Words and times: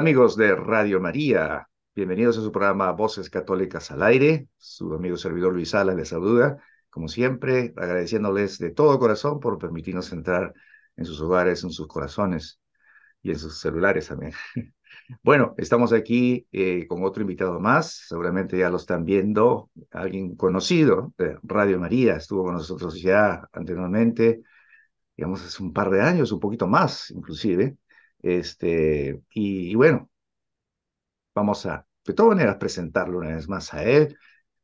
Amigos 0.00 0.34
de 0.34 0.56
Radio 0.56 0.98
María, 0.98 1.68
bienvenidos 1.94 2.38
a 2.38 2.40
su 2.40 2.50
programa 2.50 2.90
Voces 2.92 3.28
Católicas 3.28 3.90
al 3.90 4.02
Aire. 4.02 4.48
Su 4.56 4.94
amigo 4.94 5.18
servidor 5.18 5.52
Luis 5.52 5.68
Sala 5.68 5.92
les 5.92 6.08
saluda, 6.08 6.56
como 6.88 7.06
siempre, 7.06 7.74
agradeciéndoles 7.76 8.58
de 8.58 8.70
todo 8.70 8.98
corazón 8.98 9.40
por 9.40 9.58
permitirnos 9.58 10.10
entrar 10.12 10.54
en 10.96 11.04
sus 11.04 11.20
hogares, 11.20 11.64
en 11.64 11.70
sus 11.70 11.86
corazones 11.86 12.58
y 13.22 13.32
en 13.32 13.38
sus 13.38 13.60
celulares 13.60 14.08
también. 14.08 14.32
Bueno, 15.22 15.54
estamos 15.58 15.92
aquí 15.92 16.46
eh, 16.50 16.86
con 16.86 17.04
otro 17.04 17.22
invitado 17.22 17.60
más, 17.60 18.06
seguramente 18.08 18.56
ya 18.56 18.70
lo 18.70 18.76
están 18.76 19.04
viendo, 19.04 19.70
alguien 19.90 20.34
conocido 20.34 21.12
de 21.18 21.36
Radio 21.42 21.78
María, 21.78 22.16
estuvo 22.16 22.44
con 22.44 22.54
nosotros 22.54 23.00
ya 23.00 23.48
anteriormente, 23.52 24.40
digamos 25.16 25.44
hace 25.44 25.62
un 25.62 25.72
par 25.72 25.90
de 25.90 26.00
años, 26.00 26.32
un 26.32 26.40
poquito 26.40 26.66
más 26.66 27.10
inclusive, 27.10 27.76
este, 28.22 29.22
y, 29.32 29.74
bueno, 29.74 30.10
vamos 31.34 31.66
a, 31.66 31.86
de 32.04 32.14
todas 32.14 32.36
maneras, 32.36 32.56
presentarlo 32.56 33.18
una 33.18 33.34
vez 33.36 33.48
más 33.48 33.72
a 33.74 33.84
él. 33.84 34.16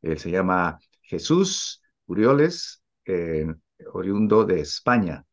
Él 0.03 0.19
se 0.19 0.31
llama 0.31 0.79
Jesús 1.03 1.83
Urioles, 2.07 2.83
eh, 3.05 3.47
oriundo 3.93 4.45
de 4.45 4.61
España. 4.61 5.25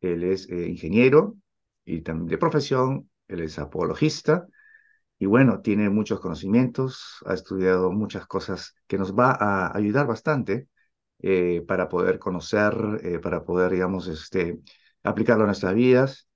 Él 0.00 0.24
es 0.24 0.48
eh, 0.50 0.68
ingeniero 0.68 1.36
y 1.84 2.02
también 2.02 2.28
de 2.28 2.38
profesión, 2.38 3.10
él 3.28 3.40
es 3.42 3.58
apologista 3.58 4.46
y 5.18 5.26
bueno, 5.26 5.60
tiene 5.62 5.90
muchos 5.90 6.20
conocimientos, 6.20 7.18
ha 7.26 7.34
estudiado 7.34 7.92
muchas 7.92 8.26
cosas 8.26 8.74
que 8.86 8.98
nos 8.98 9.14
va 9.14 9.32
a 9.32 9.76
ayudar 9.76 10.06
bastante 10.06 10.68
eh, 11.20 11.62
para 11.68 11.88
poder 11.88 12.18
conocer, 12.18 13.20
para 13.22 13.44
poder, 13.44 13.72
digamos, 13.72 14.08
este, 14.08 14.60
aplicarlo 15.02 15.44
a 15.44 15.46
nuestras 15.46 15.74
vidas. 15.74 16.28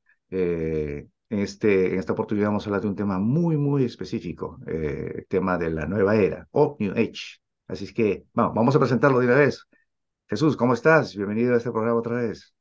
Este, 1.38 1.92
en 1.92 1.98
esta 1.98 2.12
oportunidad 2.12 2.48
vamos 2.48 2.66
a 2.66 2.70
hablar 2.70 2.82
de 2.82 2.88
un 2.88 2.96
tema 2.96 3.18
muy, 3.18 3.56
muy 3.56 3.84
específico, 3.84 4.58
eh, 4.66 5.27
tema 5.28 5.58
de 5.58 5.70
la 5.70 5.86
nueva 5.86 6.16
era 6.16 6.48
o 6.52 6.76
New 6.80 6.92
Age. 6.92 7.38
Así 7.68 7.84
es 7.84 7.92
que 7.92 8.24
vamos, 8.34 8.54
vamos 8.54 8.76
a 8.76 8.78
presentarlo 8.78 9.20
de 9.20 9.26
una 9.26 9.36
vez. 9.36 9.66
Jesús, 10.28 10.56
¿cómo 10.56 10.74
estás? 10.74 11.14
Bienvenido 11.16 11.54
a 11.54 11.58
este 11.58 11.70
programa 11.70 11.98
otra 11.98 12.16
vez. 12.16 12.54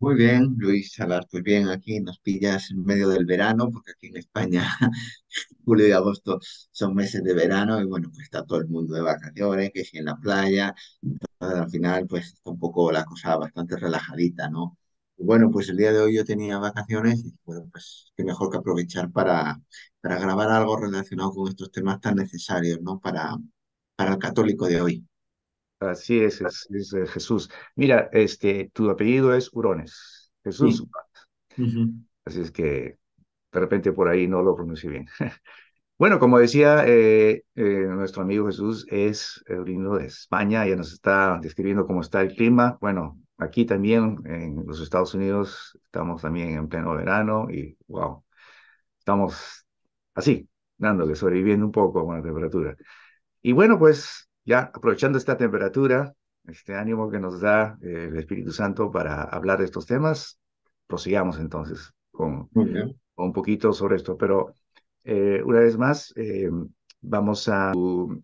Muy 0.00 0.14
bien, 0.14 0.54
Luis 0.58 0.92
Salar, 0.94 1.26
pues 1.28 1.42
bien, 1.42 1.68
aquí 1.68 1.98
nos 2.00 2.20
pillas 2.20 2.70
en 2.70 2.84
medio 2.84 3.08
del 3.08 3.26
verano, 3.26 3.68
porque 3.70 3.92
aquí 3.92 4.06
en 4.06 4.16
España 4.18 4.62
julio 5.64 5.88
y 5.88 5.90
agosto 5.92 6.38
son 6.70 6.94
meses 6.94 7.24
de 7.24 7.34
verano 7.34 7.80
y 7.80 7.84
bueno, 7.84 8.08
pues 8.10 8.24
está 8.24 8.44
todo 8.44 8.60
el 8.60 8.68
mundo 8.68 8.94
de 8.94 9.00
vacaciones, 9.02 9.70
que 9.74 9.84
si 9.84 9.98
en 9.98 10.04
la 10.04 10.16
playa, 10.16 10.72
entonces, 11.02 11.28
al 11.40 11.70
final 11.70 12.06
pues 12.06 12.26
está 12.34 12.50
un 12.50 12.58
poco 12.60 12.92
la 12.92 13.04
cosa 13.04 13.36
bastante 13.36 13.76
relajadita, 13.76 14.48
¿no? 14.48 14.78
Bueno, 15.18 15.50
pues 15.50 15.68
el 15.68 15.76
día 15.76 15.92
de 15.92 16.00
hoy 16.00 16.14
yo 16.16 16.24
tenía 16.24 16.58
vacaciones 16.58 17.24
y 17.24 17.34
bueno, 17.44 17.68
pues 17.72 18.12
qué 18.16 18.24
mejor 18.24 18.50
que 18.50 18.58
aprovechar 18.58 19.10
para, 19.10 19.60
para 20.00 20.18
grabar 20.18 20.48
algo 20.50 20.76
relacionado 20.76 21.32
con 21.32 21.48
estos 21.48 21.72
temas 21.72 22.00
tan 22.00 22.16
necesarios, 22.16 22.80
¿no? 22.80 23.00
Para, 23.00 23.36
para 23.96 24.12
el 24.12 24.18
católico 24.18 24.66
de 24.66 24.80
hoy. 24.80 25.06
Así 25.80 26.20
es, 26.20 26.40
es, 26.40 26.92
eh, 26.92 27.06
Jesús. 27.06 27.50
Mira, 27.74 28.08
este, 28.12 28.70
tu 28.72 28.88
apellido 28.90 29.34
es 29.34 29.52
Urones. 29.52 30.30
Jesús. 30.44 30.84
Así 32.24 32.40
es 32.40 32.50
que 32.50 32.98
de 33.52 33.60
repente 33.60 33.92
por 33.92 34.08
ahí 34.08 34.28
no 34.28 34.42
lo 34.42 34.54
pronuncié 34.54 34.90
bien. 34.90 35.06
Bueno, 35.98 36.20
como 36.20 36.38
decía 36.38 36.84
eh, 36.86 37.42
eh, 37.56 37.64
nuestro 37.88 38.22
amigo 38.22 38.46
Jesús, 38.46 38.86
es 38.88 39.42
oriundo 39.50 39.96
de 39.96 40.06
España, 40.06 40.64
ya 40.64 40.76
nos 40.76 40.92
está 40.92 41.40
describiendo 41.42 41.88
cómo 41.88 42.02
está 42.02 42.20
el 42.20 42.36
clima. 42.36 42.78
Bueno, 42.80 43.18
Aquí 43.38 43.64
también 43.64 44.18
en 44.24 44.66
los 44.66 44.80
Estados 44.80 45.14
Unidos 45.14 45.78
estamos 45.84 46.22
también 46.22 46.50
en 46.56 46.68
pleno 46.68 46.94
verano 46.96 47.48
y 47.48 47.78
wow, 47.86 48.24
estamos 48.98 49.64
así, 50.14 50.48
dándole, 50.76 51.14
sobreviviendo 51.14 51.64
un 51.64 51.72
poco 51.72 52.04
con 52.04 52.16
la 52.16 52.22
temperatura. 52.22 52.76
Y 53.40 53.52
bueno, 53.52 53.78
pues 53.78 54.28
ya 54.44 54.72
aprovechando 54.74 55.18
esta 55.18 55.36
temperatura, 55.36 56.12
este 56.48 56.74
ánimo 56.74 57.08
que 57.10 57.20
nos 57.20 57.40
da 57.40 57.78
eh, 57.80 58.08
el 58.10 58.16
Espíritu 58.16 58.50
Santo 58.50 58.90
para 58.90 59.22
hablar 59.22 59.60
de 59.60 59.66
estos 59.66 59.86
temas, 59.86 60.40
prosigamos 60.88 61.38
entonces 61.38 61.92
con, 62.10 62.48
un 62.52 63.32
poquito 63.32 63.72
sobre 63.72 63.96
esto. 63.96 64.16
Pero 64.16 64.52
eh, 65.04 65.40
una 65.44 65.60
vez 65.60 65.78
más, 65.78 66.12
eh, 66.16 66.50
vamos 67.00 67.48
a, 67.48 67.72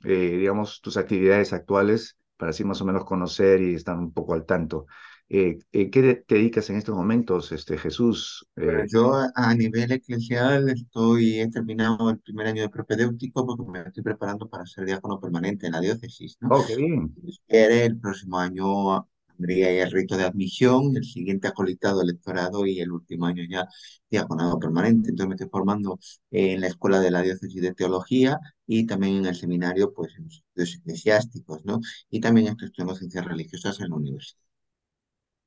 digamos, 0.03 0.81
tus 0.81 0.97
actividades 0.97 1.53
actuales 1.53 2.19
para 2.45 2.51
así 2.51 2.63
más 2.63 2.83
o 2.83 2.85
menos 2.85 3.07
conocer 3.07 3.63
y 3.63 3.75
estar 3.75 3.97
un 3.97 4.13
poco 4.13 4.35
al 4.35 4.45
tanto. 4.45 4.87
Eh, 5.31 5.59
eh 5.73 5.89
¿Qué 5.89 6.23
te 6.27 6.35
dedicas 6.35 6.69
en 6.69 6.77
estos 6.77 6.95
momentos, 6.95 7.51
este, 7.53 7.79
Jesús? 7.79 8.47
Eh, 8.57 8.85
yo 8.87 9.15
a 9.35 9.55
nivel 9.55 9.91
eclesial 9.93 10.69
estoy, 10.69 11.41
he 11.41 11.51
terminado 11.51 12.11
el 12.11 12.19
primer 12.19 12.49
año 12.49 12.61
de 12.61 12.69
propedéutico 12.69 13.47
porque 13.47 13.65
me 13.65 13.81
estoy 13.89 14.03
preparando 14.03 14.47
para 14.47 14.67
ser 14.67 14.85
diácono 14.85 15.19
permanente 15.19 15.65
en 15.65 15.73
la 15.73 15.81
diócesis, 15.81 16.37
¿no? 16.43 16.51
Oh, 16.55 16.67
qué 16.67 16.77
bien. 16.77 17.15
El 17.49 17.99
próximo 17.99 18.39
año 18.39 19.09
tendría 19.37 19.73
ya 19.75 19.85
el 19.85 19.91
rito 19.93 20.17
de 20.17 20.25
admisión, 20.25 20.97
el 20.97 21.05
siguiente 21.05 21.49
acolitado 21.49 22.03
electorado 22.03 22.67
y 22.67 22.81
el 22.81 22.93
último 22.93 23.27
año 23.27 23.45
ya 23.49 23.67
diaconado 24.11 24.59
permanente. 24.59 25.11
Entonces 25.11 25.29
me 25.29 25.35
estoy 25.35 25.49
formando 25.51 25.99
en 26.31 26.61
la 26.61 26.69
Escuela 26.69 27.01
de 27.01 27.11
la 27.11 27.23
Diócesis 27.23 27.61
de 27.63 27.75
Teología 27.75 28.39
y 28.67 28.87
también 28.87 29.17
en 29.17 29.27
el 29.27 29.35
seminario, 29.35 29.93
pues 29.93 30.15
en 30.17 30.25
los 30.25 30.35
estudios 30.37 30.77
eclesiásticos, 30.77 31.65
¿no? 31.65 31.81
Y 32.11 32.21
también 32.21 32.49
estoy 32.49 32.67
estudiando 32.67 32.95
ciencias 32.95 33.25
religiosas 33.25 33.81
en 33.81 33.91
la 33.91 33.97
universidad. 33.97 34.41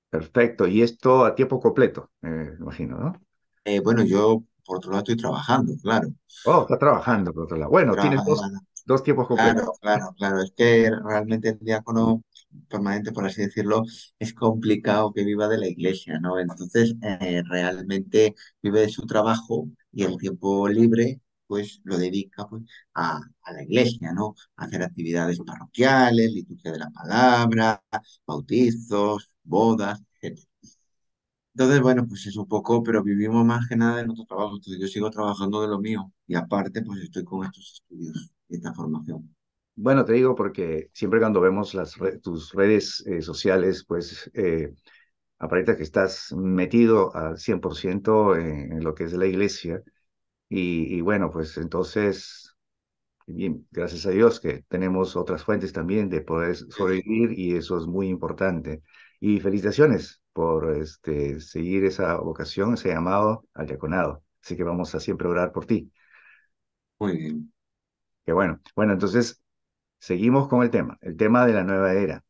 Perfecto. 0.09 0.67
Y 0.67 0.81
esto 0.81 1.25
a 1.25 1.35
tiempo 1.35 1.59
completo, 1.59 2.11
me 2.21 2.55
imagino, 2.59 2.97
¿no? 2.97 3.21
Eh, 3.65 3.81
bueno, 3.81 4.03
yo 4.03 4.43
por 4.65 4.77
otro 4.77 4.91
lado 4.91 5.03
estoy 5.03 5.17
trabajando, 5.17 5.73
claro. 5.81 6.09
Oh, 6.45 6.61
está 6.61 6.77
trabajando 6.77 7.33
por 7.33 7.43
otro 7.43 7.57
lado. 7.57 7.71
Bueno, 7.71 7.93
tienes 7.95 8.23
dos, 8.25 8.41
dos 8.87 9.03
tiempos 9.03 9.27
completos. 9.27 9.77
Claro, 9.81 10.13
claro, 10.15 10.15
claro. 10.17 10.41
Es 10.41 10.51
que 10.55 10.89
realmente 11.03 11.49
el 11.49 11.59
diácono 11.59 12.23
permanente, 12.69 13.11
por 13.11 13.25
así 13.25 13.41
decirlo, 13.41 13.83
es 14.17 14.33
complicado 14.33 15.13
que 15.13 15.23
viva 15.23 15.47
de 15.47 15.57
la 15.57 15.67
iglesia, 15.67 16.19
¿no? 16.19 16.39
Entonces, 16.39 16.95
eh, 17.01 17.43
realmente 17.47 18.33
vive 18.63 18.81
de 18.81 18.89
su 18.89 19.05
trabajo 19.05 19.67
y 19.91 20.03
el 20.03 20.17
tiempo 20.17 20.67
libre, 20.69 21.21
pues 21.45 21.81
lo 21.83 21.97
dedica 21.97 22.47
pues, 22.47 22.63
a, 22.93 23.19
a, 23.43 23.53
la 23.53 23.63
iglesia, 23.63 24.11
¿no? 24.13 24.35
A 24.55 24.65
hacer 24.65 24.81
actividades 24.83 25.39
parroquiales, 25.45 26.31
liturgia 26.31 26.71
de 26.71 26.79
la 26.79 26.89
palabra, 26.89 27.83
bautizos, 28.25 29.29
bodas, 29.43 30.01
etc. 30.21 30.47
Entonces, 31.57 31.81
bueno, 31.81 32.05
pues 32.07 32.23
es 32.27 32.37
un 32.37 32.47
poco, 32.47 32.83
pero 32.83 33.01
vivimos 33.01 33.43
más 33.43 33.67
que 33.67 33.75
nada 33.75 33.97
de 33.97 34.05
nuestro 34.05 34.25
trabajo. 34.27 34.57
Entonces, 34.57 34.79
yo 34.79 34.87
sigo 34.87 35.09
trabajando 35.09 35.59
de 35.59 35.67
lo 35.67 35.79
mío 35.79 36.11
y 36.27 36.35
aparte, 36.35 36.83
pues 36.83 37.01
estoy 37.01 37.23
con 37.23 37.45
estos 37.45 37.81
estudios 37.81 38.31
y 38.47 38.57
esta 38.57 38.75
formación. 38.75 39.35
Bueno, 39.75 40.05
te 40.05 40.13
digo 40.13 40.35
porque 40.35 40.91
siempre 40.93 41.19
cuando 41.19 41.41
vemos 41.41 41.73
las 41.73 41.95
tus 42.21 42.53
redes 42.53 43.03
eh, 43.07 43.23
sociales, 43.23 43.83
pues 43.87 44.29
eh, 44.35 44.71
aparenta 45.39 45.75
que 45.75 45.81
estás 45.81 46.31
metido 46.33 47.15
al 47.15 47.39
100% 47.39 48.35
en, 48.35 48.73
en, 48.73 48.83
lo 48.83 48.93
que 48.93 49.05
es 49.05 49.13
la 49.13 49.25
iglesia. 49.25 49.81
Y, 50.49 50.95
y, 50.95 51.01
bueno, 51.01 51.31
pues 51.31 51.57
entonces, 51.57 52.55
bien, 53.27 53.67
gracias 53.71 54.05
a 54.05 54.11
Dios 54.11 54.39
que 54.39 54.63
tenemos 54.69 55.15
otras 55.15 55.43
fuentes 55.43 55.73
también 55.73 56.09
de 56.09 56.21
poder 56.21 56.55
sobrevivir 56.55 57.37
y 57.37 57.55
eso 57.55 57.77
es 57.79 57.87
muy 57.87 58.09
importante. 58.09 58.83
Y 59.19 59.39
felicitaciones 59.39 60.21
por 60.37 60.77
este, 60.77 61.39
seguir 61.41 61.83
esa 61.85 62.17
vocación, 62.17 62.75
ese 62.75 62.89
llamado 62.89 63.45
al 63.55 63.65
diaconado. 63.65 64.23
Así 64.43 64.55
que 64.55 64.63
vamos 64.63 64.93
a 64.93 64.99
siempre 64.99 65.27
orar 65.27 65.51
por 65.51 65.65
ti. 65.65 65.91
Muy 66.99 67.17
bien. 67.17 67.53
Qué 68.25 68.33
bueno. 68.33 68.61
Bueno, 68.75 68.93
entonces 68.93 69.41
Seguimos 69.99 70.47
con 70.47 70.63
el 70.63 70.69
tema, 70.69 70.97
el 71.01 71.17
tema 71.17 71.45
de 71.45 71.53
la 71.53 71.63
nueva 71.63 71.93
era. 71.93 72.23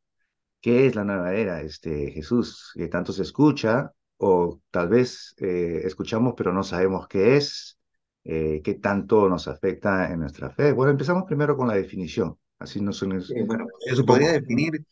¿Qué 0.62 0.88
es 0.88 0.95
la 0.95 1.04
nueva 1.04 1.33
era, 1.33 1.62
este, 1.62 2.12
Jesús? 2.12 2.71
Que 2.75 2.88
tanto 2.88 3.13
se 3.13 3.24
escucha 3.24 3.92
o 4.18 4.62
tal 4.71 4.89
vez 4.89 5.36
eh, 5.39 5.81
escuchamos 5.83 6.33
pero 6.36 6.53
no 6.53 6.63
sabemos 6.63 7.07
qué 7.07 7.38
es, 7.38 7.80
eh, 8.24 8.62
qué 8.63 8.75
tanto 8.75 9.30
nos 9.30 9.48
afecta 9.48 10.12
en 10.12 10.21
nuestra 10.21 10.50
fe. 10.50 10.71
Bueno, 10.71 10.92
empezamos 10.92 11.25
primero 11.25 11.57
con 11.57 11.68
la 11.68 11.75
definición. 11.75 12.38
Así 12.60 12.81
nos 12.81 12.98
sí, 13.00 13.06
bueno, 13.45 13.68
se 13.80 14.03
podría 14.03 14.31
definir 14.31 14.83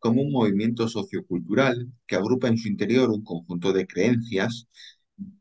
como 0.00 0.22
un 0.22 0.32
movimiento 0.32 0.88
sociocultural 0.88 1.92
que 2.06 2.16
agrupa 2.16 2.48
en 2.48 2.58
su 2.58 2.68
interior 2.68 3.10
un 3.10 3.22
conjunto 3.24 3.72
de 3.72 3.86
creencias, 3.86 4.66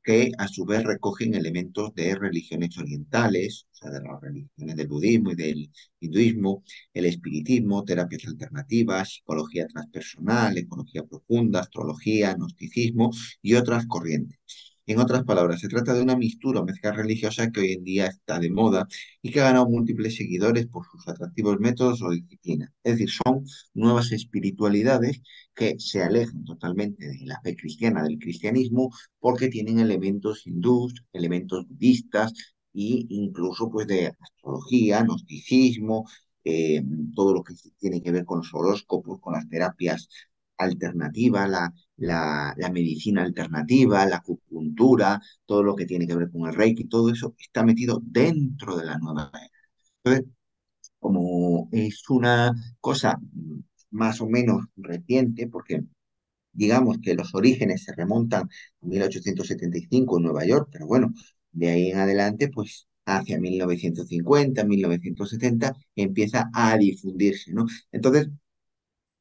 que 0.03 0.31
a 0.37 0.47
su 0.47 0.65
vez 0.65 0.83
recogen 0.83 1.35
elementos 1.35 1.93
de 1.95 2.15
religiones 2.15 2.77
orientales, 2.77 3.65
o 3.71 3.75
sea, 3.75 3.91
de 3.91 4.01
las 4.01 4.19
religiones 4.21 4.75
del 4.75 4.87
budismo 4.87 5.31
y 5.31 5.35
del 5.35 5.71
hinduismo, 5.99 6.63
el 6.93 7.05
espiritismo, 7.05 7.83
terapias 7.85 8.25
alternativas, 8.27 9.13
psicología 9.13 9.67
transpersonal, 9.67 10.57
ecología 10.57 11.03
profunda, 11.05 11.61
astrología, 11.61 12.33
gnosticismo 12.33 13.11
y 13.41 13.53
otras 13.55 13.85
corrientes. 13.87 14.39
En 14.89 14.99
otras 14.99 15.23
palabras, 15.23 15.59
se 15.61 15.67
trata 15.67 15.93
de 15.93 16.01
una 16.01 16.15
mistura 16.17 16.61
o 16.61 16.65
mezcla 16.65 16.91
religiosa 16.91 17.51
que 17.51 17.59
hoy 17.59 17.73
en 17.73 17.83
día 17.83 18.07
está 18.07 18.39
de 18.39 18.49
moda 18.49 18.87
y 19.21 19.31
que 19.31 19.39
ha 19.39 19.43
ganado 19.43 19.69
múltiples 19.69 20.15
seguidores 20.15 20.65
por 20.67 20.83
sus 20.87 21.07
atractivos 21.07 21.59
métodos 21.59 22.01
o 22.01 22.09
disciplinas. 22.09 22.71
Es 22.83 22.93
decir, 22.93 23.09
son 23.11 23.45
nuevas 23.75 24.11
espiritualidades 24.11 25.21
que 25.53 25.75
se 25.79 26.01
alejan 26.01 26.43
totalmente 26.43 27.07
de 27.07 27.19
la 27.25 27.39
fe 27.41 27.55
cristiana, 27.55 28.01
del 28.03 28.17
cristianismo, 28.17 28.89
porque 29.19 29.49
tienen 29.49 29.77
elementos 29.79 30.47
hindús, 30.47 30.95
elementos 31.13 31.67
budistas, 31.67 32.33
e 32.73 33.05
incluso 33.09 33.69
pues 33.69 33.85
de 33.87 34.07
astrología, 34.19 35.03
gnosticismo, 35.03 36.05
eh, 36.43 36.81
todo 37.15 37.33
lo 37.33 37.43
que 37.43 37.53
tiene 37.77 38.01
que 38.01 38.11
ver 38.11 38.25
con 38.25 38.39
los 38.39 38.53
horóscopos, 38.53 39.19
con 39.19 39.33
las 39.33 39.47
terapias 39.49 40.09
alternativas, 40.59 41.49
la, 41.49 41.73
la, 41.97 42.53
la, 42.57 42.71
medicina 42.71 43.23
alternativa, 43.23 44.05
la 44.05 44.17
acupuntura, 44.17 45.21
todo 45.45 45.63
lo 45.63 45.75
que 45.75 45.85
tiene 45.85 46.07
que 46.07 46.15
ver 46.15 46.31
con 46.31 46.47
el 46.47 46.55
reiki, 46.55 46.85
todo 46.85 47.11
eso 47.11 47.35
está 47.39 47.63
metido 47.63 48.01
dentro 48.03 48.77
de 48.77 48.85
la 48.85 48.97
nueva 48.97 49.31
era. 49.33 49.49
Entonces, 50.03 50.25
como 50.99 51.69
es 51.71 52.09
una 52.09 52.53
cosa 52.81 53.19
más 53.91 54.21
o 54.21 54.27
menos 54.29 54.65
reciente, 54.77 55.47
porque 55.47 55.83
digamos 56.53 56.97
que 57.01 57.15
los 57.15 57.33
orígenes 57.35 57.83
se 57.83 57.93
remontan 57.95 58.43
a 58.43 58.85
1875 58.85 60.17
en 60.17 60.23
Nueva 60.23 60.45
York, 60.45 60.69
pero 60.71 60.87
bueno, 60.87 61.13
de 61.51 61.69
ahí 61.69 61.91
en 61.91 61.99
adelante, 61.99 62.49
pues 62.49 62.87
hacia 63.05 63.39
1950, 63.39 64.63
1970, 64.65 65.75
empieza 65.95 66.49
a 66.53 66.77
difundirse, 66.77 67.51
¿no? 67.53 67.65
Entonces, 67.91 68.29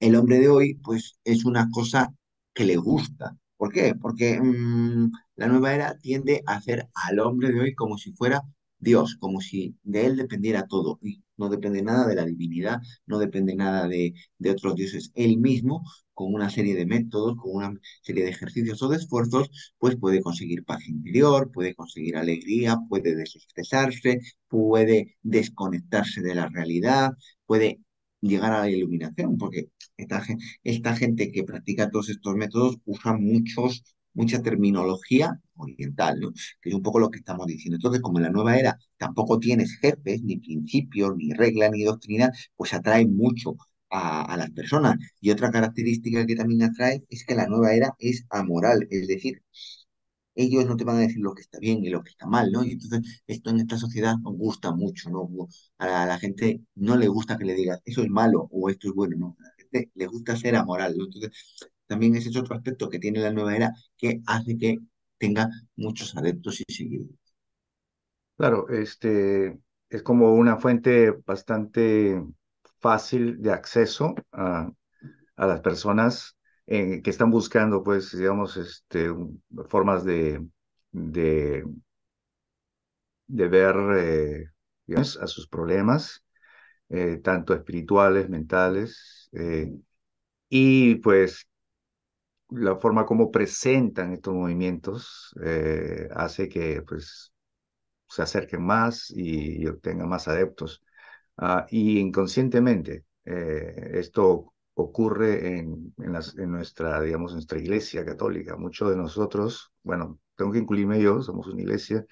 el 0.00 0.16
hombre 0.16 0.38
de 0.38 0.48
hoy, 0.48 0.74
pues 0.82 1.18
es 1.24 1.44
una 1.44 1.68
cosa 1.70 2.12
que 2.54 2.64
le 2.64 2.76
gusta. 2.76 3.36
¿Por 3.56 3.72
qué? 3.72 3.94
Porque 4.00 4.40
mmm, 4.40 5.10
la 5.36 5.46
nueva 5.48 5.74
era 5.74 5.98
tiende 5.98 6.42
a 6.46 6.56
hacer 6.56 6.88
al 6.94 7.18
hombre 7.20 7.52
de 7.52 7.60
hoy 7.60 7.74
como 7.74 7.98
si 7.98 8.12
fuera 8.12 8.42
Dios, 8.78 9.16
como 9.18 9.40
si 9.40 9.76
de 9.82 10.06
él 10.06 10.16
dependiera 10.16 10.66
todo. 10.66 10.98
Y 11.02 11.22
no 11.36 11.48
depende 11.48 11.82
nada 11.82 12.06
de 12.06 12.14
la 12.14 12.24
divinidad, 12.24 12.78
no 13.06 13.18
depende 13.18 13.54
nada 13.56 13.88
de, 13.88 14.14
de 14.38 14.50
otros 14.50 14.74
dioses. 14.76 15.10
Él 15.14 15.38
mismo, 15.38 15.82
con 16.14 16.32
una 16.34 16.50
serie 16.50 16.74
de 16.76 16.86
métodos, 16.86 17.36
con 17.36 17.56
una 17.56 17.72
serie 18.02 18.24
de 18.24 18.30
ejercicios 18.30 18.82
o 18.82 18.88
de 18.88 18.96
esfuerzos, 18.96 19.50
pues 19.78 19.96
puede 19.96 20.20
conseguir 20.22 20.64
paz 20.64 20.86
interior, 20.88 21.50
puede 21.52 21.74
conseguir 21.74 22.16
alegría, 22.16 22.78
puede 22.88 23.14
desestresarse, 23.16 24.20
puede 24.48 25.16
desconectarse 25.22 26.20
de 26.22 26.34
la 26.34 26.48
realidad, 26.48 27.12
puede 27.46 27.80
llegar 28.20 28.52
a 28.52 28.60
la 28.60 28.70
iluminación, 28.70 29.36
porque 29.38 29.70
esta, 29.96 30.22
esta 30.64 30.96
gente 30.96 31.30
que 31.32 31.44
practica 31.44 31.90
todos 31.90 32.08
estos 32.10 32.34
métodos 32.36 32.78
usa 32.84 33.14
muchos, 33.16 33.84
mucha 34.14 34.42
terminología 34.42 35.40
oriental, 35.56 36.20
¿no? 36.20 36.32
que 36.60 36.70
es 36.70 36.74
un 36.74 36.82
poco 36.82 36.98
lo 37.00 37.10
que 37.10 37.18
estamos 37.18 37.46
diciendo. 37.46 37.76
Entonces, 37.76 38.02
como 38.02 38.18
en 38.18 38.24
la 38.24 38.30
nueva 38.30 38.56
era 38.58 38.78
tampoco 38.96 39.38
tienes 39.38 39.78
jefes, 39.80 40.22
ni 40.22 40.38
principios, 40.38 41.16
ni 41.16 41.32
reglas, 41.32 41.70
ni 41.72 41.84
doctrina, 41.84 42.30
pues 42.56 42.74
atrae 42.74 43.06
mucho 43.06 43.56
a, 43.90 44.22
a, 44.22 44.36
las 44.36 44.50
personas. 44.50 44.96
Y 45.20 45.30
otra 45.30 45.50
característica 45.50 46.26
que 46.26 46.36
también 46.36 46.62
atrae 46.62 47.04
es 47.08 47.24
que 47.24 47.34
la 47.34 47.46
nueva 47.46 47.74
era 47.74 47.94
es 47.98 48.24
amoral, 48.30 48.86
es 48.90 49.06
decir, 49.08 49.42
ellos 50.38 50.67
no 50.67 50.76
te 50.76 50.85
van 50.85 50.96
a 50.96 51.00
decir 51.00 51.20
lo 51.20 51.35
que 51.35 51.43
está 51.43 51.58
bien 51.58 51.85
y 51.85 51.90
lo 51.90 52.02
que 52.02 52.11
está 52.11 52.26
mal, 52.26 52.52
¿no? 52.52 52.64
Y 52.64 52.73
entonces 52.73 53.23
esto 53.26 53.50
en 53.50 53.58
esta 53.61 53.76
sociedad 53.76 54.17
nos 54.19 54.35
gusta 54.37 54.70
mucho, 54.73 55.11
¿no? 55.11 55.29
A 55.79 56.06
la, 56.06 56.19
gente 56.19 56.62
no 56.76 56.96
le 56.96 57.08
gusta 57.08 57.37
que 57.37 57.44
le 57.44 57.55
digas 57.55 57.81
eso 57.85 58.02
es 58.02 58.08
malo 58.08 58.49
o 58.52 58.70
esto 58.70 58.88
es 58.88 58.94
bueno, 58.94 59.17
¿no? 59.19 59.37
A 59.40 59.43
la 59.49 59.55
gente 59.58 59.90
le 59.94 60.06
gusta 60.06 60.37
ser 60.37 60.55
amoral, 60.56 60.96
¿no? 60.96 61.06
Entonces 61.06 61.32
también 61.87 62.14
ese 62.17 62.29
es 62.31 62.37
otro 62.37 62.55
aspecto 62.55 62.88
que 62.88 63.00
tiene 63.00 63.20
la 63.20 63.32
nueva 63.32 63.56
era 63.56 63.73
que 63.96 64.23
hace 64.26 64.56
que 64.56 64.79
tenga 65.19 65.50
muchos 65.76 66.17
adeptos 66.17 66.61
y 66.61 66.73
seguidores. 66.73 67.17
Claro, 68.37 68.69
este 68.69 69.58
es 69.90 70.02
como 70.05 70.35
una 70.35 70.56
fuente 70.58 71.11
bastante 71.26 72.23
fácil 72.79 73.43
de 73.43 73.52
acceso 73.52 74.14
a, 74.31 74.70
a 75.37 75.46
las 75.46 75.61
personas 75.61 76.38
eh, 76.70 77.00
que 77.02 77.08
están 77.08 77.30
buscando, 77.30 77.82
pues, 77.82 78.16
digamos, 78.16 78.58
este, 78.58 79.08
formas 79.70 80.04
de, 80.04 80.46
de, 80.92 81.64
ver 83.26 83.74
eh, 83.96 84.44
a 84.98 85.26
sus 85.26 85.48
problemas, 85.48 86.22
eh, 86.90 87.20
tanto 87.24 87.54
espirituales, 87.54 88.28
mentales, 88.28 89.30
y 90.50 90.96
pues 90.96 91.48
la 92.50 92.76
forma 92.76 93.06
como 93.06 93.30
presentan 93.30 94.12
estos 94.12 94.34
movimientos 94.34 95.34
hace 96.14 96.48
que 96.48 96.82
pues 96.82 97.32
se 98.08 98.22
acerquen 98.22 98.62
más 98.64 99.10
y, 99.10 99.62
y 99.62 99.66
obtengan 99.66 100.08
más 100.08 100.28
adeptos. 100.28 100.82
Uh, 101.36 101.62
y 101.70 101.98
inconscientemente 102.00 103.04
esto 103.24 104.54
ocurre 104.78 105.58
en, 105.58 105.92
en, 105.98 106.50
nuestra, 106.52 107.00
digamos, 107.02 107.32
nuestra 107.32 107.58
iglesia 107.58 108.04
católica. 108.04 108.56
Muchos 108.56 108.90
de 108.90 108.96
nosotros, 108.96 109.72
bueno, 109.82 110.20
tengo 110.36 110.52
que 110.52 110.58
incluirme 110.58 111.00
yo, 111.02 111.20
somos 111.22 111.48
una 111.48 111.62
iglesia 111.62 112.06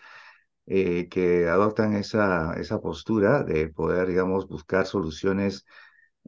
eh, 0.67 1.09
que 1.09 1.49
adoptan 1.49 1.95
esa, 1.95 2.55
esa 2.55 2.81
postura 2.81 3.45
de 3.45 3.69
poder, 3.69 4.09
digamos, 4.09 4.49
buscar 4.49 4.87
soluciones 4.87 5.65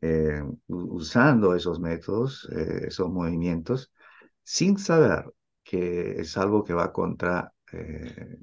eh, 0.03 0.43
usando 0.69 1.55
esos 1.57 1.81
métodos, 1.81 2.49
eh, 2.53 2.87
esos 2.89 3.11
movimientos, 3.11 3.93
sin 4.45 4.79
saber 4.79 5.25
que 5.65 6.21
es 6.21 6.37
algo 6.39 6.65
que 6.65 6.75
va 6.75 6.93
contra, 6.93 7.53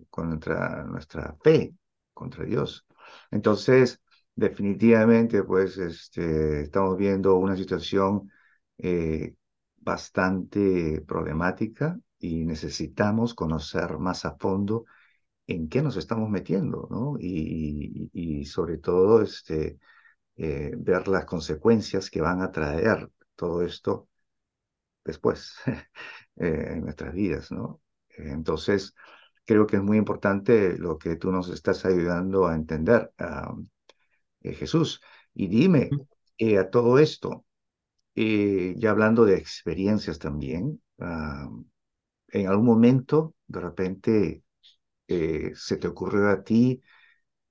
contra 0.09 0.83
nuestra 0.83 1.35
fe, 1.43 1.73
contra 2.13 2.45
Dios. 2.45 2.85
Entonces, 3.31 4.01
definitivamente, 4.35 5.43
pues, 5.43 5.77
este, 5.77 6.61
estamos 6.63 6.97
viendo 6.97 7.35
una 7.35 7.55
situación 7.55 8.31
eh, 8.77 9.35
bastante 9.77 11.01
problemática 11.07 11.97
y 12.19 12.45
necesitamos 12.45 13.33
conocer 13.33 13.97
más 13.99 14.25
a 14.25 14.35
fondo 14.37 14.85
en 15.47 15.69
qué 15.69 15.81
nos 15.81 15.97
estamos 15.97 16.29
metiendo, 16.29 16.87
¿no? 16.91 17.17
Y, 17.19 18.45
sobre 18.45 18.77
todo, 18.79 19.21
este, 19.21 19.79
eh, 20.37 20.73
ver 20.77 21.07
las 21.07 21.25
consecuencias 21.25 22.09
que 22.09 22.21
van 22.21 22.41
a 22.41 22.51
traer 22.51 23.09
todo 23.35 23.63
esto 23.63 24.09
después 25.03 25.55
eh, 26.37 26.73
en 26.73 26.81
nuestras 26.81 27.13
vidas, 27.13 27.51
¿no? 27.51 27.81
Entonces, 28.17 28.95
creo 29.45 29.67
que 29.67 29.77
es 29.77 29.83
muy 29.83 29.97
importante 29.97 30.77
lo 30.77 30.97
que 30.97 31.15
tú 31.17 31.31
nos 31.31 31.49
estás 31.49 31.85
ayudando 31.85 32.47
a 32.47 32.55
entender, 32.55 33.11
eh, 34.49 34.53
Jesús. 34.53 35.01
Y 35.33 35.47
dime, 35.47 35.97
eh, 36.37 36.57
a 36.57 36.69
todo 36.69 36.99
esto, 36.99 37.45
eh, 38.15 38.75
ya 38.77 38.91
hablando 38.91 39.25
de 39.25 39.37
experiencias 39.37 40.19
también, 40.19 40.81
uh, 40.99 41.65
en 42.29 42.47
algún 42.47 42.65
momento, 42.65 43.35
de 43.47 43.59
repente, 43.61 44.43
se 45.07 45.77
te 45.77 45.87
ocurrió 45.87 46.29
a 46.29 46.43
ti 46.43 46.81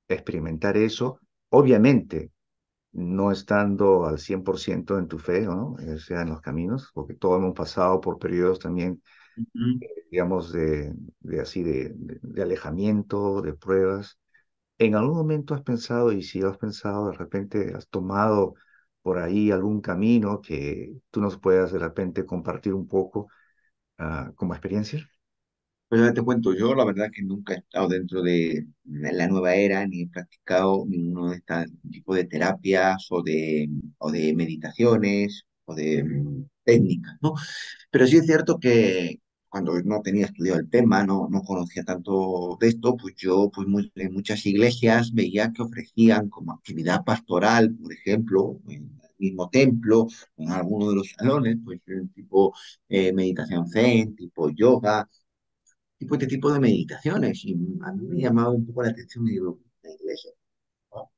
experimentar 0.09 0.77
eso, 0.77 1.21
obviamente 1.51 2.33
no 2.93 3.33
estando 3.33 4.07
al 4.07 4.19
100% 4.19 4.99
en 4.99 5.09
tu 5.09 5.19
fe, 5.19 5.43
¿no? 5.43 5.75
O 5.75 5.99
sea, 5.99 6.23
en 6.23 6.31
los 6.31 6.41
caminos, 6.41 6.91
porque 6.95 7.15
todos 7.15 7.39
hemos 7.39 7.55
pasado 7.55 8.01
por 8.01 8.19
periodos 8.19 8.59
también, 8.61 9.03
eh, 9.81 9.89
digamos, 10.11 10.53
de, 10.53 10.95
de 11.21 11.41
así, 11.41 11.63
de, 11.63 11.95
alejamiento, 12.43 13.43
de 13.43 13.55
pruebas. 13.55 14.19
¿En 14.79 14.95
algún 14.97 15.17
momento 15.17 15.55
has 15.55 15.63
pensado, 15.63 16.13
y 16.13 16.23
si 16.23 16.43
has 16.43 16.59
pensado, 16.59 17.11
de 17.11 17.17
repente 17.17 17.73
has 17.75 17.89
tomado 17.89 18.55
por 19.03 19.19
ahí 19.19 19.51
algún 19.51 19.81
camino 19.81 20.41
que 20.41 20.95
tú 21.11 21.21
nos 21.21 21.39
puedas 21.39 21.73
de 21.73 21.79
repente 21.79 22.27
compartir 22.27 22.75
un 22.75 22.89
poco 22.89 23.29
uh, 23.99 24.35
como 24.35 24.55
experiencia? 24.55 25.09
Pues 25.89 26.01
ya 26.03 26.13
te 26.13 26.23
cuento, 26.23 26.55
yo 26.55 26.75
la 26.75 26.85
verdad 26.85 27.09
que 27.15 27.23
nunca 27.23 27.55
he 27.55 27.59
estado 27.59 27.89
dentro 27.89 28.23
de 28.23 28.67
la 28.85 29.29
nueva 29.29 29.55
era, 29.55 29.87
ni 29.87 30.03
he 30.03 30.09
practicado 30.09 30.85
ninguno 30.89 31.31
de 31.31 31.37
este 31.37 31.55
tipo 31.91 32.15
de 32.15 32.25
terapias 32.25 33.07
o 33.11 33.23
de, 33.23 33.69
o 33.99 34.11
de 34.11 34.35
meditaciones 34.35 35.45
o 35.67 35.75
de 35.75 36.03
um, 36.03 36.49
técnicas, 36.65 37.15
¿no? 37.23 37.35
Pero 37.91 38.07
sí 38.07 38.19
es 38.19 38.27
cierto 38.27 38.59
que 38.61 39.21
cuando 39.55 39.81
no 39.85 40.03
tenía 40.03 40.27
estudiado 40.27 40.59
el 40.61 40.69
tema, 40.71 41.05
no, 41.07 41.29
no 41.31 41.43
conocía 41.43 41.85
tanto 41.85 42.57
de 42.61 42.69
esto, 42.69 42.97
pues 42.97 43.15
yo 43.17 43.51
pues 43.55 43.69
muy, 43.69 43.91
en 43.97 44.13
muchas 44.13 44.45
iglesias 44.47 45.13
veía 45.15 45.53
que 45.53 45.63
ofrecían 45.63 46.29
como 46.29 46.53
actividad 46.53 47.05
pastoral, 47.05 47.75
por 47.77 47.93
ejemplo, 47.93 48.61
en 48.69 49.01
el 49.03 49.11
mismo 49.19 49.49
templo, 49.51 50.09
en 50.37 50.51
alguno 50.51 50.91
de 50.91 50.97
los 50.97 51.11
salones, 51.17 51.57
pues 51.65 51.81
tipo 52.15 52.53
eh, 52.89 53.13
meditación 53.13 53.69
zen, 53.69 54.17
tipo 54.17 54.51
yoga, 54.51 55.09
tipo, 55.99 56.15
este 56.17 56.27
tipo 56.29 56.53
de 56.53 56.61
meditaciones. 56.61 57.45
Y 57.45 57.55
a 57.83 57.93
mí 57.93 58.07
me 58.09 58.21
llamaba 58.23 58.51
un 58.51 58.67
poco 58.67 58.83
la 58.85 58.91
atención, 58.91 59.25
digo, 59.27 59.61
la 59.83 59.91
iglesia. 59.93 60.33
¿no? 60.93 61.11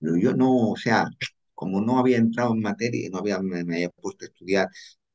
Pero 0.00 0.16
yo 0.16 0.34
no, 0.34 0.70
o 0.70 0.76
sea, 0.76 1.06
como 1.54 1.80
no 1.80 1.98
había 1.98 2.18
entrado 2.18 2.52
en 2.54 2.60
materia, 2.60 3.08
no 3.10 3.18
había, 3.18 3.40
me, 3.40 3.64
me 3.64 3.74
había 3.76 3.90
puesto 3.90 4.24
a 4.24 4.28
estudiar 4.28 4.68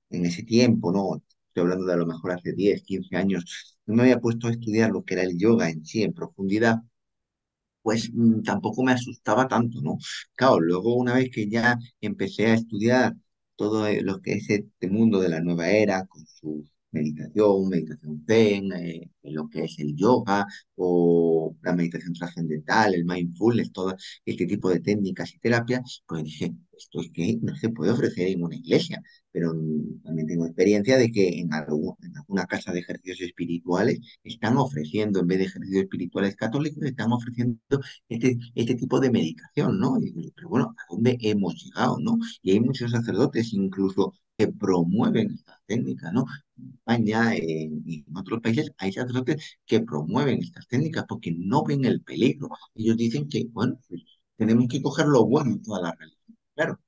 en 0.10 0.26
ese 0.26 0.44
tiempo, 0.44 0.92
¿no? 0.92 1.22
Estoy 1.54 1.64
hablando 1.64 1.86
de 1.86 1.94
a 1.94 1.98
lo 1.98 2.06
mejor 2.08 2.32
hace 2.34 2.54
10, 2.54 2.84
15 2.84 3.16
años, 3.16 3.78
no 3.86 3.96
me 3.96 4.04
había 4.04 4.20
puesto 4.20 4.48
a 4.48 4.52
estudiar 4.52 4.92
lo 4.92 5.04
que 5.06 5.14
era 5.16 5.24
el 5.24 5.38
yoga 5.38 5.70
en 5.70 5.86
sí, 5.86 6.04
en 6.04 6.14
profundidad, 6.14 6.78
pues 7.82 8.10
mmm, 8.14 8.42
tampoco 8.44 8.84
me 8.84 8.94
asustaba 8.94 9.48
tanto, 9.48 9.82
¿no? 9.82 9.98
Claro, 10.36 10.60
luego 10.60 10.96
una 10.96 11.16
vez 11.16 11.30
que 11.32 11.50
ya 11.50 11.78
empecé 12.02 12.48
a 12.48 12.54
estudiar 12.56 13.14
todo 13.56 13.88
lo 14.02 14.22
que 14.22 14.34
es 14.34 14.50
este 14.50 14.90
mundo 14.90 15.20
de 15.20 15.30
la 15.30 15.42
nueva 15.42 15.70
era, 15.70 16.06
con 16.08 16.26
sus 16.28 16.72
meditación, 16.94 17.70
meditación 17.70 18.24
zen, 18.28 18.72
eh, 18.74 19.10
lo 19.24 19.50
que 19.50 19.64
es 19.66 19.80
el 19.80 19.96
yoga 19.96 20.46
o 20.76 21.56
la 21.62 21.74
meditación 21.74 22.14
trascendental, 22.14 22.94
el 22.94 23.06
mindfulness, 23.06 23.72
todo 23.72 23.96
este 24.26 24.46
tipo 24.46 24.70
de 24.70 24.80
técnicas 24.80 25.34
y 25.34 25.40
terapias, 25.40 26.04
pues 26.08 26.24
dije, 26.24 26.54
esto 26.78 27.02
es 27.02 27.12
que 27.12 27.38
no 27.42 27.56
se 27.56 27.70
puede 27.70 27.92
ofrecer 27.92 28.28
en 28.28 28.44
una 28.44 28.56
iglesia, 28.56 29.02
pero 29.32 29.54
también 30.04 30.28
tengo 30.28 30.46
experiencia 30.46 30.98
de 30.98 31.12
que 31.12 31.40
en, 31.40 31.50
en 31.52 32.18
alguna 32.18 32.46
casa 32.46 32.72
de 32.72 32.80
ejercicios 32.80 33.22
espirituales 33.22 34.00
están 34.24 34.58
ofreciendo, 34.58 35.20
en 35.20 35.28
vez 35.28 35.40
de 35.40 35.46
ejercicios 35.46 35.84
espirituales 35.84 36.36
católicos, 36.36 36.84
están 36.84 37.12
ofreciendo 37.12 37.60
este, 38.10 38.38
este 38.56 38.76
tipo 38.76 39.00
de 39.00 39.12
medicación, 39.12 39.80
¿no? 39.80 39.98
pero 40.36 40.50
bueno, 40.50 40.76
¿a 40.78 40.94
dónde 40.94 41.18
hemos 41.22 41.56
llegado, 41.64 41.98
no? 42.00 42.18
Y 42.42 42.52
hay 42.52 42.60
muchos 42.60 42.92
sacerdotes 42.92 43.54
incluso 43.54 44.14
que 44.38 44.48
promueven 44.48 45.32
estas 45.34 45.58
técnicas, 45.68 46.12
¿no? 46.14 46.26
En 46.58 46.72
España 46.74 47.36
en 47.36 48.06
otros 48.16 48.42
países 48.42 48.72
hay 48.78 48.92
sacerdotes 48.92 49.58
que 49.66 49.82
promueven 49.82 50.42
estas 50.42 50.68
técnicas 50.68 51.06
porque 51.08 51.32
no 51.38 51.64
ven 51.64 51.86
el 51.86 52.02
peligro. 52.02 52.50
Ellos 52.76 52.98
dicen 52.98 53.30
que, 53.30 53.46
bueno, 53.52 53.80
pues, 53.88 54.02
tenemos 54.38 54.68
que 54.68 54.82
coger 54.82 55.08
lo 55.08 55.26
bueno 55.26 55.52
en 55.52 55.62
toda 55.62 55.82
la 55.82 55.92
religión. 55.94 56.38
Claro, 56.56 56.80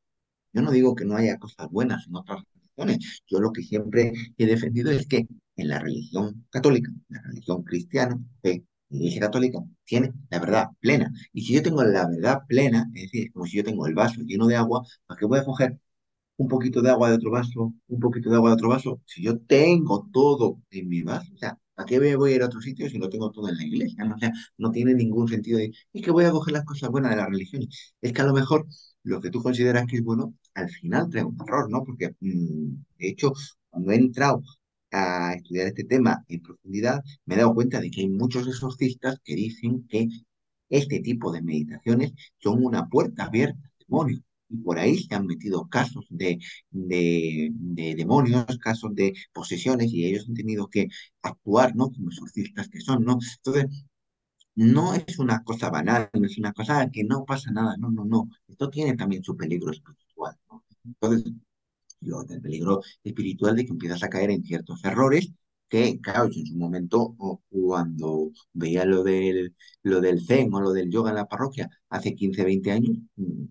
yo 0.54 0.62
no 0.62 0.72
digo 0.72 0.96
que 0.96 1.06
no 1.06 1.16
haya 1.18 1.38
cosas 1.40 1.70
buenas 1.70 2.08
en 2.08 2.16
otras 2.16 2.44
religiones. 2.54 3.22
Yo 3.28 3.40
lo 3.40 3.52
que 3.52 3.64
siempre 3.64 4.14
he 4.38 4.46
defendido 4.46 4.92
es 4.92 5.08
que 5.08 5.28
en 5.58 5.68
la 5.70 5.80
religión 5.80 6.46
católica, 6.50 6.92
la 7.10 7.22
religión 7.22 7.64
cristiana, 7.64 8.20
la 8.44 8.52
Iglesia 8.90 9.22
Católica 9.22 9.60
tiene 9.84 10.14
la 10.30 10.40
verdad 10.40 10.68
plena. 10.80 11.12
Y 11.34 11.42
si 11.46 11.54
yo 11.54 11.64
tengo 11.64 11.84
la 11.84 12.08
verdad 12.08 12.40
plena, 12.48 12.86
es 12.94 13.04
decir, 13.04 13.32
como 13.34 13.46
si 13.46 13.58
yo 13.58 13.64
tengo 13.64 13.88
el 13.88 13.94
vaso 13.96 14.22
lleno 14.22 14.48
de 14.48 14.56
agua, 14.56 14.84
¿para 15.06 15.20
qué 15.20 15.25
voy 15.25 15.40
a 15.40 15.46
coger 15.46 15.80
un 16.38 16.48
poquito 16.48 16.82
de 16.82 16.89
agua 16.89 17.10
de 17.10 17.15
otro 17.15 17.32
vaso, 17.32 17.74
un 17.88 18.00
poquito 18.00 18.30
de 18.30 18.36
agua 18.38 18.50
de 18.50 18.56
otro 18.56 18.70
vaso, 18.70 19.01
si 19.06 19.24
yo 19.24 19.39
tengo 19.39 20.10
todo 20.12 20.60
en 20.72 20.89
mi 20.89 21.01
vaso, 21.04 21.32
o 21.34 21.38
sea, 21.38 21.58
¿a 21.77 21.86
qué 21.86 22.00
voy 22.15 22.34
a 22.34 22.36
ir 22.36 22.44
a 22.44 22.48
otro 22.48 22.62
sitio 22.62 22.89
si 22.89 22.98
lo 22.98 23.10
tengo 23.10 23.32
todo 23.32 23.50
en 23.50 23.58
la 23.58 23.63
iglesia? 23.65 24.06
O 24.13 24.18
sea, 24.20 24.32
no 24.58 24.72
tiene 24.72 24.94
ningún 24.94 25.27
sentido 25.27 25.58
de, 25.60 25.72
es 25.94 26.01
que 26.04 26.12
voy 26.12 26.25
a 26.25 26.32
coger 26.32 26.54
las 26.54 26.65
cosas 26.65 26.89
buenas 26.89 27.12
de 27.12 27.18
la 27.18 27.27
religión. 27.27 27.63
Es 28.01 28.13
que 28.13 28.22
a 28.22 28.25
lo 28.25 28.34
mejor 28.34 28.65
lo 29.04 29.22
que 29.22 29.30
tú 29.30 29.42
consideras 29.44 29.86
que 29.88 29.98
es 29.98 30.04
bueno, 30.04 30.34
al 30.54 30.70
final 30.70 31.10
trae 31.10 31.24
un 31.24 31.38
error, 31.42 31.70
¿no? 31.70 31.84
Porque, 31.84 32.15
mm, 32.20 32.70
de 33.00 33.08
hecho, 33.10 33.34
cuando 33.70 33.92
he 33.92 33.96
entrado 33.96 34.42
a 34.92 35.34
estudiar 35.34 35.68
este 35.68 35.84
tema 35.84 36.24
en 36.27 36.42
profundidad, 36.42 37.04
me 37.25 37.36
he 37.36 37.38
dado 37.38 37.54
cuenta 37.54 37.80
de 37.82 37.92
que 37.92 38.01
hay 38.01 38.08
muchos 38.10 38.48
exorcistas 38.48 39.18
que 39.24 39.36
dicen 39.36 39.86
que 39.88 40.08
este 40.70 41.00
tipo 41.01 41.32
de 41.32 41.42
meditaciones 41.42 42.13
son 42.39 42.63
una 42.65 42.88
puerta 42.88 43.25
abierta 43.25 43.60
al 43.63 43.86
demonio 43.88 44.22
y 44.50 44.58
por 44.58 44.80
ahí 44.80 44.98
se 44.98 45.16
han 45.16 45.25
metido 45.28 45.68
casos 45.70 46.06
de, 46.10 46.40
de, 46.72 47.96
demonios, 47.96 48.46
casos 48.60 48.94
de 48.96 49.14
posesiones, 49.34 49.92
y 49.94 50.06
ellos 50.06 50.25
han 50.28 50.36
tenido 50.36 50.68
que 50.70 50.88
actuar, 51.22 51.75
¿no? 51.75 51.92
Como 51.92 52.10
exorcistas 52.10 52.70
que 52.70 52.80
son, 52.82 53.04
¿no? 53.04 53.18
Entonces, 53.38 53.86
no 54.56 54.94
es 54.96 55.20
una 55.20 55.44
cosa 55.44 55.70
banal, 55.70 56.10
no 56.14 56.25
es 56.25 56.38
una 56.38 56.54
cosa 56.54 56.90
que 56.92 57.04
no 57.04 57.25
pasa 57.25 57.52
nada, 57.52 57.75
no, 57.78 57.92
no, 57.92 58.06
no. 58.06 58.30
Esto 58.48 58.70
tiene 58.70 58.96
también 58.96 59.24
su 59.24 59.36
peligro 59.38 59.72
espiritual. 59.72 60.38
Entonces, 60.86 61.34
lo 62.02 62.24
del 62.24 62.42
peligro 62.42 62.82
espiritual 63.04 63.56
de 63.56 63.66
que 63.66 63.72
empiezas 63.72 64.04
a 64.04 64.10
caer 64.10 64.32
en 64.32 64.44
ciertos 64.44 64.84
errores 64.86 65.32
que, 65.70 66.00
claro, 66.02 66.30
yo 66.30 66.42
en 66.42 66.48
su 66.48 66.58
momento, 66.58 67.16
cuando 67.50 68.32
veía 68.54 68.86
lo 68.86 69.04
del, 69.04 69.56
lo 69.84 70.02
del 70.02 70.25
zen 70.25 70.54
o 70.54 70.62
lo 70.62 70.72
del 70.72 70.92
yoga 70.92 71.10
en 71.10 71.16
la 71.18 71.28
parroquia 71.28 71.70
hace 71.90 72.16
15, 72.16 72.44
20 72.44 72.72
años, 72.72 72.98
mm, 73.16 73.46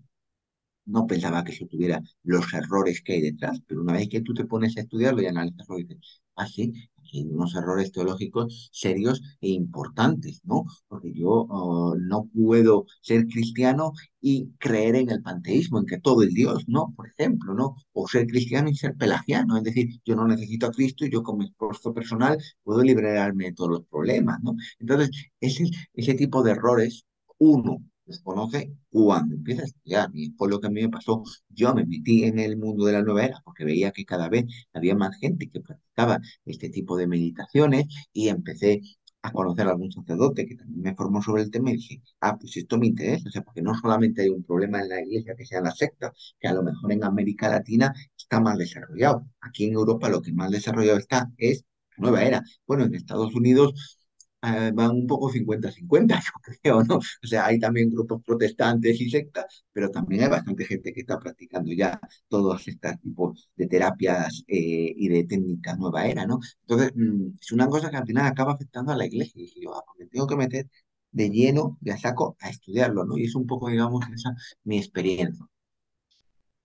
no 0.85 1.07
pensaba 1.07 1.43
que 1.43 1.53
se 1.53 1.65
tuviera 1.67 2.01
los 2.23 2.53
errores 2.53 3.01
que 3.01 3.13
hay 3.13 3.21
detrás, 3.21 3.59
pero 3.67 3.81
una 3.81 3.93
vez 3.93 4.09
que 4.09 4.21
tú 4.21 4.33
te 4.33 4.45
pones 4.45 4.77
a 4.77 4.81
estudiarlo 4.81 5.21
y 5.21 5.27
analizarlo, 5.27 5.77
dices, 5.77 6.21
ah, 6.35 6.47
sí, 6.47 6.73
hay 7.13 7.23
unos 7.23 7.55
errores 7.55 7.91
teológicos 7.91 8.69
serios 8.71 9.21
e 9.41 9.49
importantes, 9.49 10.41
¿no? 10.43 10.65
Porque 10.87 11.13
yo 11.13 11.29
oh, 11.49 11.95
no 11.97 12.29
puedo 12.33 12.85
ser 13.01 13.27
cristiano 13.27 13.93
y 14.21 14.51
creer 14.59 14.95
en 14.95 15.09
el 15.11 15.21
panteísmo, 15.21 15.79
en 15.79 15.85
que 15.85 15.99
todo 15.99 16.23
es 16.23 16.33
Dios, 16.33 16.63
¿no? 16.67 16.93
Por 16.95 17.07
ejemplo, 17.07 17.53
¿no? 17.53 17.75
O 17.93 18.07
ser 18.07 18.27
cristiano 18.27 18.69
y 18.69 18.75
ser 18.75 18.95
pelagiano, 18.95 19.57
es 19.57 19.63
decir, 19.63 19.89
yo 20.05 20.15
no 20.15 20.27
necesito 20.27 20.67
a 20.67 20.71
Cristo 20.71 21.05
y 21.05 21.11
yo 21.11 21.23
con 21.23 21.37
mi 21.37 21.45
esfuerzo 21.45 21.93
personal 21.93 22.37
puedo 22.63 22.81
liberarme 22.83 23.45
de 23.45 23.53
todos 23.53 23.71
los 23.71 23.83
problemas, 23.87 24.39
¿no? 24.41 24.55
Entonces, 24.79 25.11
ese, 25.39 25.65
ese 25.93 26.13
tipo 26.15 26.43
de 26.43 26.51
errores, 26.51 27.05
uno, 27.37 27.83
desconoce 28.05 28.73
cuando 28.89 29.35
empieza 29.35 29.63
a 29.63 29.65
estudiar. 29.65 30.09
Y 30.13 30.31
fue 30.31 30.49
lo 30.49 30.59
que 30.59 30.67
a 30.67 30.69
mí 30.69 30.81
me 30.81 30.89
pasó. 30.89 31.23
Yo 31.49 31.73
me 31.73 31.85
metí 31.85 32.23
en 32.25 32.39
el 32.39 32.57
mundo 32.57 32.85
de 32.85 32.93
la 32.93 33.01
nueva 33.03 33.25
era 33.25 33.41
porque 33.43 33.65
veía 33.65 33.91
que 33.91 34.05
cada 34.05 34.29
vez 34.29 34.45
había 34.73 34.95
más 34.95 35.15
gente 35.17 35.49
que 35.49 35.61
practicaba 35.61 36.19
este 36.45 36.69
tipo 36.69 36.97
de 36.97 37.07
meditaciones 37.07 37.85
y 38.13 38.29
empecé 38.29 38.81
a 39.21 39.31
conocer 39.31 39.67
a 39.67 39.71
algún 39.71 39.91
sacerdote 39.91 40.45
que 40.45 40.55
también 40.55 40.81
me 40.81 40.95
formó 40.95 41.21
sobre 41.21 41.41
el 41.43 41.49
tema 41.51 41.71
y 41.71 41.75
dije, 41.77 42.01
ah, 42.21 42.37
pues 42.37 42.55
esto 42.57 42.77
me 42.77 42.87
interesa, 42.87 43.27
o 43.27 43.31
sea, 43.31 43.41
porque 43.41 43.61
no 43.61 43.73
solamente 43.75 44.21
hay 44.21 44.29
un 44.29 44.43
problema 44.43 44.79
en 44.81 44.89
la 44.89 45.01
iglesia 45.01 45.35
que 45.35 45.45
sea 45.45 45.61
la 45.61 45.71
secta, 45.71 46.13
que 46.39 46.47
a 46.47 46.53
lo 46.53 46.61
mejor 46.63 46.91
en 46.91 47.03
América 47.03 47.49
Latina 47.49 47.91
está 48.17 48.39
más 48.39 48.57
desarrollado. 48.57 49.25
Aquí 49.41 49.65
en 49.65 49.73
Europa 49.73 50.09
lo 50.09 50.21
que 50.21 50.31
más 50.33 50.51
desarrollado 50.51 50.99
está 50.99 51.31
es 51.37 51.63
la 51.97 52.03
nueva 52.03 52.23
era. 52.23 52.43
Bueno, 52.67 52.83
en 52.85 52.93
Estados 52.95 53.33
Unidos 53.35 53.97
Van 54.73 54.91
un 54.91 55.07
poco 55.07 55.29
50-50, 55.31 56.19
yo 56.25 56.31
creo, 56.61 56.83
¿no? 56.83 56.97
O 56.97 57.27
sea, 57.27 57.45
hay 57.47 57.59
también 57.59 57.89
grupos 57.89 58.21
protestantes 58.23 58.99
y 59.01 59.09
sectas, 59.09 59.65
pero 59.73 59.89
también 59.89 60.23
hay 60.23 60.29
bastante 60.29 60.65
gente 60.65 60.93
que 60.93 61.01
está 61.01 61.19
practicando 61.19 61.71
ya 61.73 61.99
todos 62.27 62.67
estos 62.67 62.99
tipos 63.01 63.49
de 63.55 63.67
terapias 63.67 64.43
eh, 64.47 64.93
y 64.95 65.07
de 65.09 65.23
técnicas 65.25 65.77
nueva 65.77 66.05
era, 66.07 66.25
¿no? 66.25 66.39
Entonces, 66.61 66.91
mm, 66.95 67.27
es 67.41 67.51
una 67.51 67.67
cosa 67.67 67.89
que 67.89 67.97
al 67.97 68.05
final 68.05 68.25
acaba 68.27 68.53
afectando 68.53 68.91
a 68.91 68.97
la 68.97 69.05
iglesia. 69.05 69.41
Y 69.41 69.61
yo, 69.63 69.75
ah, 69.75 69.83
pues 69.97 70.09
tengo 70.09 70.27
que 70.27 70.35
meter 70.35 70.67
de 71.11 71.29
lleno, 71.29 71.77
de 71.81 71.91
a 71.93 71.97
saco, 71.97 72.35
a 72.39 72.49
estudiarlo, 72.49 73.05
¿no? 73.05 73.17
Y 73.17 73.25
es 73.25 73.35
un 73.35 73.47
poco, 73.47 73.69
digamos, 73.69 74.05
esa 74.13 74.35
mi 74.63 74.77
experiencia. 74.77 75.45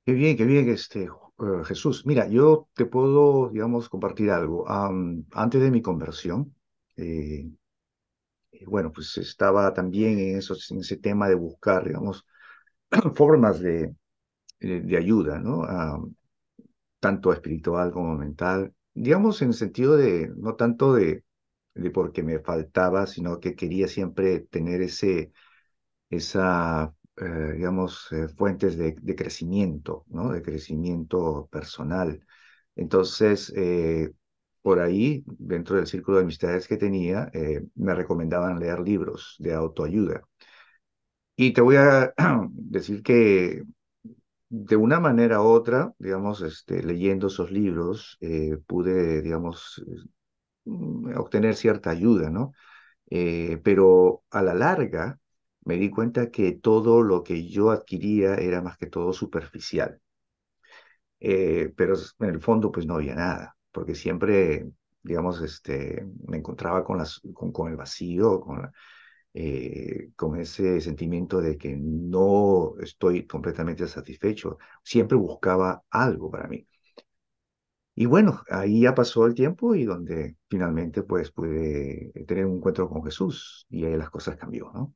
Qué 0.04 0.12
bien, 0.12 0.36
qué 0.36 0.44
bien, 0.44 0.68
este, 0.68 1.04
eh, 1.04 1.08
Jesús. 1.64 2.04
Mira, 2.06 2.28
yo 2.28 2.68
te 2.74 2.86
puedo, 2.86 3.48
digamos, 3.50 3.88
compartir 3.88 4.30
algo. 4.30 4.64
antes 4.68 5.60
de 5.60 5.70
mi 5.70 5.82
conversión, 5.82 6.54
eh, 6.96 7.50
bueno, 8.66 8.92
pues 8.92 9.16
estaba 9.18 9.72
también 9.74 10.18
en, 10.18 10.36
eso, 10.38 10.56
en 10.70 10.80
ese 10.80 10.96
tema 10.96 11.28
de 11.28 11.34
buscar, 11.34 11.86
digamos, 11.86 12.26
formas 13.14 13.60
de, 13.60 13.94
de, 14.60 14.96
ayuda, 14.96 15.38
¿no? 15.38 15.66
tanto 17.00 17.32
espiritual 17.32 17.92
como 17.92 18.16
mental, 18.16 18.74
digamos, 18.94 19.40
en 19.42 19.48
el 19.48 19.54
sentido 19.54 19.96
de, 19.96 20.30
no 20.36 20.54
tanto 20.56 20.94
de, 20.94 21.24
de 21.74 21.90
porque 21.90 22.22
me 22.22 22.40
faltaba, 22.40 23.06
sino 23.06 23.40
que 23.40 23.54
quería 23.56 23.88
siempre 23.88 24.40
tener 24.40 24.82
ese, 24.82 25.32
esa, 26.10 26.94
eh, 27.16 27.52
digamos, 27.56 28.08
eh, 28.12 28.28
fuentes 28.28 28.76
de, 28.78 28.94
de, 29.00 29.16
crecimiento, 29.16 30.04
¿no? 30.08 30.32
De 30.32 30.42
crecimiento 30.42 31.48
personal. 31.52 32.24
Entonces, 32.76 33.52
eh, 33.56 34.12
por 34.62 34.80
ahí, 34.80 35.24
dentro 35.26 35.76
del 35.76 35.86
círculo 35.86 36.18
de 36.18 36.24
amistades 36.24 36.68
que 36.68 36.76
tenía, 36.76 37.30
eh, 37.34 37.62
me 37.76 37.94
recomendaban 37.94 38.58
leer 38.60 38.80
libros 38.80 39.36
de 39.38 39.54
autoayuda. 39.54 40.22
Y 41.36 41.52
te 41.52 41.60
voy 41.60 41.76
a 41.76 42.12
decir 42.52 43.02
que 43.02 43.62
de 44.50 44.76
una 44.76 45.00
manera 45.00 45.42
u 45.42 45.46
otra, 45.48 45.94
digamos, 45.98 46.42
este, 46.42 46.82
leyendo 46.82 47.28
esos 47.28 47.50
libros, 47.52 48.18
eh, 48.20 48.58
pude, 48.66 49.22
digamos, 49.22 49.82
mm, 50.64 51.16
obtener 51.18 51.56
cierta 51.56 51.90
ayuda, 51.90 52.30
¿no? 52.30 52.52
Eh, 53.10 53.60
pero 53.64 54.24
a 54.30 54.42
la 54.42 54.54
larga 54.54 55.20
me 55.64 55.76
di 55.78 55.90
cuenta 55.90 56.30
que 56.30 56.52
todo 56.54 57.02
lo 57.02 57.24
que 57.24 57.48
yo 57.48 57.70
adquiría 57.72 58.36
era 58.36 58.62
más 58.62 58.78
que 58.78 58.86
todo 58.88 59.12
superficial. 59.14 60.00
pero 61.76 61.94
en 62.20 62.28
el 62.30 62.40
fondo, 62.40 62.70
pues 62.72 62.86
no 62.86 62.94
había 62.94 63.14
nada 63.14 63.56
porque 63.72 63.94
siempre, 63.94 64.70
digamos, 65.02 65.40
este, 65.42 66.06
me 66.26 66.38
encontraba 66.38 66.84
con, 66.84 66.98
las, 66.98 67.20
con, 67.34 67.70
el 67.70 67.76
vacío, 67.76 68.40
con, 68.40 68.70
eh, 69.34 70.10
con 70.16 70.38
ese 70.40 70.80
sentimiento 70.80 71.40
de 71.40 71.56
que 71.58 71.76
no 71.76 72.74
estoy 72.80 73.26
completamente 73.26 73.86
satisfecho. 73.88 74.58
Siempre 74.82 75.16
buscaba 75.16 75.82
algo 75.90 76.30
para 76.30 76.48
mí. 76.48 76.66
Y 77.94 78.06
bueno, 78.06 78.42
ahí 78.50 78.82
ya 78.82 78.94
pasó 78.94 79.26
el 79.26 79.34
tiempo 79.34 79.74
y 79.74 79.84
donde 79.84 80.36
finalmente 80.48 81.02
pues 81.02 81.30
pude 81.30 82.12
tener 82.26 82.46
un 82.46 82.56
encuentro 82.56 82.88
con 82.88 83.04
Jesús 83.04 83.66
y 83.68 83.84
ahí 83.84 83.96
las 83.96 84.10
cosas 84.10 84.36
cambió, 84.36 84.70
¿no? 84.72 84.94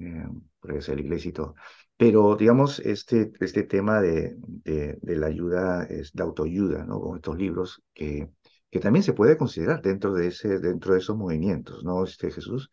Eh, 0.00 0.26
por 0.60 0.72
eso 0.76 0.94
la 0.94 1.00
iglesia 1.00 1.28
y 1.28 1.32
todo. 1.32 1.54
Pero, 1.96 2.34
digamos, 2.36 2.80
este, 2.80 3.30
este 3.40 3.64
tema 3.64 4.00
de, 4.00 4.36
de, 4.64 5.16
la 5.16 5.26
ayuda, 5.26 5.84
es 5.84 6.12
de 6.12 6.22
autoayuda, 6.22 6.84
¿no? 6.84 7.00
Con 7.00 7.16
estos 7.16 7.36
libros, 7.36 7.82
que, 7.92 8.30
que 8.70 8.80
también 8.80 9.02
se 9.02 9.12
puede 9.12 9.36
considerar 9.36 9.82
dentro 9.82 10.14
de, 10.14 10.28
ese, 10.28 10.58
dentro 10.58 10.94
de 10.94 11.00
esos 11.00 11.16
movimientos, 11.16 11.84
¿no, 11.84 12.04
este 12.04 12.30
Jesús? 12.30 12.70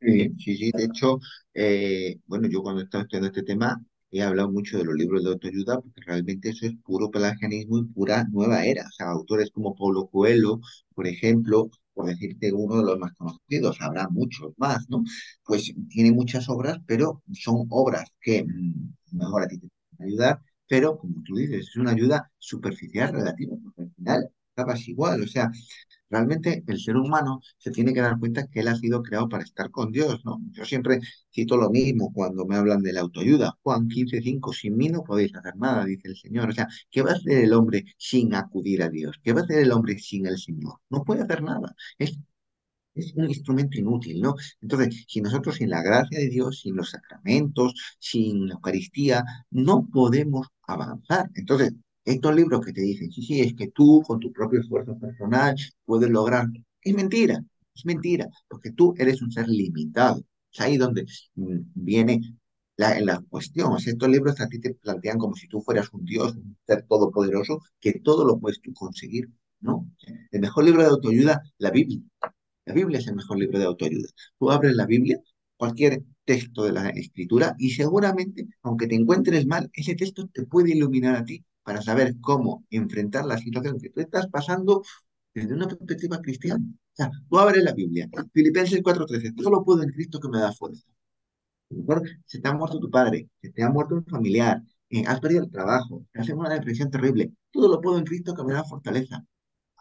Sí, 0.00 0.30
sí, 0.38 0.56
sí. 0.56 0.70
De 0.74 0.84
hecho, 0.84 1.18
eh, 1.54 2.18
bueno, 2.26 2.48
yo 2.48 2.62
cuando 2.62 2.82
estaba 2.82 3.02
estudiando 3.02 3.28
este 3.28 3.42
tema, 3.42 3.80
he 4.10 4.22
hablado 4.22 4.50
mucho 4.50 4.78
de 4.78 4.84
los 4.84 4.94
libros 4.94 5.22
de 5.22 5.30
autoayuda 5.30 5.80
porque 5.80 6.00
realmente 6.06 6.50
eso 6.50 6.66
es 6.66 6.72
puro 6.84 7.10
pelagianismo 7.10 7.78
y 7.78 7.84
pura 7.84 8.24
nueva 8.30 8.64
era. 8.64 8.84
O 8.86 8.90
sea, 8.90 9.08
autores 9.10 9.50
como 9.50 9.74
Paulo 9.74 10.06
Coelho, 10.08 10.60
por 10.94 11.06
ejemplo, 11.06 11.70
por 11.94 12.06
decirte 12.06 12.52
uno 12.52 12.78
de 12.78 12.84
los 12.84 12.98
más 12.98 13.12
conocidos, 13.14 13.80
habrá 13.80 14.08
muchos 14.08 14.52
más, 14.56 14.88
¿no? 14.88 15.04
Pues 15.44 15.72
tiene 15.88 16.12
muchas 16.12 16.48
obras, 16.48 16.78
pero 16.86 17.22
son 17.32 17.66
obras 17.70 18.10
que 18.20 18.44
mm, 18.44 18.94
mejor 19.18 19.42
a 19.42 19.48
ti 19.48 19.58
te 19.58 19.68
pueden 19.96 20.08
ayudar, 20.12 20.40
pero 20.68 20.98
como 20.98 21.22
tú 21.24 21.36
dices, 21.36 21.68
es 21.68 21.76
una 21.76 21.92
ayuda 21.92 22.30
superficial 22.38 23.12
relativa, 23.12 23.56
porque 23.62 23.82
al 23.82 23.92
final 23.94 24.28
acabas 24.56 24.88
igual. 24.88 25.22
O 25.22 25.26
sea, 25.26 25.50
Realmente 26.12 26.62
el 26.66 26.78
ser 26.78 26.96
humano 26.96 27.40
se 27.58 27.70
tiene 27.72 27.92
que 27.94 28.00
dar 28.02 28.18
cuenta 28.18 28.46
que 28.46 28.60
él 28.60 28.68
ha 28.68 28.76
sido 28.76 29.02
creado 29.02 29.28
para 29.28 29.44
estar 29.44 29.70
con 29.70 29.90
Dios, 29.90 30.24
¿no? 30.24 30.40
Yo 30.52 30.64
siempre 30.66 31.00
cito 31.32 31.56
lo 31.56 31.70
mismo 31.70 32.12
cuando 32.12 32.46
me 32.46 32.56
hablan 32.56 32.82
de 32.82 32.92
la 32.92 33.00
autoayuda. 33.00 33.58
Juan 33.62 33.88
15:5, 33.88 34.52
sin 34.52 34.76
mí 34.76 34.88
no 34.88 35.02
podéis 35.04 35.34
hacer 35.34 35.56
nada, 35.56 35.84
dice 35.84 36.08
el 36.08 36.16
Señor. 36.16 36.50
O 36.50 36.52
sea, 36.52 36.68
¿qué 36.90 37.02
va 37.02 37.12
a 37.12 37.14
hacer 37.14 37.38
el 37.44 37.52
hombre 37.54 37.84
sin 37.98 38.34
acudir 38.34 38.82
a 38.82 38.90
Dios? 38.90 39.16
¿Qué 39.22 39.32
va 39.32 39.40
a 39.40 39.44
hacer 39.44 39.58
el 39.60 39.72
hombre 39.72 39.98
sin 39.98 40.26
el 40.26 40.38
Señor? 40.38 40.74
No 40.90 41.02
puede 41.04 41.22
hacer 41.22 41.42
nada. 41.42 41.74
Es, 41.98 42.18
es 42.94 43.14
un 43.14 43.28
instrumento 43.28 43.78
inútil, 43.78 44.20
¿no? 44.20 44.34
Entonces, 44.60 45.04
si 45.08 45.20
nosotros 45.20 45.56
sin 45.56 45.70
la 45.70 45.82
gracia 45.82 46.18
de 46.18 46.28
Dios, 46.28 46.60
sin 46.60 46.76
los 46.76 46.90
sacramentos, 46.90 47.74
sin 47.98 48.48
la 48.48 48.54
Eucaristía, 48.54 49.24
no 49.50 49.88
podemos 49.92 50.48
avanzar. 50.66 51.30
Entonces, 51.34 51.72
estos 52.04 52.34
libros 52.34 52.64
que 52.64 52.72
te 52.72 52.80
dicen, 52.82 53.10
sí, 53.12 53.22
sí, 53.22 53.40
es 53.40 53.54
que 53.54 53.68
tú 53.68 54.02
con 54.06 54.20
tu 54.20 54.32
propio 54.32 54.60
esfuerzo 54.60 54.98
personal 54.98 55.56
puedes 55.84 56.10
lograr. 56.10 56.46
Es 56.82 56.94
mentira, 56.94 57.44
es 57.74 57.84
mentira, 57.86 58.28
porque 58.48 58.72
tú 58.72 58.94
eres 58.98 59.22
un 59.22 59.30
ser 59.32 59.48
limitado. 59.48 60.22
Es 60.52 60.60
ahí 60.60 60.76
donde 60.76 61.06
mm, 61.34 61.58
viene 61.74 62.20
la, 62.76 62.98
la 63.00 63.20
cuestión. 63.28 63.72
O 63.72 63.78
sea, 63.78 63.92
estos 63.92 64.08
libros 64.08 64.40
a 64.40 64.48
ti 64.48 64.60
te 64.60 64.74
plantean 64.74 65.18
como 65.18 65.36
si 65.36 65.48
tú 65.48 65.60
fueras 65.62 65.92
un 65.92 66.04
Dios, 66.04 66.34
un 66.36 66.56
ser 66.66 66.84
todopoderoso, 66.88 67.60
que 67.80 68.00
todo 68.00 68.24
lo 68.24 68.38
puedes 68.38 68.60
tú 68.60 68.72
conseguir. 68.74 69.30
¿no? 69.60 69.88
El 70.30 70.40
mejor 70.40 70.64
libro 70.64 70.82
de 70.82 70.88
autoayuda, 70.88 71.40
la 71.58 71.70
Biblia. 71.70 72.00
La 72.64 72.74
Biblia 72.74 72.98
es 72.98 73.06
el 73.08 73.16
mejor 73.16 73.38
libro 73.38 73.58
de 73.58 73.64
autoayuda. 73.66 74.08
Tú 74.38 74.50
abres 74.50 74.74
la 74.74 74.86
Biblia, 74.86 75.18
cualquier 75.56 76.02
texto 76.24 76.64
de 76.64 76.72
la 76.72 76.88
escritura, 76.90 77.54
y 77.58 77.70
seguramente, 77.70 78.46
aunque 78.62 78.86
te 78.86 78.94
encuentres 78.96 79.46
mal, 79.46 79.70
ese 79.72 79.94
texto 79.94 80.28
te 80.32 80.46
puede 80.46 80.72
iluminar 80.72 81.16
a 81.16 81.24
ti 81.24 81.44
para 81.62 81.82
saber 81.82 82.14
cómo 82.20 82.64
enfrentar 82.70 83.24
la 83.26 83.38
situación 83.38 83.78
que 83.80 83.90
tú 83.90 84.00
estás 84.00 84.28
pasando 84.28 84.82
desde 85.34 85.54
una 85.54 85.68
perspectiva 85.68 86.20
cristiana. 86.20 86.64
O 86.64 86.96
sea, 86.96 87.10
tú 87.28 87.38
abres 87.38 87.64
la 87.64 87.72
Biblia, 87.74 88.08
Filipenses 88.32 88.82
4:13, 88.82 89.32
todo 89.32 89.50
lo 89.50 89.64
puedo 89.64 89.82
en 89.82 89.90
Cristo 89.90 90.20
que 90.20 90.28
me 90.28 90.38
da 90.40 90.52
fuerza. 90.52 90.84
Se 92.26 92.40
te 92.40 92.48
ha 92.48 92.52
muerto 92.52 92.78
tu 92.80 92.90
padre, 92.90 93.28
se 93.40 93.50
te 93.50 93.62
ha 93.62 93.68
muerto 93.70 93.94
un 93.94 94.04
familiar, 94.04 94.62
eh, 94.90 95.04
has 95.06 95.20
perdido 95.20 95.42
el 95.44 95.50
trabajo, 95.50 96.04
te 96.12 96.20
has 96.20 96.28
una 96.30 96.50
depresión 96.50 96.90
terrible, 96.90 97.32
todo 97.50 97.68
lo 97.68 97.80
puedo 97.80 97.98
en 97.98 98.04
Cristo 98.04 98.34
que 98.34 98.44
me 98.44 98.52
da 98.54 98.64
fortaleza. 98.64 99.24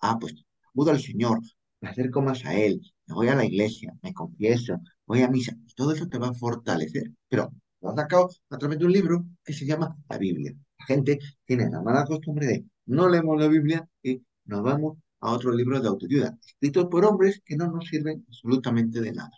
Ah, 0.02 0.18
pues 0.20 0.36
acudo 0.70 0.92
al 0.92 1.02
Señor, 1.02 1.40
me 1.82 1.90
acerco 1.90 2.22
más 2.22 2.46
a 2.46 2.56
Él, 2.56 2.82
me 3.08 3.16
voy 3.16 3.28
a 3.30 3.36
la 3.36 3.46
iglesia, 3.46 3.94
me 4.04 4.14
confieso, 4.14 4.80
voy 5.06 5.22
a 5.24 5.30
misa, 5.30 5.54
y 5.67 5.74
todo 5.76 5.94
eso 5.94 6.08
te 6.08 6.20
va 6.20 6.30
a 6.30 6.34
fortalecer. 6.34 7.12
Pero 7.30 7.52
lo 7.82 7.89
has 7.89 7.96
sacado 7.96 8.30
a 8.50 8.58
través 8.58 8.80
de 8.80 8.86
un 8.86 8.94
libro 8.94 9.26
que 9.44 9.54
se 9.54 9.65
llama 9.65 9.96
la 10.10 10.17
Biblia. 10.17 10.54
La 10.80 10.86
gente 10.86 11.20
tiene 11.46 11.70
la 11.70 11.82
mala 11.82 12.06
costumbre 12.06 12.48
de 12.48 12.65
no 12.86 13.10
leemos 13.10 13.39
la 13.39 13.48
Biblia 13.48 13.88
y 14.04 14.22
nos 14.46 14.63
vamos 14.63 14.98
a 15.20 15.32
otros 15.32 15.56
libros 15.56 15.82
de 15.82 15.88
autoayuda, 15.88 16.38
escritos 16.46 16.86
por 16.86 17.06
hombres 17.06 17.41
que 17.46 17.56
no 17.56 17.67
nos 17.72 17.88
sirven 17.88 18.26
absolutamente 18.28 19.02
de 19.02 19.13
nada. 19.13 19.32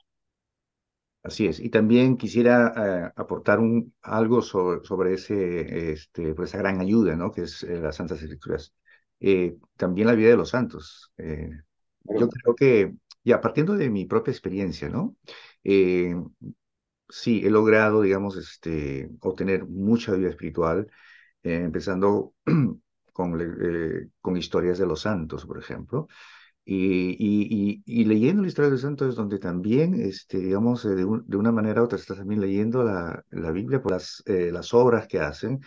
Así 1.24 1.48
es. 1.48 1.60
Y 1.60 1.70
también 1.70 2.18
quisiera 2.18 2.74
eh, 3.08 3.12
aportar 3.16 3.60
un, 3.60 3.94
algo 4.02 4.42
sobre, 4.42 4.86
sobre 4.86 5.14
ese, 5.14 5.92
este, 5.92 6.34
pues 6.34 6.50
esa 6.50 6.58
gran 6.58 6.82
ayuda, 6.82 7.16
¿no? 7.16 7.32
Que 7.32 7.44
es 7.44 7.64
eh, 7.64 7.80
las 7.80 7.96
Santas 7.96 8.22
Escrituras. 8.22 8.74
Eh, 9.22 9.56
también 9.78 10.08
la 10.08 10.16
vida 10.16 10.30
de 10.30 10.38
los 10.38 10.50
santos. 10.50 11.14
yo 11.18 12.28
creo 12.28 12.56
que, 12.56 12.94
ya 13.24 13.40
partiendo 13.40 13.76
de 13.76 13.90
mi 13.90 14.06
propia 14.06 14.32
experiencia, 14.32 14.90
¿no? 14.90 15.16
Sí, 17.10 17.42
he 17.46 17.50
logrado, 17.50 18.02
digamos, 18.02 18.38
este, 18.38 19.10
obtener 19.22 19.66
mucha 19.66 20.14
vida 20.14 20.30
espiritual 20.30 20.88
eh, 21.44 21.56
empezando 21.66 22.34
con, 23.14 23.42
eh, 23.42 24.10
con 24.22 24.38
historias 24.38 24.78
de 24.78 24.88
los 24.88 25.02
santos, 25.02 25.46
por 25.46 25.60
ejemplo. 25.60 26.08
Y, 26.66 27.84
y, 27.86 28.06
leyendo 28.06 28.42
la 28.42 28.48
historia 28.48 28.68
de 28.70 28.74
los 28.74 28.82
santos, 28.82 29.16
donde 29.16 29.40
también, 29.40 29.96
este, 29.96 30.40
digamos, 30.40 30.86
eh, 30.86 30.90
de, 30.90 31.06
de, 31.26 31.38
una 31.38 31.52
manera 31.52 31.82
u 31.82 31.86
otra 31.86 31.98
estás 31.98 32.18
también 32.18 32.42
leyendo 32.42 32.84
la, 32.84 33.24
la 33.32 33.52
Biblia 33.52 33.82
por 33.82 33.92
las, 33.92 34.24
las 34.26 34.74
obras 34.74 35.08
que 35.08 35.20
hacen, 35.20 35.60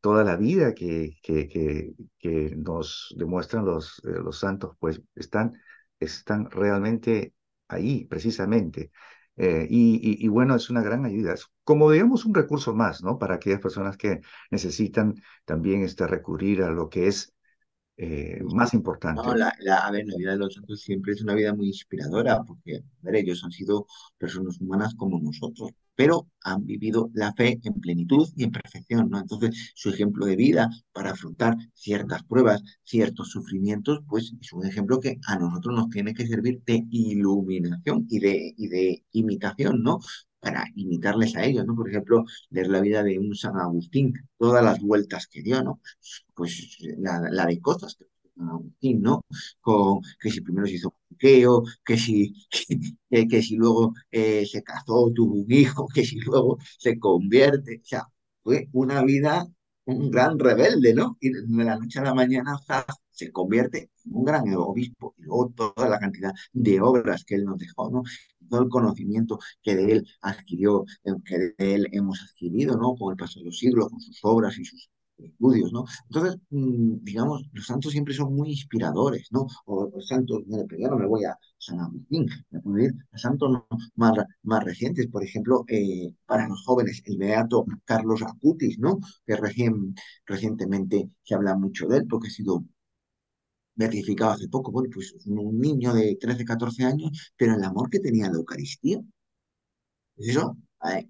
toda 0.00 0.24
la 0.24 0.36
vida 0.36 0.74
que, 0.74 1.18
que, 1.22 1.48
que, 1.48 1.92
que 2.18 2.56
nos 2.56 3.14
demuestran 3.18 3.66
los, 3.66 4.00
los 4.04 4.38
santos, 4.38 4.76
pues 4.80 5.02
están, 5.14 5.54
están 6.00 6.50
realmente 6.50 7.34
ahí, 7.68 8.06
precisamente. 8.06 8.92
Eh, 9.42 9.66
y, 9.70 10.28
bueno, 10.28 10.54
es 10.54 10.68
una 10.68 10.82
gran 10.82 11.06
ayuda. 11.06 11.32
Es 11.32 11.46
como 11.64 11.90
digamos 11.90 12.26
un 12.26 12.34
recurso 12.34 12.74
más, 12.74 13.02
¿no? 13.02 13.18
Para 13.18 13.36
aquellas 13.36 13.60
personas 13.60 13.96
que 13.96 14.20
necesitan 14.50 15.14
también 15.46 15.80
este, 15.82 16.06
recurrir 16.06 16.62
a 16.62 16.70
lo 16.70 16.90
que 16.90 17.06
es 17.06 17.32
eh, 17.96 18.42
más 18.52 18.74
importante. 18.74 19.22
No, 19.22 19.34
la, 19.34 19.50
la, 19.60 19.76
a 19.78 19.90
ver, 19.90 20.04
la 20.06 20.18
vida 20.18 20.32
de 20.32 20.36
los 20.36 20.52
santos 20.52 20.82
siempre 20.82 21.14
es 21.14 21.22
una 21.22 21.34
vida 21.34 21.54
muy 21.54 21.68
inspiradora, 21.68 22.42
porque 22.42 22.76
a 22.76 22.82
ver, 23.00 23.16
ellos 23.16 23.42
han 23.42 23.50
sido 23.50 23.86
personas 24.18 24.60
humanas 24.60 24.94
como 24.94 25.18
nosotros, 25.18 25.70
pero 26.00 26.28
han 26.44 26.64
vivido 26.64 27.10
la 27.12 27.34
fe 27.34 27.60
en 27.62 27.74
plenitud 27.74 28.26
y 28.34 28.44
en 28.44 28.50
perfección, 28.52 29.10
¿no? 29.10 29.18
Entonces, 29.18 29.72
su 29.74 29.90
ejemplo 29.90 30.24
de 30.24 30.34
vida 30.34 30.70
para 30.94 31.10
afrontar 31.10 31.58
ciertas 31.74 32.22
pruebas, 32.22 32.62
ciertos 32.84 33.28
sufrimientos, 33.28 34.00
pues 34.08 34.32
es 34.40 34.50
un 34.54 34.64
ejemplo 34.64 34.98
que 34.98 35.18
a 35.26 35.38
nosotros 35.38 35.74
nos 35.76 35.90
tiene 35.90 36.14
que 36.14 36.26
servir 36.26 36.62
de 36.64 36.86
iluminación 36.90 38.06
y 38.08 38.18
de, 38.18 39.04
imitación, 39.12 39.82
¿no? 39.82 39.98
para 40.38 40.64
imitarles 40.74 41.36
a 41.36 41.44
ellos, 41.44 41.66
¿no? 41.66 41.76
Por 41.76 41.90
ejemplo, 41.90 42.24
leer 42.48 42.68
la 42.68 42.80
vida 42.80 43.02
de 43.02 43.18
un 43.18 43.34
San 43.34 43.58
Agustín, 43.58 44.14
todas 44.38 44.64
las 44.64 44.80
vueltas 44.80 45.26
que 45.26 45.42
dio, 45.42 45.62
¿no? 45.62 45.82
Pues 46.34 46.78
la, 46.96 47.28
la 47.30 47.44
de 47.44 47.60
cosas 47.60 47.94
que 47.94 48.06
Agustín, 48.48 49.02
¿no? 49.02 49.24
Con, 49.60 50.00
que 50.20 50.30
si 50.30 50.40
primero 50.40 50.66
se 50.66 50.74
hizo 50.74 50.94
buqueo, 51.10 51.62
que 51.84 51.96
si, 51.98 52.34
que, 53.10 53.28
que 53.28 53.42
si 53.42 53.56
luego 53.56 53.94
eh, 54.10 54.46
se 54.46 54.62
casó, 54.62 55.10
tuvo 55.14 55.34
un 55.34 55.52
hijo, 55.52 55.86
que 55.94 56.04
si 56.04 56.18
luego 56.20 56.58
se 56.78 56.98
convierte, 56.98 57.80
o 57.82 57.86
sea, 57.86 58.06
fue 58.42 58.68
una 58.72 59.02
vida, 59.04 59.46
un 59.84 60.10
gran 60.10 60.38
rebelde, 60.38 60.94
¿no? 60.94 61.16
Y 61.20 61.30
de 61.30 61.64
la 61.64 61.76
noche 61.78 61.98
a 62.00 62.02
la 62.04 62.14
mañana 62.14 62.58
se 63.10 63.30
convierte 63.32 63.90
en 64.04 64.14
un 64.14 64.24
gran 64.24 64.54
obispo 64.54 65.14
y 65.18 65.22
luego 65.22 65.52
toda 65.54 65.88
la 65.88 65.98
cantidad 65.98 66.32
de 66.52 66.80
obras 66.80 67.24
que 67.24 67.34
él 67.34 67.44
nos 67.44 67.58
dejó, 67.58 67.90
¿no? 67.90 68.02
todo 68.50 68.62
el 68.62 68.68
conocimiento 68.68 69.38
que 69.62 69.76
de 69.76 69.92
él 69.92 70.06
adquirió, 70.20 70.84
que 71.24 71.38
de 71.56 71.74
él 71.74 71.88
hemos 71.92 72.20
adquirido, 72.22 72.76
¿no? 72.76 72.94
Con 72.96 73.12
el 73.12 73.16
paso 73.16 73.38
de 73.40 73.46
los 73.46 73.58
siglos, 73.58 73.88
con 73.88 74.00
sus 74.00 74.18
obras 74.22 74.58
y 74.58 74.64
sus 74.64 74.90
estudios, 75.24 75.72
¿no? 75.72 75.84
Entonces, 76.08 76.40
mm, 76.50 76.98
digamos, 77.02 77.42
los 77.52 77.66
santos 77.66 77.92
siempre 77.92 78.14
son 78.14 78.34
muy 78.34 78.50
inspiradores, 78.50 79.28
¿no? 79.30 79.46
O 79.66 79.90
los 79.94 80.06
santos, 80.08 80.40
mire, 80.46 80.66
no 80.88 80.96
me 80.96 81.06
voy 81.06 81.24
a 81.24 81.36
San 81.58 81.80
Agustín, 81.80 82.26
me 82.50 82.60
puedo 82.60 82.78
ir 82.78 82.92
a 83.12 83.18
santos 83.18 83.62
más, 83.96 84.12
más 84.42 84.64
recientes, 84.64 85.06
por 85.08 85.22
ejemplo, 85.24 85.64
eh, 85.68 86.12
para 86.26 86.48
los 86.48 86.64
jóvenes, 86.64 87.02
el 87.06 87.18
beato 87.18 87.64
Carlos 87.84 88.22
Acutis, 88.22 88.78
¿no? 88.78 88.98
Que 89.26 89.36
recientemente 90.26 91.10
se 91.22 91.34
habla 91.34 91.56
mucho 91.56 91.86
de 91.88 91.98
él 91.98 92.06
porque 92.08 92.28
ha 92.28 92.30
sido 92.30 92.64
beatificado 93.74 94.30
hace 94.32 94.48
poco, 94.48 94.70
bueno, 94.70 94.90
pues 94.94 95.12
un 95.26 95.58
niño 95.58 95.92
de 95.94 96.16
13, 96.20 96.44
14 96.44 96.84
años, 96.84 97.32
pero 97.36 97.54
el 97.56 97.64
amor 97.64 97.90
que 97.90 97.98
tenía 98.00 98.28
la 98.28 98.36
Eucaristía. 98.36 99.00
Eso, 100.16 100.56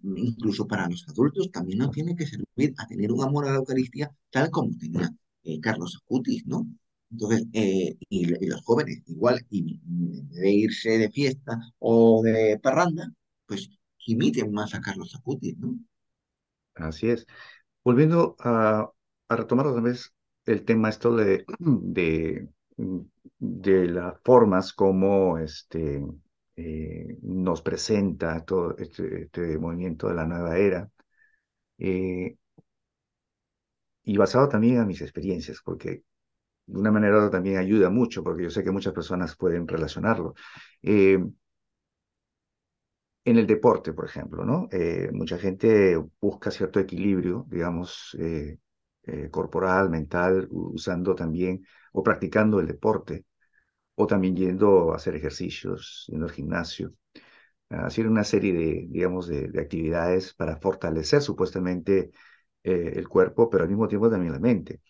incluso 0.03 0.67
para 0.67 0.89
los 0.89 1.07
adultos, 1.09 1.51
también 1.51 1.79
nos 1.79 1.91
tiene 1.91 2.17
que 2.17 2.27
servir 2.27 2.75
a 2.79 2.87
tener 2.87 3.13
un 3.13 3.23
amor 3.23 3.47
a 3.47 3.53
la 3.53 3.59
Eucaristía 3.59 4.11
tal 4.31 4.51
como 4.51 4.77
tenía 4.77 5.11
eh, 5.45 5.61
Carlos 5.61 5.99
Acutis, 6.03 6.47
¿no? 6.47 6.67
Entonces, 7.11 7.47
eh, 7.53 7.97
y, 8.09 8.47
los 8.47 8.63
jóvenes, 8.63 9.03
igual, 9.07 9.45
y 9.51 9.81
de 9.83 10.51
irse 10.51 10.91
de 10.99 11.11
fiesta 11.11 11.59
o 11.79 12.23
de 12.23 12.59
parranda, 12.63 13.13
pues 13.47 13.69
imiten 14.07 14.53
más 14.53 14.75
a 14.75 14.81
Carlos 14.81 15.15
Acutis, 15.17 15.57
¿no? 15.59 15.79
Así 16.75 17.09
es. 17.09 17.27
Volviendo 17.85 18.37
a, 18.39 18.91
a 19.29 19.37
retomar 19.37 19.67
otra 19.67 19.83
vez 19.83 20.13
el 20.47 20.65
tema 20.65 20.89
esto 20.89 21.17
de, 21.17 21.45
de, 21.59 22.49
de 23.39 23.87
las 23.87 24.15
formas 24.25 24.73
como 24.73 25.39
este, 25.39 26.03
eh, 26.63 27.19
nos 27.23 27.63
presenta 27.63 28.45
todo 28.45 28.77
este, 28.79 29.23
este, 29.25 29.59
movimiento 29.59 30.09
de 30.09 30.15
la 30.15 30.27
nueva 30.27 30.59
era. 30.59 30.91
Eh, 31.79 32.37
y 34.05 34.17
basado 34.17 34.49
también 34.49 34.77
en 34.79 34.87
mis 34.87 35.01
experiencias, 35.03 35.61
porque 35.65 36.05
de 36.67 36.79
una 36.81 36.93
manera 36.93 37.31
también 37.31 37.59
ayuda 37.59 37.91
mucho, 37.91 38.25
porque 38.25 38.45
yo 38.45 38.51
sé 38.51 38.65
que 38.65 38.71
muchas 38.73 38.95
personas 38.95 39.37
pueden 39.37 39.69
relacionarlo. 39.69 40.35
Eh, 40.83 41.19
en 43.25 43.37
el 43.39 43.47
deporte, 43.47 43.93
por 43.93 44.07
ejemplo, 44.07 44.45
¿no? 44.45 44.69
Mucha 45.13 45.39
gente 45.39 45.97
busca 46.21 46.51
cierto 46.51 46.81
equilibrio, 46.81 47.47
digamos, 47.49 48.17
corporal, 49.31 49.91
mental, 49.91 50.49
usando 50.51 51.15
también 51.15 51.65
o 51.93 52.03
practicando 52.03 52.61
el 52.61 52.67
deporte, 52.67 53.27
o 53.95 54.07
también 54.07 54.37
yendo 54.37 54.93
a 54.93 54.97
hacer 54.97 55.15
ejercicios, 55.17 56.07
en 56.13 56.23
el 56.23 56.31
gimnasio, 56.31 56.95
hacer 57.71 58.09
una 58.09 58.25
serie 58.25 58.53
de, 58.55 58.87
digamos, 58.91 59.29
de, 59.29 59.51
actividades 59.61 60.35
para 60.35 60.57
fortalecer 60.57 61.23
supuestamente 61.23 62.11
el 62.63 63.09
cuerpo, 63.09 63.49
pero 63.51 63.65
al 63.65 63.71
mismo 63.71 63.89
tiempo 63.89 64.11
también 64.11 64.33
la 64.33 64.39
mente. 64.41 64.81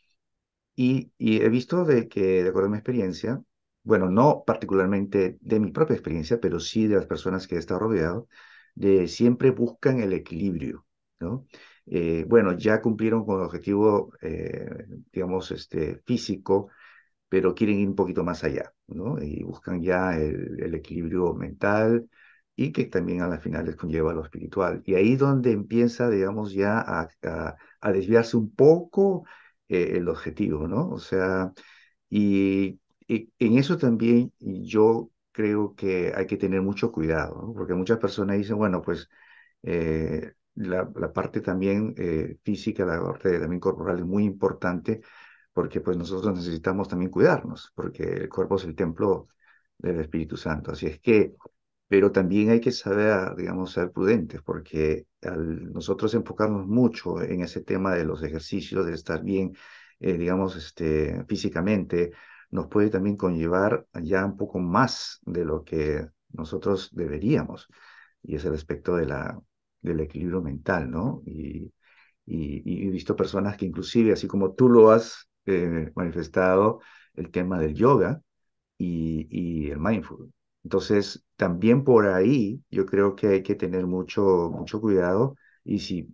Y, 0.74 1.12
y 1.18 1.42
he 1.42 1.48
visto 1.48 1.84
de 1.84 2.08
que, 2.08 2.42
de 2.42 2.48
acuerdo 2.48 2.68
a 2.68 2.70
mi 2.72 2.78
experiencia, 2.78 3.42
bueno, 3.82 4.10
no 4.10 4.44
particularmente 4.46 5.38
de 5.40 5.60
mi 5.60 5.72
propia 5.72 5.94
experiencia, 5.94 6.40
pero 6.40 6.60
sí 6.60 6.86
de 6.86 6.96
las 6.96 7.06
personas 7.06 7.46
que 7.46 7.56
he 7.56 7.58
estado 7.58 7.80
rodeado, 7.80 8.28
de 8.74 9.08
siempre 9.08 9.50
buscan 9.50 10.00
el 10.00 10.12
equilibrio, 10.12 10.86
¿no? 11.18 11.46
Eh, 11.86 12.24
bueno, 12.28 12.56
ya 12.56 12.80
cumplieron 12.80 13.24
con 13.24 13.40
el 13.40 13.46
objetivo, 13.46 14.12
eh, 14.22 14.86
digamos, 15.12 15.50
este, 15.50 15.96
físico, 16.06 16.68
pero 17.30 17.54
quieren 17.54 17.80
ir 17.80 17.88
un 17.88 17.94
poquito 17.96 18.24
más 18.24 18.44
allá, 18.44 18.72
¿no? 18.88 19.22
Y 19.22 19.44
buscan 19.44 19.82
ya 19.82 20.16
el, 20.18 20.74
equilibrio 20.74 21.34
mental 21.34 22.10
y 22.56 22.72
que 22.72 22.86
también 22.86 23.22
a 23.22 23.28
las 23.28 23.42
finales 23.42 23.76
conlleva 23.76 24.12
lo 24.12 24.24
espiritual. 24.24 24.82
Y 24.86 24.94
ahí 24.96 25.16
donde 25.16 25.52
empieza, 25.52 26.10
digamos, 26.10 26.52
ya 26.52 26.80
a, 26.80 27.08
a, 27.80 27.92
desviarse 27.92 28.36
un 28.36 28.54
poco 28.54 29.24
eh, 29.68 29.92
el 29.96 30.08
objetivo, 30.08 30.68
¿no? 30.68 30.90
O 30.90 30.98
sea, 30.98 31.52
y 32.10 32.80
en 33.08 33.58
eso 33.58 33.78
también 33.78 34.32
yo 34.40 35.10
creo 35.32 35.74
que 35.74 36.12
hay 36.14 36.26
que 36.26 36.36
tener 36.36 36.62
mucho 36.62 36.92
cuidado, 36.92 37.52
porque 37.54 37.74
muchas 37.74 37.98
personas 37.98 38.36
dicen, 38.38 38.56
bueno, 38.56 38.82
pues 38.82 39.08
eh, 39.62 40.32
la, 40.54 40.90
parte 41.12 41.40
también 41.40 41.94
eh, 41.96 42.38
física, 42.42 42.84
la 42.84 43.02
parte 43.02 43.38
también 43.38 43.60
corporal 43.60 43.98
es 43.98 44.04
muy 44.06 44.24
importante, 44.24 45.00
porque 45.52 45.80
pues 45.80 45.96
nosotros 45.96 46.34
necesitamos 46.34 46.88
también 46.88 47.10
cuidarnos, 47.10 47.72
porque 47.74 48.04
el 48.04 48.28
cuerpo 48.28 48.56
es 48.56 48.64
el 48.64 48.74
templo 48.74 49.28
del 49.78 50.00
Espíritu 50.00 50.36
Santo. 50.36 50.72
Así 50.72 50.86
es 50.86 51.00
que, 51.00 51.34
pero 51.88 52.12
también 52.12 52.50
hay 52.50 52.60
que 52.60 52.72
saber, 52.72 53.34
digamos, 53.36 53.72
ser 53.72 53.90
prudentes, 53.92 54.42
porque 54.42 55.06
al 55.22 55.72
nosotros 55.72 56.14
enfocarnos 56.14 56.66
mucho 56.66 57.20
en 57.22 57.42
ese 57.42 57.62
tema 57.62 57.94
de 57.94 58.04
los 58.04 58.22
ejercicios, 58.22 58.86
de 58.86 58.94
estar 58.94 59.22
bien, 59.22 59.56
eh, 60.00 60.16
digamos, 60.16 60.56
este, 60.56 61.24
físicamente, 61.26 62.12
nos 62.50 62.68
puede 62.68 62.90
también 62.90 63.16
conllevar 63.16 63.86
ya 64.02 64.24
un 64.24 64.36
poco 64.36 64.58
más 64.58 65.20
de 65.24 65.44
lo 65.44 65.64
que 65.64 66.06
nosotros 66.32 66.90
deberíamos, 66.92 67.68
y 68.22 68.36
es 68.36 68.44
el 68.44 68.54
aspecto 68.54 68.96
de 68.96 69.06
la, 69.06 69.40
del 69.82 70.00
equilibrio 70.00 70.42
mental, 70.42 70.90
¿no? 70.90 71.22
Y, 71.26 71.72
y, 72.26 72.86
he 72.86 72.90
visto 72.90 73.16
personas 73.16 73.56
que 73.56 73.66
inclusive, 73.66 74.12
así 74.12 74.26
como 74.28 74.52
tú 74.54 74.68
lo 74.68 74.90
has 74.90 75.29
eh, 75.50 75.92
manifestado, 75.94 76.80
el 77.14 77.30
tema 77.30 77.58
del 77.58 77.74
yoga 77.74 78.22
y, 78.78 79.28
y 79.30 79.70
el 79.70 79.80
mindful. 79.80 80.32
Entonces, 80.64 81.24
también 81.36 81.84
por 81.84 82.06
ahí 82.08 82.62
yo 82.70 82.86
creo 82.86 83.16
que 83.16 83.28
hay 83.28 83.42
que 83.42 83.54
tener 83.56 83.86
mucho, 83.86 84.50
mucho 84.52 84.80
cuidado 84.80 85.36
y 85.64 85.80
si 85.80 86.08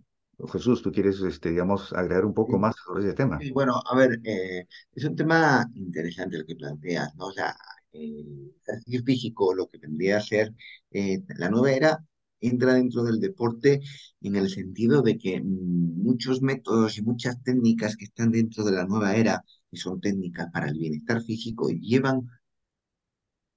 Jesús, 0.51 0.81
tú 0.83 0.91
quieres, 0.91 1.21
este, 1.21 1.49
digamos, 1.51 1.93
agregar 1.93 2.25
un 2.25 2.33
poco 2.33 2.59
más 2.59 2.75
sobre 2.85 3.05
ese 3.05 3.13
tema. 3.15 3.39
Sí, 3.39 3.51
bueno, 3.51 3.81
a 3.85 3.95
ver, 3.95 4.19
eh, 4.23 4.67
es 4.93 5.03
un 5.05 5.15
tema 5.15 5.63
interesante 5.75 6.37
el 6.37 6.45
que 6.45 6.55
planteas, 6.55 7.15
¿no? 7.15 7.27
O 7.27 7.31
sea, 7.31 7.55
el 7.91 8.51
ejercicio 8.65 9.03
físico, 9.03 9.53
lo 9.53 9.67
que 9.69 9.77
tendría 9.79 10.17
a 10.17 10.21
ser 10.21 10.53
eh, 10.91 11.19
la 11.37 11.49
nueva 11.49 11.71
era, 11.71 12.05
entra 12.41 12.73
dentro 12.73 13.03
del 13.03 13.19
deporte 13.19 13.81
en 14.21 14.35
el 14.35 14.49
sentido 14.49 15.01
de 15.01 15.17
que 15.17 15.41
muchos 15.43 16.41
métodos 16.41 16.97
y 16.97 17.01
muchas 17.01 17.41
técnicas 17.43 17.95
que 17.97 18.05
están 18.05 18.31
dentro 18.31 18.63
de 18.63 18.71
la 18.73 18.85
nueva 18.85 19.15
era, 19.15 19.43
y 19.71 19.77
son 19.77 19.99
técnicas 20.01 20.47
para 20.51 20.69
el 20.69 20.77
bienestar 20.77 21.21
físico, 21.23 21.69
llevan 21.69 22.27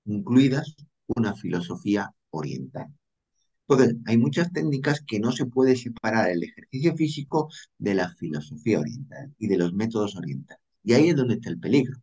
incluidas 0.05 0.77
una 1.07 1.35
filosofía 1.35 2.12
oriental. 2.31 2.88
Entonces, 3.69 3.97
hay 4.07 4.19
muchas 4.19 4.53
técnicas 4.53 5.03
que 5.07 5.21
no 5.21 5.33
se 5.33 5.47
puede 5.47 5.77
separar 5.77 6.31
el 6.31 6.43
ejercicio 6.45 6.97
físico 6.97 7.51
de 7.79 7.95
la 7.95 8.11
filosofía 8.16 8.81
oriental 8.81 9.35
y 9.38 9.49
de 9.49 9.59
los 9.59 9.73
métodos 9.73 10.16
orientales. 10.16 10.62
Y 10.83 10.95
ahí 10.95 11.11
es 11.11 11.16
donde 11.16 11.35
está 11.35 11.51
el 11.51 11.61
peligro. 11.61 11.97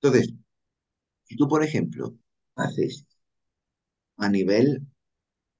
Entonces, 0.00 0.34
si 1.24 1.36
tú, 1.36 1.48
por 1.48 1.64
ejemplo, 1.64 2.16
haces 2.56 3.06
a 4.16 4.28
nivel 4.28 4.86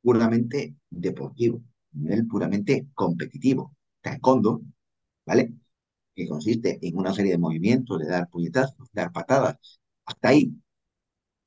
puramente 0.02 0.76
deportivo, 0.90 1.62
nivel 1.92 2.26
puramente 2.26 2.88
competitivo, 2.94 3.74
taekwondo, 4.02 4.62
¿vale? 5.26 5.54
Que 6.16 6.28
consiste 6.28 6.78
en 6.82 6.98
una 6.98 7.14
serie 7.14 7.32
de 7.32 7.38
movimientos, 7.38 7.98
de 8.00 8.08
dar 8.08 8.28
puñetazos, 8.30 8.88
dar 8.92 9.12
patadas, 9.12 9.56
hasta 10.06 10.30
ahí 10.30 10.54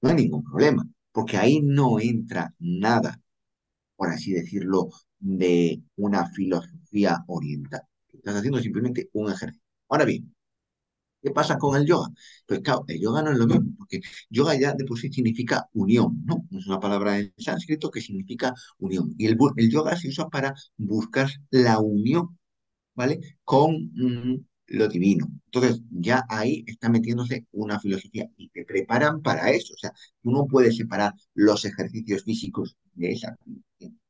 no 0.02 0.10
hay 0.10 0.16
ningún 0.16 0.44
problema, 0.44 0.88
porque 1.12 1.38
ahí 1.38 1.62
no 1.62 2.00
entra 2.00 2.54
nada 2.60 3.20
por 3.98 4.10
así 4.12 4.34
decirlo, 4.34 4.90
de 5.20 5.82
una 5.98 6.28
filosofía 6.32 7.24
oriental. 7.28 7.84
Estás 8.14 8.36
haciendo 8.38 8.60
simplemente 8.60 9.10
un 9.14 9.32
ejercicio. 9.32 9.64
Ahora 9.90 10.06
bien, 10.06 10.35
¿qué 11.26 11.32
pasa 11.32 11.58
con 11.58 11.76
el 11.76 11.86
yoga? 11.88 12.08
Pues 12.46 12.60
claro, 12.62 12.86
el 12.88 13.00
yoga 13.02 13.24
no 13.24 13.32
es 13.32 13.38
lo 13.38 13.48
mismo, 13.48 13.72
porque 13.78 14.02
yoga 14.30 14.56
ya 14.60 14.74
de 14.74 14.86
por 14.86 15.00
sí 15.00 15.12
significa 15.12 15.68
unión, 15.74 16.24
¿no? 16.26 16.46
Es 16.52 16.68
una 16.68 16.80
palabra 16.80 17.20
en 17.20 17.34
sánscrito 17.38 17.90
que 17.90 18.02
significa 18.02 18.54
unión. 18.78 19.14
Y 19.18 19.26
el, 19.28 19.38
yoga 19.70 19.98
se 19.98 20.10
usa 20.10 20.30
para 20.30 20.54
buscar 20.78 21.30
la 21.50 21.80
unión, 21.80 22.38
¿vale? 22.96 23.20
Con 23.44 23.92
mm, 23.96 24.46
lo 24.68 24.88
divino. 24.88 25.28
Entonces, 25.46 25.82
ya 25.92 26.24
ahí 26.30 26.64
está 26.68 26.90
metiéndose 26.90 27.48
una 27.54 27.80
filosofía 27.80 28.30
y 28.38 28.50
te 28.50 28.64
preparan 28.66 29.22
para 29.22 29.50
eso. 29.52 29.74
O 29.74 29.78
sea, 29.78 29.94
uno 30.24 30.46
puede 30.48 30.72
separar 30.72 31.14
los 31.34 31.66
ejercicios 31.66 32.24
físicos 32.24 32.78
de 32.94 33.14
esa 33.14 33.36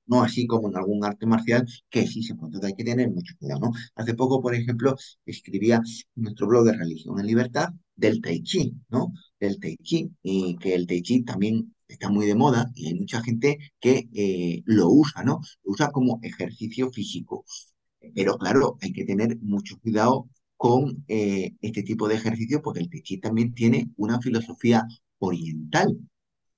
no 0.07 0.21
así 0.23 0.47
como 0.47 0.69
en 0.69 0.77
algún 0.77 1.03
arte 1.03 1.25
marcial, 1.25 1.65
que 1.89 2.07
sí 2.07 2.23
se 2.23 2.35
puede, 2.35 2.65
hay 2.65 2.73
que 2.73 2.83
tener 2.83 3.09
mucho 3.11 3.33
cuidado, 3.39 3.61
¿no? 3.61 3.71
Hace 3.95 4.13
poco, 4.13 4.41
por 4.41 4.55
ejemplo, 4.55 4.95
escribía 5.25 5.81
nuestro 6.15 6.47
blog 6.47 6.65
de 6.65 6.73
Religión 6.73 7.19
en 7.19 7.27
Libertad 7.27 7.69
del 7.95 8.21
Tai 8.21 8.41
Chi, 8.43 8.73
¿no? 8.89 9.13
Del 9.39 9.59
Tai 9.59 9.77
Chi, 9.77 10.11
y 10.23 10.55
que 10.57 10.75
el 10.75 10.87
Tai 10.87 11.01
Chi 11.01 11.23
también 11.23 11.73
está 11.87 12.09
muy 12.09 12.25
de 12.25 12.35
moda 12.35 12.71
y 12.75 12.87
hay 12.87 12.95
mucha 12.95 13.21
gente 13.21 13.57
que 13.79 14.09
eh, 14.13 14.61
lo 14.65 14.89
usa, 14.89 15.23
¿no? 15.23 15.39
Lo 15.63 15.71
usa 15.71 15.91
como 15.91 16.19
ejercicio 16.23 16.91
físico. 16.91 17.45
Pero 18.13 18.37
claro, 18.37 18.77
hay 18.81 18.93
que 18.93 19.05
tener 19.05 19.37
mucho 19.41 19.79
cuidado 19.79 20.29
con 20.57 21.03
eh, 21.07 21.55
este 21.61 21.83
tipo 21.83 22.07
de 22.07 22.15
ejercicio 22.15 22.61
porque 22.61 22.79
el 22.81 22.89
Tai 22.89 23.01
Chi 23.01 23.19
también 23.19 23.53
tiene 23.53 23.91
una 23.97 24.19
filosofía 24.21 24.85
oriental 25.19 25.97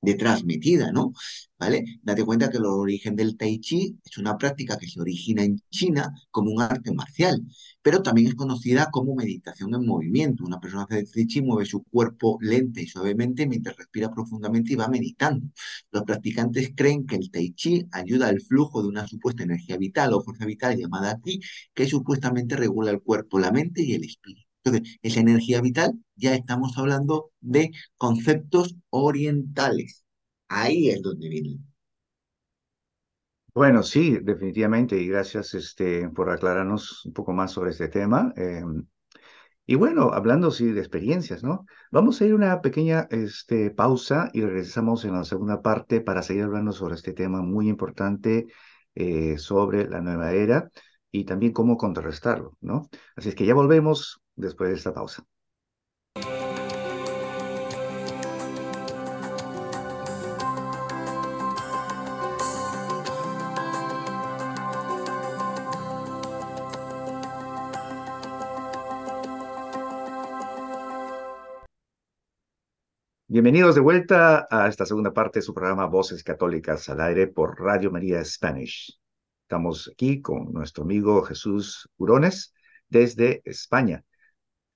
detrás 0.01 0.43
metida, 0.45 0.91
¿no? 0.91 1.13
¿Vale? 1.59 1.83
Date 2.03 2.23
cuenta 2.23 2.49
que 2.49 2.57
el 2.57 2.65
origen 2.65 3.15
del 3.15 3.35
Tai 3.35 3.59
Chi 3.59 3.97
es 4.05 4.17
una 4.17 4.37
práctica 4.37 4.77
que 4.77 4.87
se 4.87 5.01
origina 5.01 5.43
en 5.43 5.59
China 5.71 6.13
como 6.29 6.51
un 6.51 6.61
arte 6.61 6.93
marcial, 6.93 7.41
pero 7.81 8.03
también 8.03 8.27
es 8.27 8.35
conocida 8.35 8.89
como 8.91 9.15
meditación 9.15 9.73
en 9.73 9.85
movimiento. 9.85 10.43
Una 10.45 10.59
persona 10.59 10.83
hace 10.83 11.03
Tai 11.05 11.25
Chi 11.27 11.41
mueve 11.41 11.65
su 11.65 11.83
cuerpo 11.83 12.37
lenta 12.41 12.81
y 12.81 12.87
suavemente 12.87 13.47
mientras 13.47 13.75
respira 13.75 14.11
profundamente 14.11 14.73
y 14.73 14.75
va 14.75 14.87
meditando. 14.87 15.47
Los 15.91 16.03
practicantes 16.03 16.71
creen 16.75 17.05
que 17.05 17.15
el 17.15 17.31
Tai 17.31 17.53
Chi 17.53 17.85
ayuda 17.91 18.27
al 18.27 18.41
flujo 18.41 18.81
de 18.81 18.89
una 18.89 19.07
supuesta 19.07 19.43
energía 19.43 19.77
vital 19.77 20.13
o 20.13 20.21
fuerza 20.23 20.45
vital 20.45 20.77
llamada 20.77 21.19
Qi, 21.23 21.39
que 21.73 21.87
supuestamente 21.87 22.55
regula 22.55 22.91
el 22.91 23.01
cuerpo, 23.01 23.39
la 23.39 23.51
mente 23.51 23.81
y 23.83 23.93
el 23.93 24.03
espíritu. 24.03 24.46
Entonces, 24.67 24.97
esa 25.01 25.19
energía 25.21 25.61
vital, 25.61 25.93
ya 26.15 26.35
estamos 26.35 26.77
hablando 26.77 27.31
de 27.39 27.71
conceptos 27.97 28.75
orientales. 28.89 30.03
Ahí 30.49 30.89
es 30.89 31.01
donde 31.01 31.29
viene. 31.29 31.59
Bueno, 33.53 33.81
sí, 33.81 34.19
definitivamente, 34.21 34.99
y 34.99 35.07
gracias 35.07 35.55
este, 35.55 36.09
por 36.09 36.29
aclararnos 36.29 37.05
un 37.05 37.13
poco 37.13 37.33
más 37.33 37.51
sobre 37.51 37.71
este 37.71 37.87
tema. 37.87 38.31
Em, 38.35 38.85
y 39.65 39.75
bueno, 39.75 40.11
hablando 40.13 40.51
sí 40.51 40.71
de 40.71 40.79
experiencias, 40.79 41.43
¿no? 41.43 41.65
Vamos 41.91 42.21
a 42.21 42.25
ir 42.25 42.33
a 42.33 42.35
una 42.35 42.61
pequeña 42.61 43.07
este, 43.11 43.71
pausa 43.71 44.29
y 44.33 44.41
regresamos 44.41 45.05
en 45.05 45.13
la 45.13 45.23
segunda 45.23 45.61
parte 45.61 46.01
para 46.01 46.21
seguir 46.23 46.43
hablando 46.43 46.71
sobre 46.71 46.95
este 46.95 47.13
tema 47.13 47.41
muy 47.41 47.67
importante 47.67 48.47
eh, 48.95 49.37
sobre 49.37 49.89
la 49.89 50.01
nueva 50.01 50.31
era 50.33 50.69
y 51.11 51.25
también 51.25 51.53
cómo 51.53 51.77
contrarrestarlo, 51.77 52.57
¿no? 52.61 52.89
Así 53.15 53.29
es 53.29 53.35
que 53.35 53.45
ya 53.45 53.53
volvemos 53.53 54.21
después 54.37 54.69
de 54.69 54.75
esta 54.77 54.93
pausa. 54.93 55.25
Bienvenidos 73.29 73.75
de 73.75 73.81
vuelta 73.81 74.47
a 74.49 74.67
esta 74.67 74.85
segunda 74.85 75.13
parte 75.13 75.39
de 75.39 75.43
su 75.43 75.53
programa 75.53 75.85
Voces 75.85 76.23
Católicas 76.23 76.87
al 76.89 77.01
aire 77.01 77.27
por 77.27 77.59
Radio 77.59 77.91
María 77.91 78.23
Spanish. 78.23 78.97
Estamos 79.43 79.91
aquí 79.93 80.21
con 80.21 80.51
nuestro 80.53 80.83
amigo 80.83 81.21
Jesús 81.23 81.89
Hurones 81.97 82.53
desde 82.89 83.41
España. 83.43 84.03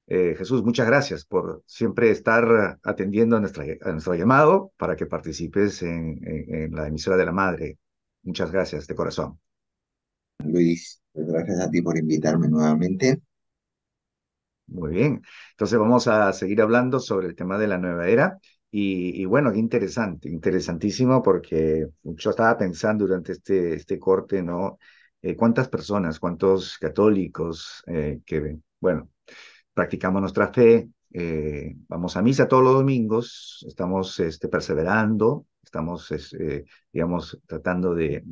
Eh, 0.07 0.35
Jesús, 0.37 0.63
muchas 0.63 0.87
gracias 0.87 1.25
por 1.25 1.63
siempre 1.65 2.11
estar 2.11 2.79
atendiendo 2.83 3.37
a, 3.37 3.39
nuestra, 3.39 3.63
a 3.81 3.91
nuestro 3.91 4.13
llamado 4.15 4.71
para 4.77 4.95
que 4.95 5.05
participes 5.05 5.81
en, 5.83 6.19
en, 6.23 6.75
la 6.75 6.87
emisora 6.87 7.17
de 7.17 7.25
la 7.25 7.31
Madre. 7.31 7.77
Muchas 8.23 8.51
gracias 8.51 8.87
de 8.87 8.95
corazón. 8.95 9.39
Luis, 10.43 11.01
gracias 11.13 11.59
a 11.61 11.69
ti 11.69 11.81
por 11.81 11.97
invitarme 11.97 12.49
nuevamente. 12.49 13.21
Muy 14.67 14.91
bien. 14.91 15.21
Entonces 15.51 15.77
vamos 15.79 16.07
a 16.07 16.31
seguir 16.33 16.61
hablando 16.61 16.99
sobre 16.99 17.27
el 17.27 17.35
tema 17.35 17.57
de 17.57 17.67
la 17.67 17.77
nueva 17.77 18.07
era. 18.07 18.37
Y, 18.71 19.21
y 19.21 19.25
bueno, 19.25 19.53
interesante, 19.53 20.29
interesantísimo 20.29 21.21
porque 21.21 21.87
yo 22.03 22.29
estaba 22.29 22.57
pensando 22.57 23.05
durante 23.05 23.33
este, 23.33 23.73
este 23.73 23.99
corte, 23.99 24.41
¿no? 24.41 24.77
Eh, 25.21 25.35
¿Cuántas 25.35 25.67
personas, 25.69 26.19
cuántos 26.19 26.77
católicos 26.77 27.83
eh, 27.87 28.21
que, 28.25 28.57
bueno, 28.79 29.09
practicamos 29.73 30.21
nuestra 30.21 30.51
fe, 30.53 30.89
eh, 31.13 31.75
vamos 31.87 32.15
a 32.15 32.21
misa 32.21 32.47
todos 32.47 32.63
los 32.63 32.73
domingos, 32.73 33.65
estamos 33.67 34.19
este, 34.19 34.47
perseverando, 34.47 35.45
estamos, 35.61 36.09
eh, 36.11 36.65
digamos, 36.91 37.39
tratando 37.45 37.93
de, 37.93 38.23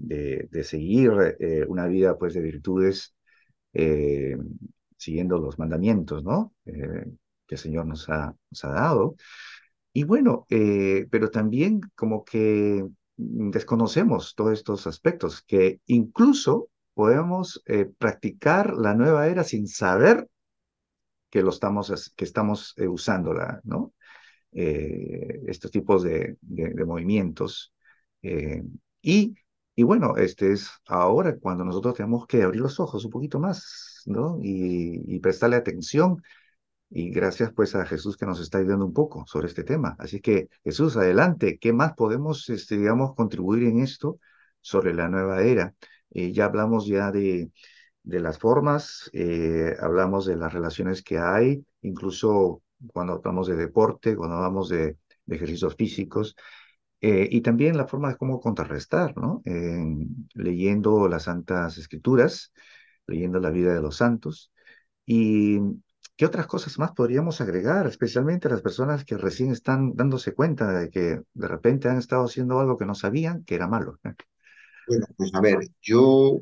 seguir 0.63 1.11
eh, 1.39 1.65
una 1.67 1.87
vida 1.87 2.17
pues 2.17 2.33
de 2.33 2.41
virtudes 2.41 3.15
siguiendo 4.97 5.37
los 5.37 5.59
mandamientos, 5.59 6.23
¿no? 6.23 6.53
Que 6.65 7.55
el 7.55 7.57
Señor 7.57 7.85
nos 7.85 8.09
ha, 8.09 8.35
dado. 8.63 9.15
Y 9.93 10.03
bueno, 10.03 10.45
pero 10.49 11.29
también 11.29 11.81
como 11.95 12.23
que 12.25 12.85
desconocemos 13.15 14.33
todos 14.35 14.53
estos 14.53 14.87
aspectos, 14.87 15.41
que 15.43 15.81
incluso 15.85 16.69
podemos 16.93 17.63
practicar 17.97 18.73
la 18.75 18.95
nueva 18.95 19.27
era 19.27 19.43
sin 19.43 19.67
saber 19.67 20.27
que 21.29 21.41
lo 21.41 21.49
estamos, 21.49 22.13
que 22.15 22.25
estamos 22.25 22.75
usándola, 22.77 23.61
¿no? 23.63 23.93
estos 24.51 25.69
tipos 25.71 26.03
de, 26.03 26.37
de, 26.41 26.73
de 26.73 26.85
movimientos. 26.85 27.73
y 29.01 29.35
y 29.79 29.83
bueno, 29.83 30.17
este 30.17 30.51
es 30.51 30.69
ahora 30.87 31.37
cuando 31.39 31.63
nosotros 31.63 31.95
tenemos 31.95 32.27
que 32.27 32.43
abrir 32.43 32.59
los 32.59 32.81
ojos 32.81 33.05
un 33.05 33.11
poquito 33.11 33.39
más, 33.39 34.03
¿no? 34.07 34.37
Y, 34.41 35.01
y, 35.07 35.19
prestarle 35.21 35.55
atención. 35.55 36.21
Y 36.89 37.11
gracias 37.11 37.53
pues 37.53 37.75
a 37.75 37.85
Jesús 37.85 38.17
que 38.17 38.25
nos 38.25 38.41
está 38.41 38.57
ayudando 38.59 38.85
un 38.85 38.93
poco 38.93 39.25
sobre 39.27 39.47
este 39.47 39.63
tema. 39.63 39.95
Así 39.99 40.21
que 40.21 40.49
Jesús, 40.65 40.97
adelante, 40.97 41.57
¿qué 41.59 41.71
más 41.73 41.93
podemos, 41.93 42.49
este, 42.49 42.77
digamos, 42.77 43.15
contribuir 43.15 43.63
en 43.69 43.79
esto 43.79 44.19
sobre 44.61 44.93
la 44.93 45.07
nueva 45.09 45.43
era? 45.43 45.73
Eh, 46.11 46.33
ya 46.33 46.45
hablamos 46.45 46.85
ya 46.87 47.11
de, 47.11 47.49
de 48.09 48.19
las 48.19 48.39
formas, 48.39 49.09
eh, 49.13 49.75
hablamos 49.79 50.25
de 50.25 50.35
las 50.35 50.51
relaciones 50.51 51.03
que 51.03 51.19
hay, 51.19 51.63
incluso 51.81 52.63
cuando 52.91 53.13
hablamos 53.13 53.47
de 53.47 53.55
deporte, 53.55 54.15
cuando 54.15 54.37
hablamos 54.37 54.69
de, 54.69 54.97
ejercicios 55.27 55.75
físicos, 55.75 56.35
eh, 57.01 57.27
y 57.29 57.41
también 57.41 57.77
la 57.77 57.85
forma 57.85 58.09
de 58.09 58.17
cómo 58.17 58.39
contrarrestar, 58.39 59.15
¿no? 59.15 59.43
Eh, 59.45 59.85
leyendo 60.33 61.07
las 61.07 61.23
Santas 61.23 61.77
Escrituras, 61.77 62.51
leyendo 63.05 63.39
la 63.39 63.51
vida 63.51 63.75
de 63.75 63.81
los 63.81 63.97
santos. 63.97 64.51
¿Y 65.05 65.59
qué 66.17 66.25
otras 66.25 66.47
cosas 66.47 66.79
más 66.79 66.93
podríamos 66.93 67.41
agregar, 67.41 67.85
especialmente 67.85 68.47
a 68.47 68.51
las 68.51 68.63
personas 68.63 69.05
que 69.05 69.17
recién 69.17 69.51
están 69.51 69.93
dándose 69.95 70.33
cuenta 70.33 70.71
de 70.71 70.89
que 70.89 71.21
de 71.31 71.47
repente 71.47 71.89
han 71.89 71.99
estado 71.99 72.25
haciendo 72.25 72.59
algo 72.59 72.75
que 72.75 72.85
no 72.85 72.95
sabían 72.95 73.43
que 73.43 73.53
era 73.53 73.67
malo? 73.67 73.99
Bueno, 74.87 75.05
pues 75.15 75.31
a 75.35 75.41
ver, 75.41 75.59
yo 75.79 76.41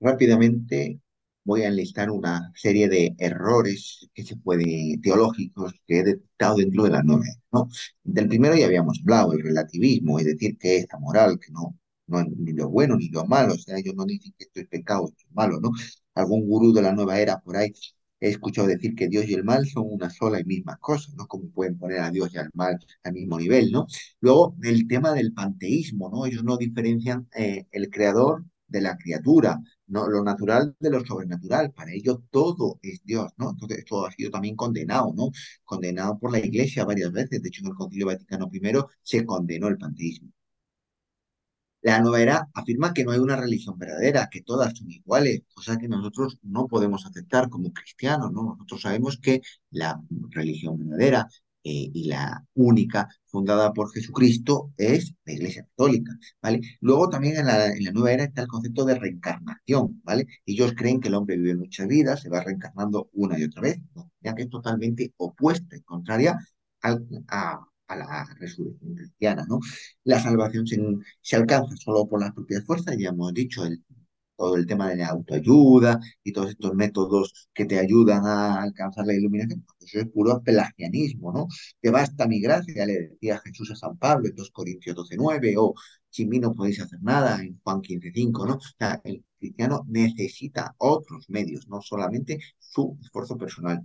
rápidamente 0.00 1.00
voy 1.44 1.62
a 1.62 1.68
enlistar 1.68 2.10
una 2.10 2.52
serie 2.54 2.88
de 2.88 3.14
errores 3.18 4.08
que 4.14 4.24
se 4.24 4.36
pueden, 4.36 5.00
teológicos 5.00 5.72
que 5.86 6.00
he 6.00 6.04
detectado 6.04 6.56
dentro 6.56 6.84
de 6.84 6.90
la 6.90 7.02
nueva 7.02 7.24
¿no? 7.52 7.68
Del 8.02 8.28
primero 8.28 8.54
ya 8.56 8.66
habíamos 8.66 9.00
hablado, 9.00 9.32
el 9.32 9.42
relativismo, 9.42 10.18
es 10.18 10.26
decir, 10.26 10.58
que 10.58 10.78
es 10.78 10.86
la 10.92 10.98
moral, 10.98 11.38
que 11.40 11.52
no, 11.52 11.76
no 12.06 12.22
ni 12.24 12.52
lo 12.52 12.68
bueno 12.68 12.96
ni 12.96 13.08
lo 13.08 13.24
malo, 13.26 13.54
o 13.54 13.58
sea, 13.58 13.78
ellos 13.78 13.94
no 13.94 14.04
dicen 14.04 14.32
que 14.38 14.44
esto 14.44 14.60
es 14.60 14.66
pecado, 14.68 15.08
esto 15.08 15.24
es 15.28 15.34
malo, 15.34 15.60
¿no? 15.60 15.70
Algún 16.14 16.46
gurú 16.46 16.72
de 16.72 16.82
la 16.82 16.92
nueva 16.92 17.18
era 17.20 17.40
por 17.40 17.56
ahí 17.56 17.72
he 18.20 18.28
escuchado 18.28 18.68
decir 18.68 18.94
que 18.94 19.08
Dios 19.08 19.26
y 19.28 19.34
el 19.34 19.44
mal 19.44 19.66
son 19.66 19.84
una 19.86 20.10
sola 20.10 20.40
y 20.40 20.44
misma 20.44 20.76
cosa, 20.78 21.10
¿no? 21.16 21.26
Como 21.26 21.50
pueden 21.50 21.78
poner 21.78 22.00
a 22.00 22.10
Dios 22.10 22.30
y 22.34 22.38
al 22.38 22.50
mal 22.54 22.78
al 23.02 23.12
mismo 23.12 23.38
nivel, 23.38 23.72
¿no? 23.72 23.86
Luego, 24.20 24.56
el 24.62 24.86
tema 24.88 25.12
del 25.14 25.32
panteísmo, 25.32 26.10
¿no? 26.10 26.26
Ellos 26.26 26.44
no 26.44 26.56
diferencian 26.56 27.28
eh, 27.34 27.66
el 27.72 27.90
creador 27.90 28.44
de 28.68 28.80
la 28.82 28.96
criatura, 28.98 29.58
no, 29.90 30.08
lo 30.08 30.22
natural 30.24 30.74
de 30.80 30.90
lo 30.90 31.04
sobrenatural. 31.04 31.72
Para 31.72 31.92
ellos 31.92 32.18
todo 32.30 32.78
es 32.82 33.02
Dios, 33.04 33.32
¿no? 33.36 33.50
Entonces 33.50 33.78
esto 33.78 34.06
ha 34.06 34.10
sido 34.12 34.30
también 34.30 34.56
condenado, 34.56 35.12
¿no? 35.14 35.30
Condenado 35.64 36.18
por 36.18 36.32
la 36.32 36.38
Iglesia 36.40 36.84
varias 36.84 37.12
veces. 37.12 37.42
De 37.42 37.48
hecho, 37.48 37.62
en 37.62 37.68
el 37.70 37.74
Concilio 37.74 38.06
Vaticano 38.06 38.50
I 38.52 38.60
se 39.02 39.24
condenó 39.26 39.68
el 39.68 39.78
panteísmo. 39.78 40.30
La 41.82 42.00
nueva 42.00 42.20
era 42.22 42.48
afirma 42.54 42.92
que 42.94 43.04
no 43.04 43.10
hay 43.12 43.18
una 43.18 43.36
religión 43.36 43.78
verdadera, 43.78 44.28
que 44.30 44.42
todas 44.42 44.76
son 44.76 44.90
iguales, 44.90 45.42
cosa 45.54 45.78
que 45.78 45.88
nosotros 45.88 46.38
no 46.42 46.66
podemos 46.66 47.06
aceptar 47.06 47.48
como 47.50 47.72
cristianos, 47.72 48.32
¿no? 48.32 48.42
Nosotros 48.44 48.82
sabemos 48.82 49.18
que 49.18 49.40
la 49.70 50.00
religión 50.30 50.78
verdadera 50.78 51.28
eh, 51.62 51.90
y 51.92 52.04
la 52.08 52.44
única 52.54 53.08
fundada 53.26 53.72
por 53.72 53.92
Jesucristo 53.92 54.72
es 54.76 55.14
la 55.24 55.32
Iglesia 55.34 55.64
Católica, 55.64 56.12
¿vale? 56.42 56.60
Luego 56.80 57.08
también 57.10 57.36
en 57.36 57.46
la, 57.46 57.66
en 57.66 57.84
la, 57.84 57.92
nueva 57.92 58.12
era 58.12 58.24
está 58.24 58.42
el 58.42 58.48
concepto 58.48 58.84
de 58.84 58.98
reencarnación, 58.98 60.00
¿vale? 60.04 60.26
Ellos 60.46 60.72
creen 60.76 61.00
que 61.00 61.08
el 61.08 61.14
hombre 61.14 61.36
vive 61.36 61.56
muchas 61.56 61.86
vidas, 61.86 62.22
se 62.22 62.30
va 62.30 62.40
reencarnando 62.42 63.10
una 63.12 63.38
y 63.38 63.44
otra 63.44 63.62
vez, 63.62 63.78
ya 64.20 64.34
que 64.34 64.42
es 64.42 64.50
totalmente 64.50 65.12
opuesta 65.18 65.76
y 65.76 65.82
contraria 65.82 66.38
a, 66.82 66.96
a, 67.28 67.96
la 67.96 68.24
resurrección 68.38 68.94
cristiana, 68.94 69.44
¿no? 69.48 69.58
La 70.04 70.20
salvación 70.20 70.66
se, 70.66 70.78
se 71.20 71.36
alcanza 71.36 71.76
solo 71.76 72.06
por 72.08 72.20
las 72.20 72.32
propias 72.32 72.64
fuerzas, 72.64 72.96
ya 72.98 73.08
hemos 73.10 73.34
dicho, 73.34 73.64
el 73.64 73.82
todo 74.40 74.56
el 74.56 74.66
tema 74.66 74.88
de 74.88 74.96
la 74.96 75.08
autoayuda 75.08 76.00
y 76.24 76.32
todos 76.32 76.50
estos 76.50 76.74
métodos 76.74 77.48
que 77.54 77.66
te 77.66 77.78
ayudan 77.78 78.24
a 78.26 78.62
alcanzar 78.62 79.06
la 79.06 79.14
iluminación, 79.14 79.64
eso 79.80 79.98
es 80.00 80.06
puro 80.08 80.42
pelagianismo, 80.42 81.32
¿no? 81.32 81.46
Que 81.82 81.90
basta 81.90 82.26
mi 82.26 82.40
gracia, 82.40 82.86
le 82.86 82.94
decía 83.10 83.38
Jesús 83.44 83.70
a 83.72 83.76
San 83.76 83.98
Pablo 83.98 84.28
en 84.28 84.34
2 84.36 84.50
Corintios 84.50 84.96
12.9, 84.96 85.54
o 85.58 85.74
sin 86.08 86.28
mí 86.30 86.38
no 86.40 86.52
podéis 86.54 86.80
hacer 86.80 87.00
nada 87.02 87.40
en 87.42 87.60
Juan 87.62 87.80
15.5, 87.82 88.46
¿no? 88.46 88.54
O 88.54 88.60
sea, 88.78 89.00
el 89.04 89.24
cristiano 89.38 89.84
necesita 89.88 90.74
otros 90.78 91.28
medios, 91.28 91.68
no 91.68 91.80
solamente 91.82 92.38
su 92.58 92.96
esfuerzo 93.02 93.36
personal. 93.36 93.82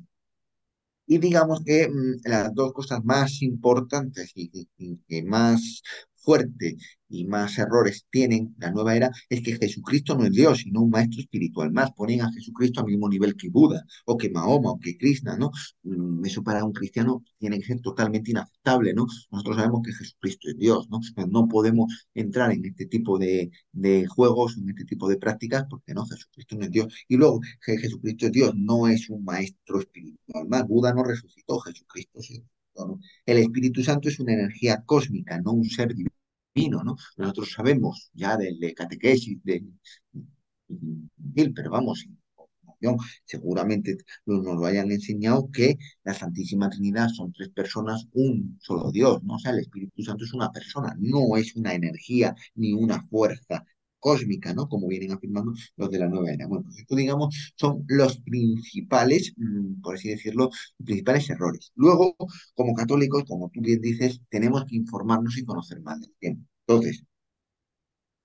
Y 1.08 1.18
digamos 1.20 1.62
que 1.66 1.88
mmm, 1.90 2.22
las 2.26 2.54
dos 2.54 2.74
cosas 2.74 3.04
más 3.04 3.42
importantes 3.42 4.32
y, 4.36 4.50
y, 4.78 5.00
y 5.08 5.22
más 5.24 5.82
fuerte 6.26 6.78
y 7.10 7.26
más 7.26 7.58
errores 7.60 8.06
tienen 8.10 8.56
la 8.58 8.72
nueva 8.72 8.96
era 8.96 9.12
es 9.30 9.42
que 9.42 9.58
Jesucristo 9.58 10.16
no 10.16 10.26
es 10.26 10.32
Dios, 10.32 10.60
sino 10.60 10.82
un 10.82 10.90
maestro 10.90 11.22
espiritual 11.22 11.72
más. 11.72 11.92
Ponen 11.94 12.22
a 12.22 12.32
Jesucristo 12.32 12.82
al 12.82 12.88
mismo 12.88 13.08
nivel 13.10 13.36
que 13.36 13.50
Buda, 13.50 13.86
o 14.06 14.18
que 14.18 14.30
Mahoma, 14.30 14.72
o 14.72 14.80
que 14.80 14.98
Krishna, 14.98 15.38
¿no? 15.38 15.52
Mm, 15.84 16.26
eso 16.26 16.44
para 16.44 16.64
un 16.66 16.74
cristiano 16.74 17.24
tiene 17.38 17.60
que 17.60 17.66
ser 17.66 17.80
totalmente 17.82 18.32
inaceptable, 18.32 18.94
¿no? 18.94 19.06
Nosotros 19.32 19.58
sabemos 19.58 19.82
que 19.86 19.94
Jesucristo 19.94 20.50
es 20.50 20.58
Dios, 20.58 20.90
¿no? 20.90 21.00
No 21.28 21.48
podemos 21.48 22.08
entrar 22.14 22.52
en 22.52 22.66
este 22.66 22.86
tipo 22.88 23.18
de, 23.18 23.52
de 23.72 24.06
juegos, 24.08 24.58
en 24.58 24.70
este 24.70 24.86
tipo 24.86 25.08
de 25.08 25.18
prácticas, 25.18 25.66
porque 25.70 25.94
no, 25.94 26.06
Jesucristo 26.06 26.56
no 26.58 26.66
es 26.66 26.72
Dios. 26.72 26.94
Y 27.08 27.18
luego, 27.18 27.40
Jesucristo 27.62 28.26
es 28.28 28.32
Dios, 28.32 28.54
no 28.56 28.88
es 28.88 29.10
un 29.10 29.24
maestro 29.24 29.80
espiritual 29.80 30.48
más. 30.48 30.68
Buda 30.68 30.94
no 30.94 31.04
resucitó, 31.04 31.60
Jesucristo 31.60 32.22
sí. 32.22 32.44
El 33.26 33.38
Espíritu 33.38 33.84
Santo 33.84 34.10
es 34.10 34.20
una 34.20 34.34
energía 34.34 34.84
cósmica, 34.86 35.40
no 35.42 35.52
un 35.54 35.66
ser 35.66 35.94
divino, 35.96 36.84
¿no? 36.84 36.96
Nosotros 37.18 37.52
sabemos 37.52 38.10
ya 38.14 38.38
del 38.38 38.60
de 38.60 38.74
catequesis, 38.74 39.40
de, 39.44 39.64
de, 41.18 41.52
pero 41.56 41.70
vamos, 41.72 42.06
seguramente 43.26 43.98
nos 44.26 44.44
lo 44.44 44.66
hayan 44.66 44.92
enseñado 44.92 45.50
que 45.52 45.78
la 46.04 46.14
Santísima 46.14 46.70
Trinidad 46.70 47.10
son 47.10 47.34
tres 47.34 47.50
personas, 47.50 48.08
un 48.14 48.58
solo 48.62 48.92
Dios, 48.92 49.24
¿no? 49.24 49.36
O 49.36 49.40
sea, 49.40 49.52
el 49.52 49.60
Espíritu 49.60 50.04
Santo 50.04 50.26
es 50.26 50.34
una 50.34 50.52
persona, 50.52 50.96
no 51.00 51.38
es 51.38 51.56
una 51.56 51.74
energía 51.74 52.36
ni 52.56 52.74
una 52.74 53.02
fuerza 53.08 53.66
cósmica, 54.08 54.54
¿no? 54.54 54.68
Como 54.70 54.88
vienen 54.88 55.12
afirmando 55.14 55.54
los 55.78 55.90
de 55.92 56.00
la 56.00 56.08
nueva 56.08 56.32
era. 56.32 56.48
Bueno, 56.48 56.64
pues 56.66 56.78
esto, 56.80 56.96
digamos, 56.96 57.36
son 57.56 57.84
los 57.88 58.18
principales, 58.20 59.34
mmm, 59.38 59.82
por 59.82 59.96
así 59.96 60.10
decirlo, 60.10 60.50
principales 60.84 61.30
errores. 61.30 61.72
Luego, 61.76 62.16
como 62.56 62.74
católicos, 62.76 63.24
como 63.28 63.50
tú 63.50 63.62
bien 63.62 63.82
dices, 63.82 64.22
tenemos 64.30 64.66
que 64.66 64.76
informarnos 64.76 65.38
y 65.38 65.46
conocer 65.46 65.82
más 65.82 66.00
del 66.02 66.14
tema. 66.20 66.40
Entonces, 66.68 67.04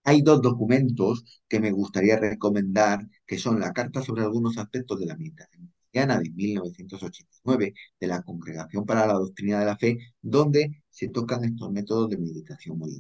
hay 0.05 0.23
dos 0.23 0.43
documentos 0.43 1.25
que 1.49 1.61
me 1.61 1.71
gustaría 1.73 2.19
recomendar, 2.19 3.07
que 3.27 3.39
son 3.39 3.61
la 3.61 3.73
Carta 3.73 4.03
sobre 4.03 4.23
algunos 4.23 4.59
aspectos 4.59 4.99
de 4.99 5.07
la 5.07 5.17
meditación 5.17 5.73
de 5.93 6.31
1989 6.35 7.75
de 7.99 8.07
la 8.07 8.23
Congregación 8.23 8.85
para 8.87 9.07
la 9.07 9.15
Doctrina 9.15 9.61
de 9.61 9.67
la 9.67 9.77
Fe, 9.79 9.99
donde 10.23 10.83
se 10.91 11.09
tocan 11.09 11.45
estos 11.45 11.71
métodos 11.73 12.11
de 12.11 12.19
meditación 12.19 12.79
muy 12.79 12.91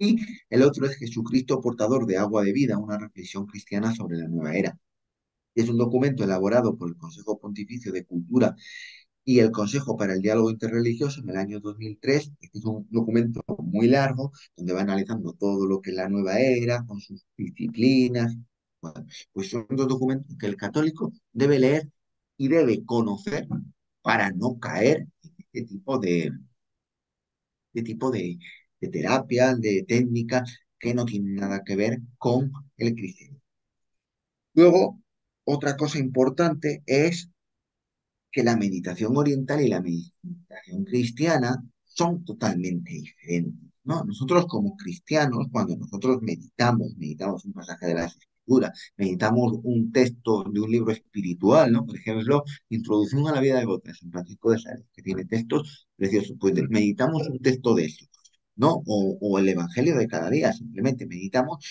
Y 0.00 0.18
el 0.48 0.62
otro 0.62 0.86
es 0.86 0.96
Jesucristo, 0.96 1.60
portador 1.60 2.06
de 2.06 2.16
agua 2.16 2.42
de 2.42 2.52
vida, 2.52 2.78
una 2.78 2.98
reflexión 2.98 3.46
cristiana 3.46 3.94
sobre 3.94 4.16
la 4.18 4.28
nueva 4.28 4.54
era. 4.56 4.78
Es 5.54 5.68
un 5.68 5.78
documento 5.78 6.24
elaborado 6.24 6.76
por 6.76 6.90
el 6.90 6.96
Consejo 6.96 7.38
Pontificio 7.40 7.92
de 7.92 8.04
Cultura 8.06 8.56
y 9.24 9.40
el 9.40 9.50
Consejo 9.52 9.96
para 9.96 10.14
el 10.14 10.22
Diálogo 10.22 10.50
Interreligioso 10.50 11.20
en 11.22 11.30
el 11.30 11.36
año 11.36 11.60
2003. 11.60 12.32
Este 12.40 12.58
es 12.58 12.64
un 12.64 12.86
documento 12.90 13.42
muy 13.58 13.88
largo 13.88 14.32
donde 14.56 14.72
va 14.74 14.82
analizando 14.82 15.34
todo 15.34 15.66
lo 15.66 15.80
que 15.80 15.90
es 15.90 15.96
la 15.96 16.08
nueva 16.08 16.40
era, 16.40 16.84
con 16.86 17.00
sus 17.00 17.26
disciplinas. 17.36 18.36
pues 19.32 19.50
son 19.50 19.66
dos 19.70 19.88
documentos 19.88 20.36
que 20.38 20.46
el 20.46 20.56
católico 20.56 21.12
debe 21.32 21.58
leer 21.58 21.88
y 22.36 22.48
debe 22.48 22.84
conocer 22.84 23.46
para 24.02 24.30
no 24.30 24.58
caer 24.58 25.06
en 25.22 25.32
este 25.38 25.62
tipo 25.64 25.98
de, 25.98 26.32
de 27.72 27.82
tipo 27.82 28.10
de, 28.10 28.38
de 28.80 28.88
terapia, 28.88 29.54
de 29.54 29.84
técnica 29.86 30.44
que 30.78 30.94
no 30.94 31.04
tienen 31.04 31.36
nada 31.36 31.62
que 31.64 31.76
ver 31.76 32.00
con 32.18 32.52
el 32.76 32.94
cristianismo. 32.94 33.40
Luego, 34.54 35.00
otra 35.44 35.76
cosa 35.76 35.98
importante 35.98 36.82
es 36.86 37.30
que 38.32 38.42
la 38.44 38.56
meditación 38.56 39.16
oriental 39.16 39.60
y 39.60 39.68
la 39.68 39.80
meditación 39.80 40.84
cristiana 40.84 41.62
son 41.84 42.24
totalmente 42.24 42.92
diferentes. 42.92 43.70
¿no? 43.84 44.04
Nosotros 44.04 44.46
como 44.46 44.76
cristianos, 44.76 45.46
cuando 45.50 45.76
nosotros 45.76 46.22
meditamos, 46.22 46.96
meditamos 46.96 47.44
un 47.44 47.52
pasaje 47.52 47.86
de 47.86 47.94
la 47.94 48.04
escritura, 48.06 48.72
meditamos 48.96 49.58
un 49.64 49.92
texto 49.92 50.44
de 50.44 50.60
un 50.60 50.70
libro 50.70 50.92
espiritual, 50.92 51.72
¿no? 51.72 51.86
Por 51.86 51.96
ejemplo, 51.96 52.44
Introducción 52.68 53.26
a 53.28 53.32
la 53.32 53.40
vida 53.40 53.60
de 53.60 53.66
de 53.84 53.94
San 53.94 54.10
Francisco 54.10 54.50
de 54.52 54.58
Sales, 54.58 54.86
que 54.92 55.02
tiene 55.02 55.24
textos 55.24 55.88
preciosos. 55.96 56.36
Pues 56.38 56.54
meditamos 56.68 57.26
un 57.28 57.38
texto 57.40 57.74
de 57.74 57.84
eso, 57.86 58.06
¿no? 58.60 58.82
O, 58.86 59.18
o 59.20 59.38
el 59.38 59.48
Evangelio 59.48 59.96
de 59.96 60.06
cada 60.08 60.30
día, 60.30 60.52
simplemente 60.52 61.06
meditamos, 61.06 61.64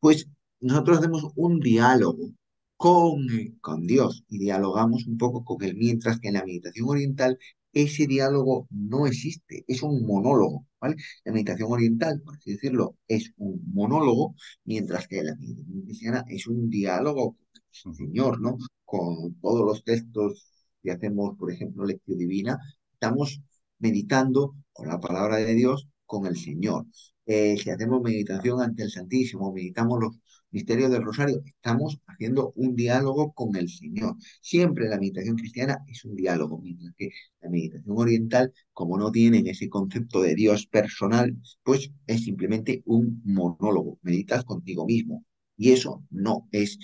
pues 0.00 0.28
nosotros 0.60 0.98
hacemos 0.98 1.24
un 1.36 1.60
diálogo 1.60 2.30
con, 2.76 3.26
con 3.60 3.86
Dios 3.86 4.24
y 4.28 4.38
dialogamos 4.38 5.06
un 5.06 5.18
poco 5.18 5.44
con 5.44 5.62
Él, 5.62 5.76
mientras 5.76 6.20
que 6.20 6.28
en 6.28 6.34
la 6.34 6.44
meditación 6.44 6.88
oriental 6.88 7.38
ese 7.72 8.06
diálogo 8.06 8.66
no 8.70 9.06
existe, 9.06 9.64
es 9.68 9.82
un 9.82 10.06
monólogo, 10.06 10.66
¿vale? 10.80 10.96
La 11.24 11.32
meditación 11.32 11.70
oriental, 11.72 12.22
por 12.24 12.36
así 12.36 12.52
decirlo, 12.52 12.96
es 13.06 13.32
un 13.36 13.60
monólogo, 13.72 14.34
mientras 14.64 15.06
que 15.08 15.22
la 15.22 15.34
meditación 15.36 15.82
cristiana 15.82 16.24
es 16.28 16.46
un 16.46 16.70
diálogo 16.70 17.36
con 17.82 17.92
el 17.92 17.96
Señor, 17.96 18.40
¿no? 18.40 18.56
Con 18.84 19.34
todos 19.40 19.64
los 19.66 19.84
textos 19.84 20.46
que 20.82 20.90
hacemos, 20.92 21.36
por 21.38 21.52
ejemplo, 21.52 21.84
lección 21.84 22.18
divina, 22.18 22.58
estamos 22.92 23.40
meditando 23.78 24.54
con 24.72 24.88
la 24.88 24.98
palabra 25.00 25.36
de 25.36 25.54
Dios, 25.54 25.86
con 26.06 26.26
el 26.26 26.36
Señor. 26.36 26.86
Eh, 27.26 27.56
si 27.58 27.70
hacemos 27.70 28.02
meditación 28.02 28.60
ante 28.62 28.84
el 28.84 28.90
Santísimo, 28.90 29.52
meditamos 29.52 30.00
los 30.00 30.18
misterio 30.50 30.88
del 30.88 31.04
rosario, 31.04 31.42
estamos 31.44 32.00
haciendo 32.06 32.52
un 32.56 32.74
diálogo 32.76 33.32
con 33.32 33.56
el 33.56 33.68
Señor. 33.68 34.16
Siempre 34.40 34.88
la 34.88 34.98
meditación 34.98 35.36
cristiana 35.36 35.78
es 35.86 36.04
un 36.04 36.16
diálogo, 36.16 36.58
mientras 36.62 36.94
que 36.96 37.10
la 37.40 37.50
meditación 37.50 37.96
oriental, 37.98 38.52
como 38.72 38.98
no 38.98 39.10
tienen 39.12 39.46
ese 39.46 39.68
concepto 39.68 40.22
de 40.22 40.34
Dios 40.34 40.66
personal, 40.66 41.36
pues 41.62 41.90
es 42.06 42.24
simplemente 42.24 42.82
un 42.86 43.20
monólogo. 43.24 43.98
Meditas 44.02 44.44
contigo 44.44 44.86
mismo. 44.86 45.24
Y 45.58 45.72
eso 45.72 46.02
no 46.10 46.48
es 46.52 46.78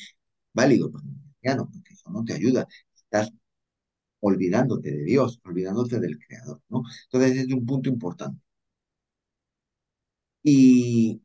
válido 0.53 0.91
para 0.91 1.05
un 1.05 1.15
cristiano, 1.23 1.69
porque 1.73 1.95
eso 1.95 2.11
no 2.11 2.25
te 2.25 2.35
ayuda. 2.35 2.67
Estás 2.95 3.33
olvidándote 4.21 4.91
de 4.93 5.05
Dios, 5.05 5.41
olvidándote 5.45 6.01
del 6.01 6.19
Creador, 6.19 6.61
¿no? 6.69 6.83
Entonces 7.11 7.39
es 7.39 7.53
un 7.53 7.67
punto 7.67 7.89
importante. 7.89 8.41
Y, 10.43 11.23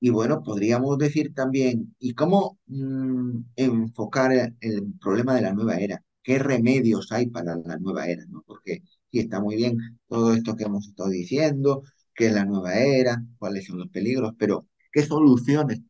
y 0.00 0.10
bueno, 0.10 0.42
podríamos 0.42 0.98
decir 0.98 1.34
también, 1.34 1.94
¿y 1.98 2.14
cómo 2.14 2.58
mm, 2.66 3.40
enfocar 3.56 4.32
el, 4.60 4.94
problema 5.00 5.34
de 5.34 5.42
la 5.42 5.52
nueva 5.54 5.76
era? 5.76 6.02
¿Qué 6.22 6.38
remedios 6.38 7.12
hay 7.12 7.28
para 7.28 7.56
la 7.56 7.78
nueva 7.78 8.06
era? 8.08 8.24
¿no? 8.28 8.42
Porque 8.46 8.82
sí, 9.10 9.20
está 9.20 9.40
muy 9.40 9.56
bien 9.56 9.78
todo 10.08 10.34
esto 10.34 10.56
que 10.56 10.64
hemos 10.64 10.88
estado 10.88 11.10
diciendo, 11.10 11.82
qué 12.14 12.26
es 12.28 12.34
la 12.34 12.44
nueva 12.44 12.74
era, 12.76 13.24
cuáles 13.38 13.66
son 13.66 13.78
los 13.78 13.88
peligros, 13.90 14.34
pero 14.38 14.68
¿qué 14.92 15.02
soluciones 15.04 15.80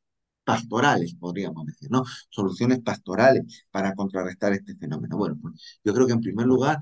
pastorales, 0.45 1.15
podríamos 1.15 1.67
decir, 1.67 1.91
¿no? 1.91 2.05
Soluciones 2.31 2.81
pastorales 2.81 3.67
para 3.71 3.95
contrarrestar 3.95 4.53
este 4.53 4.75
fenómeno. 4.77 5.17
Bueno, 5.17 5.39
pues 5.41 5.81
yo 5.85 5.95
creo 5.95 6.07
que 6.07 6.13
en 6.15 6.21
primer 6.21 6.47
lugar 6.47 6.79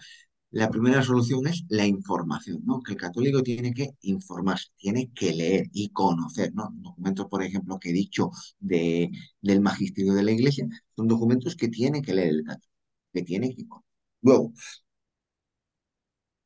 la 0.52 0.68
primera 0.70 1.02
solución 1.02 1.46
es 1.46 1.64
la 1.68 1.86
información, 1.86 2.62
¿no? 2.64 2.80
Que 2.82 2.92
el 2.92 2.98
católico 2.98 3.42
tiene 3.42 3.72
que 3.72 3.90
informarse, 4.02 4.68
tiene 4.76 5.10
que 5.14 5.32
leer 5.32 5.66
y 5.72 5.90
conocer, 5.90 6.52
¿no? 6.54 6.70
Documentos, 6.74 7.26
por 7.28 7.42
ejemplo, 7.42 7.78
que 7.78 7.90
he 7.90 7.92
dicho 7.92 8.30
de, 8.58 9.10
del 9.40 9.60
magisterio 9.60 10.14
de 10.14 10.22
la 10.24 10.32
iglesia, 10.32 10.66
son 10.96 11.08
documentos 11.08 11.56
que 11.56 11.68
tiene 11.68 12.02
que 12.02 12.14
leer 12.14 12.30
el 12.30 12.44
católico, 12.44 12.68
que 13.12 13.22
tiene 13.22 13.54
que 13.54 13.66
conocer. 13.66 13.86
Luego, 14.22 14.52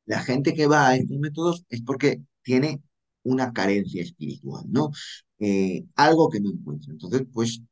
la 0.07 0.21
gente 0.23 0.55
que 0.55 0.67
va 0.67 0.89
a 0.89 0.97
estos 0.97 1.19
métodos 1.19 1.65
es 1.69 1.83
porque 1.83 2.23
tiene 2.43 2.83
una 3.23 3.53
carencia 3.53 4.03
espiritual, 4.03 4.65
¿no? 4.69 4.91
Eh, 5.39 5.85
algo 5.97 6.29
que 6.31 6.41
no 6.41 6.51
encuentra. 6.51 6.93
Entonces, 6.93 7.23
pues, 7.33 7.63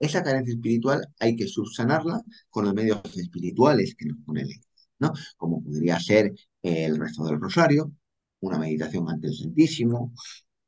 esa 0.00 0.22
carencia 0.22 0.54
espiritual 0.54 1.06
hay 1.20 1.36
que 1.36 1.48
subsanarla 1.48 2.22
con 2.50 2.64
los 2.66 2.74
medios 2.74 3.00
espirituales 3.16 3.94
que 3.96 4.06
nos 4.06 4.18
pone 4.24 4.44
la 4.44 4.54
¿no? 4.98 5.12
Como 5.36 5.62
podría 5.62 5.98
ser 6.00 6.32
el 6.62 6.96
resto 6.98 7.24
del 7.24 7.40
rosario, 7.40 7.92
una 8.40 8.58
meditación 8.58 9.08
ante 9.08 9.28
el 9.28 9.34
Santísimo, 9.34 10.12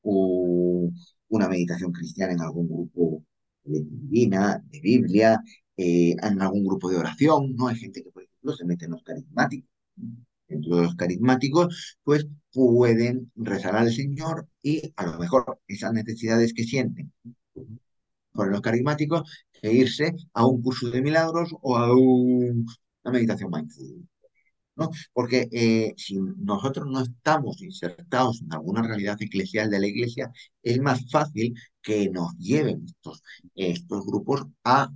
o 0.03 0.91
una 1.29 1.49
meditación 1.49 1.93
cristiana 1.93 2.33
en 2.33 2.41
algún 2.41 2.69
grupo 2.69 3.25
de 3.65 3.81
divina, 3.83 4.63
de 4.71 4.81
Biblia, 4.81 5.41
eh, 5.77 6.15
en 6.23 6.43
algún 6.43 6.65
grupo 6.65 6.91
de 6.91 6.99
oración, 6.99 7.55
¿no? 7.57 7.69
Hay 7.69 7.77
gente 7.77 8.03
que, 8.03 8.11
por 8.11 8.23
ejemplo, 8.23 8.55
se 8.55 8.65
mete 8.65 8.87
en 8.87 8.93
los 8.93 9.03
carismáticos. 9.03 9.71
Dentro 10.49 10.77
de 10.77 10.83
los 10.83 10.97
carismáticos, 10.97 11.99
pues 12.03 12.27
pueden 12.53 13.31
rezar 13.37 13.77
al 13.77 13.93
Señor 13.93 14.49
y 14.63 14.93
a 14.97 15.07
lo 15.07 15.19
mejor 15.19 15.61
esas 15.69 15.93
necesidades 15.93 16.53
que 16.53 16.65
sienten 16.65 17.13
por 18.33 18.51
los 18.51 18.61
carismáticos, 18.61 19.23
e 19.63 19.73
irse 19.73 20.15
a 20.33 20.47
un 20.47 20.63
curso 20.63 20.91
de 20.91 21.03
milagros 21.03 21.55
o 21.63 21.77
a 21.77 21.95
una 21.95 23.11
meditación 23.13 23.51
Porque 25.13 25.49
eh, 25.53 25.95
si 25.97 26.19
nosotros 26.39 26.87
no 26.89 27.01
estamos 27.03 27.61
insertados 27.63 28.43
en 28.43 28.53
alguna 28.53 28.83
realidad 28.83 29.17
eclesial 29.21 29.71
de 29.71 29.81
la 29.81 29.87
iglesia, 29.87 30.31
es 30.63 30.81
más 30.81 31.11
fácil 31.11 31.55
que 31.83 32.11
nos 32.11 32.37
lleven 32.39 32.85
estos, 32.87 33.23
estos 33.55 34.07
grupos 34.07 34.47
a, 34.65 34.91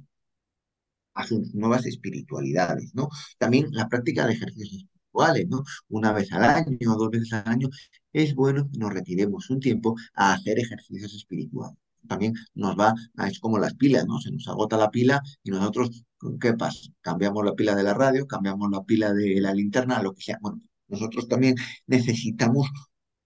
a 1.14 1.26
sus 1.26 1.54
nuevas 1.54 1.86
espiritualidades, 1.86 2.94
¿no? 2.94 3.08
También 3.38 3.68
la 3.72 3.88
práctica 3.88 4.26
de 4.26 4.34
ejercicios 4.34 4.82
espirituales, 4.84 5.48
¿no? 5.48 5.62
Una 5.88 6.12
vez 6.12 6.32
al 6.32 6.44
año, 6.44 6.94
dos 6.96 7.10
veces 7.10 7.32
al 7.32 7.44
año, 7.48 7.68
es 8.12 8.34
bueno 8.34 8.68
que 8.70 8.78
nos 8.78 8.92
retiremos 8.92 9.50
un 9.50 9.60
tiempo 9.60 9.94
a 10.14 10.34
hacer 10.34 10.58
ejercicios 10.58 11.14
espirituales 11.14 11.78
también 12.08 12.34
nos 12.54 12.78
va, 12.78 12.94
es 13.28 13.38
como 13.40 13.58
las 13.58 13.74
pilas, 13.74 14.06
¿no? 14.06 14.20
Se 14.20 14.30
nos 14.30 14.46
agota 14.48 14.76
la 14.76 14.90
pila 14.90 15.22
y 15.42 15.50
nosotros, 15.50 16.04
¿qué 16.40 16.54
pasa? 16.54 16.80
Cambiamos 17.00 17.44
la 17.44 17.54
pila 17.54 17.74
de 17.74 17.82
la 17.82 17.94
radio, 17.94 18.26
cambiamos 18.26 18.70
la 18.70 18.82
pila 18.84 19.12
de 19.12 19.40
la 19.40 19.54
linterna, 19.54 20.02
lo 20.02 20.14
que 20.14 20.22
sea. 20.22 20.38
Bueno, 20.40 20.60
nosotros 20.88 21.28
también 21.28 21.56
necesitamos 21.86 22.68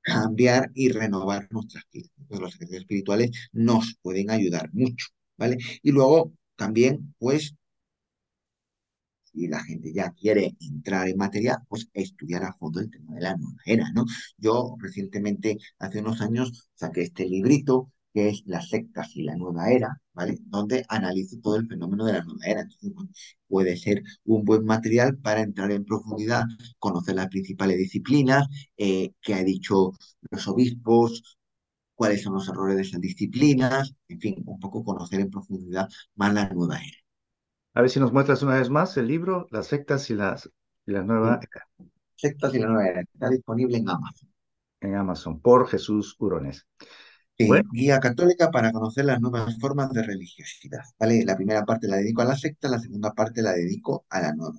cambiar 0.03 0.71
y 0.75 0.91
renovar 0.91 1.49
nuestras 1.51 1.85
pilas. 1.91 2.11
los 2.31 2.55
ejercicios 2.55 2.83
espirituales 2.83 3.31
nos 3.53 3.97
pueden 4.03 4.31
ayudar 4.31 4.71
mucho, 4.73 5.07
¿vale? 5.37 5.59
Y 5.83 5.93
luego 5.93 6.33
también, 6.57 7.15
pues, 7.19 7.55
si 9.33 9.47
la 9.49 9.63
gente 9.63 9.93
ya 9.93 10.11
quiere 10.13 10.57
entrar 10.61 11.09
en 11.09 11.17
materia, 11.17 11.59
pues 11.69 11.89
estudiar 11.93 12.45
a 12.45 12.55
fondo 12.55 12.81
el 12.81 12.91
tema 12.91 13.15
de 13.15 13.21
la 13.23 13.37
nueva 13.37 13.61
era, 13.65 13.91
¿no? 13.93 14.05
Yo 14.39 14.77
recientemente, 14.79 15.59
hace 15.79 16.01
unos 16.01 16.21
años, 16.21 16.69
saqué 16.75 17.03
este 17.03 17.27
librito 17.27 17.93
que 18.15 18.29
es 18.31 18.43
Las 18.47 18.69
sectas 18.71 19.15
y 19.17 19.23
la 19.25 19.37
nueva 19.37 19.71
era, 19.71 20.01
¿vale? 20.15 20.39
Donde 20.43 20.85
analizo 20.89 21.37
todo 21.43 21.57
el 21.57 21.67
fenómeno 21.69 22.05
de 22.07 22.15
la 22.15 22.25
nueva 22.25 22.45
era. 22.47 22.63
Entonces, 22.63 22.93
puede 23.49 23.77
ser 23.77 24.03
un 24.25 24.45
buen 24.45 24.65
material 24.65 25.17
para 25.19 25.41
entrar 25.43 25.71
en 25.73 25.85
profundidad, 25.85 26.45
conocer 26.79 27.15
las 27.17 27.29
principales 27.29 27.79
disciplinas, 27.79 28.47
eh, 28.77 29.13
qué 29.23 29.35
ha 29.35 29.45
dicho 29.45 29.93
los 30.31 30.49
obispos, 30.49 31.39
cuáles 31.95 32.23
son 32.23 32.35
los 32.35 32.49
errores 32.49 32.77
de 32.77 32.83
esas 32.83 33.01
disciplinas, 33.01 33.95
en 34.09 34.21
fin, 34.21 34.43
un 34.47 34.61
poco 34.61 34.85
conocer 34.85 35.21
en 35.21 35.31
profundidad 35.31 35.89
más 36.17 36.33
la 36.35 36.49
nueva 36.51 36.77
era. 36.79 36.99
A 37.75 37.81
ver 37.83 37.91
si 37.91 38.01
nos 38.01 38.13
muestras 38.13 38.43
una 38.43 38.57
vez 38.59 38.71
más 38.71 38.97
el 38.97 39.07
libro, 39.09 39.47
Las 39.51 39.69
sectas 39.69 40.11
y, 40.11 40.15
las, 40.15 40.51
y 40.87 40.93
la 40.93 41.03
nueva 41.03 41.41
era. 41.43 41.67
Sectas 42.17 42.55
y 42.55 42.59
la 42.59 42.67
nueva 42.69 42.89
era. 42.89 43.01
Está 43.03 43.31
disponible 43.31 43.79
en 43.79 43.89
Amazon. 43.89 44.29
En 44.81 44.95
Amazon, 44.97 45.41
por 45.41 45.69
Jesús 45.69 46.17
Urones 47.39 47.65
guía 47.73 48.01
católica 48.01 48.51
para 48.51 48.73
conocer 48.73 49.05
las 49.05 49.21
nuevas 49.21 49.59
formas 49.61 49.93
de 49.93 50.03
religiosidad. 50.03 50.83
¿vale? 50.99 51.25
La 51.25 51.37
primera 51.37 51.65
parte 51.65 51.87
la 51.89 51.97
dedico 51.97 52.23
a 52.23 52.25
la 52.27 52.37
secta, 52.37 52.69
la 52.69 52.79
segunda 52.79 53.13
parte 53.13 53.43
la 53.43 53.53
dedico 53.53 54.05
a 54.11 54.21
la 54.21 54.35
nueva. 54.35 54.59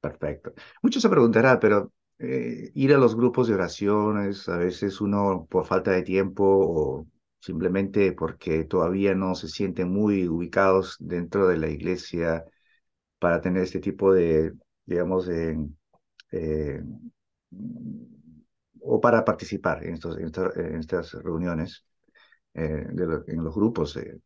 Perfecto. 0.00 0.52
Muchos 0.82 1.02
se 1.02 1.08
preguntarán, 1.08 1.58
pero 1.60 1.92
eh, 2.18 2.70
ir 2.74 2.94
a 2.94 2.98
los 2.98 3.16
grupos 3.16 3.48
de 3.48 3.54
oraciones, 3.54 4.48
a 4.48 4.58
veces 4.58 5.00
uno 5.00 5.46
por 5.50 5.66
falta 5.66 5.90
de 5.92 6.02
tiempo 6.02 6.44
o 6.46 7.06
simplemente 7.40 8.12
porque 8.12 8.64
todavía 8.64 9.14
no 9.14 9.34
se 9.34 9.48
sienten 9.48 9.90
muy 9.90 10.28
ubicados 10.28 10.96
dentro 11.00 11.48
de 11.48 11.58
la 11.58 11.68
iglesia 11.68 12.44
para 13.18 13.40
tener 13.40 13.62
este 13.62 13.80
tipo 13.80 14.12
de, 14.12 14.54
digamos, 14.86 15.26
de, 15.26 15.68
eh, 16.32 16.82
o 18.86 19.00
para 19.00 19.24
participar 19.24 19.84
en, 19.84 19.94
estos, 19.94 20.18
en, 20.18 20.78
estas 20.78 21.12
reuniones, 21.14 21.84
eh, 22.54 22.86
en 23.26 23.44
los 23.44 23.54
grupos 23.54 23.94
de 23.94 24.20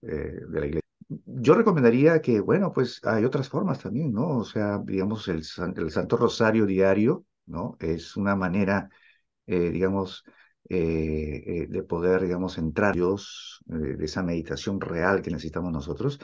la 0.51 0.67
iglesia 0.67 0.89
yo 1.09 1.55
recomendaría 1.55 2.21
que, 2.21 2.41
bueno, 2.41 2.73
pues 2.73 3.01
hay 3.05 3.25
otras 3.25 3.49
formas 3.49 3.81
también, 3.81 4.13
¿no? 4.13 4.39
O 4.39 4.45
sea, 4.45 4.79
digamos, 4.85 5.29
el, 5.29 5.43
el 5.77 5.91
Santo 5.91 6.17
Rosario 6.17 6.67
diario, 6.67 7.25
¿no? 7.47 7.77
Es 7.81 8.17
una 8.17 8.37
manera, 8.37 8.91
eh, 9.47 9.71
digamos, 9.71 10.25
eh, 10.69 11.43
eh, 11.47 11.67
de 11.69 11.83
poder, 11.83 12.23
digamos, 12.23 12.59
entrar 12.59 12.95
Dios, 12.95 13.61
de 13.67 14.05
esa 14.05 14.23
meditación 14.23 14.81
real 14.81 15.23
que 15.23 15.31
necesitamos 15.31 15.73
nosotros, 15.73 16.19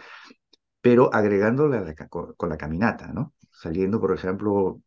pero 0.80 1.12
agregándole 1.14 1.94
con, 2.08 2.48
la 2.48 2.56
caminata, 2.58 3.08
¿no? 3.12 3.34
Saliendo, 3.50 4.00
por 4.00 4.14
ejemplo, 4.14 4.82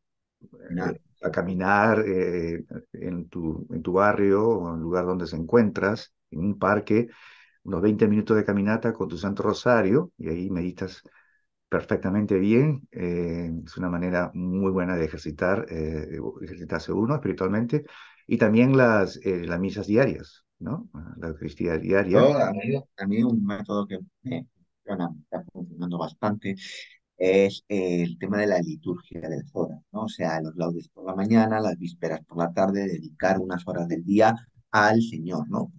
a 1.22 1.32
caminar 1.32 2.04
en, 2.06 3.30
tu, 3.30 3.68
en 3.72 3.82
tu 3.82 3.94
barrio 3.94 4.48
o 4.48 4.70
en 4.70 4.76
el 4.76 4.82
lugar 4.82 5.06
donde 5.06 5.28
se 5.28 5.36
encuentras, 5.36 6.14
en 6.32 6.40
un 6.40 6.60
parque, 6.60 7.08
unos 7.64 7.82
20 7.82 8.08
minutos 8.08 8.38
de 8.38 8.46
caminata 8.46 8.94
con 8.94 9.08
tu 9.10 9.18
Santo 9.18 9.44
Rosario 9.44 10.12
y 10.18 10.30
ahí 10.30 10.50
meditas 10.50 11.04
perfectamente 11.70 12.38
bien. 12.40 12.88
Eh, 12.92 13.52
es 13.66 13.78
una 13.78 13.90
manera 13.90 14.32
muy 14.34 14.72
buena 14.72 14.96
de 14.96 15.06
ejercitar, 15.06 15.66
eh, 15.70 16.20
ejercitarse 16.42 16.92
uno 16.92 17.16
espiritualmente 17.16 17.86
y 18.26 18.38
también 18.38 18.76
las, 18.78 19.18
eh, 19.24 19.46
las 19.46 19.60
misas 19.60 19.88
diarias, 19.88 20.46
¿no? 20.60 20.90
La 21.18 21.28
Eucaristía 21.30 21.78
diaria. 21.78 22.20
a, 22.20 23.06
mí, 23.06 23.24
un 23.24 23.46
método 23.46 23.86
que 23.86 24.00
está 24.84 25.44
funcionando 25.52 25.98
bastante 25.98 26.56
es 27.18 27.64
el 27.68 28.18
tema 28.20 28.38
de 28.40 28.48
la 28.48 28.60
liturgia 28.60 29.22
de 29.22 29.38
las 29.38 29.50
horas, 29.54 29.80
¿no? 29.92 30.04
O 30.04 30.10
sea, 30.10 30.42
los 30.42 30.56
laudes 30.56 30.88
por 30.90 31.06
la 31.06 31.16
mañana, 31.16 31.60
las 31.60 31.78
vísperas 31.78 32.22
por 32.26 32.38
la 32.38 32.54
tarde, 32.54 32.88
dedicar 32.88 33.40
unas 33.40 33.68
horas 33.68 33.88
del 33.88 34.04
día 34.06 34.36
al 34.72 35.02
Señor, 35.02 35.50
¿no? 35.50 35.72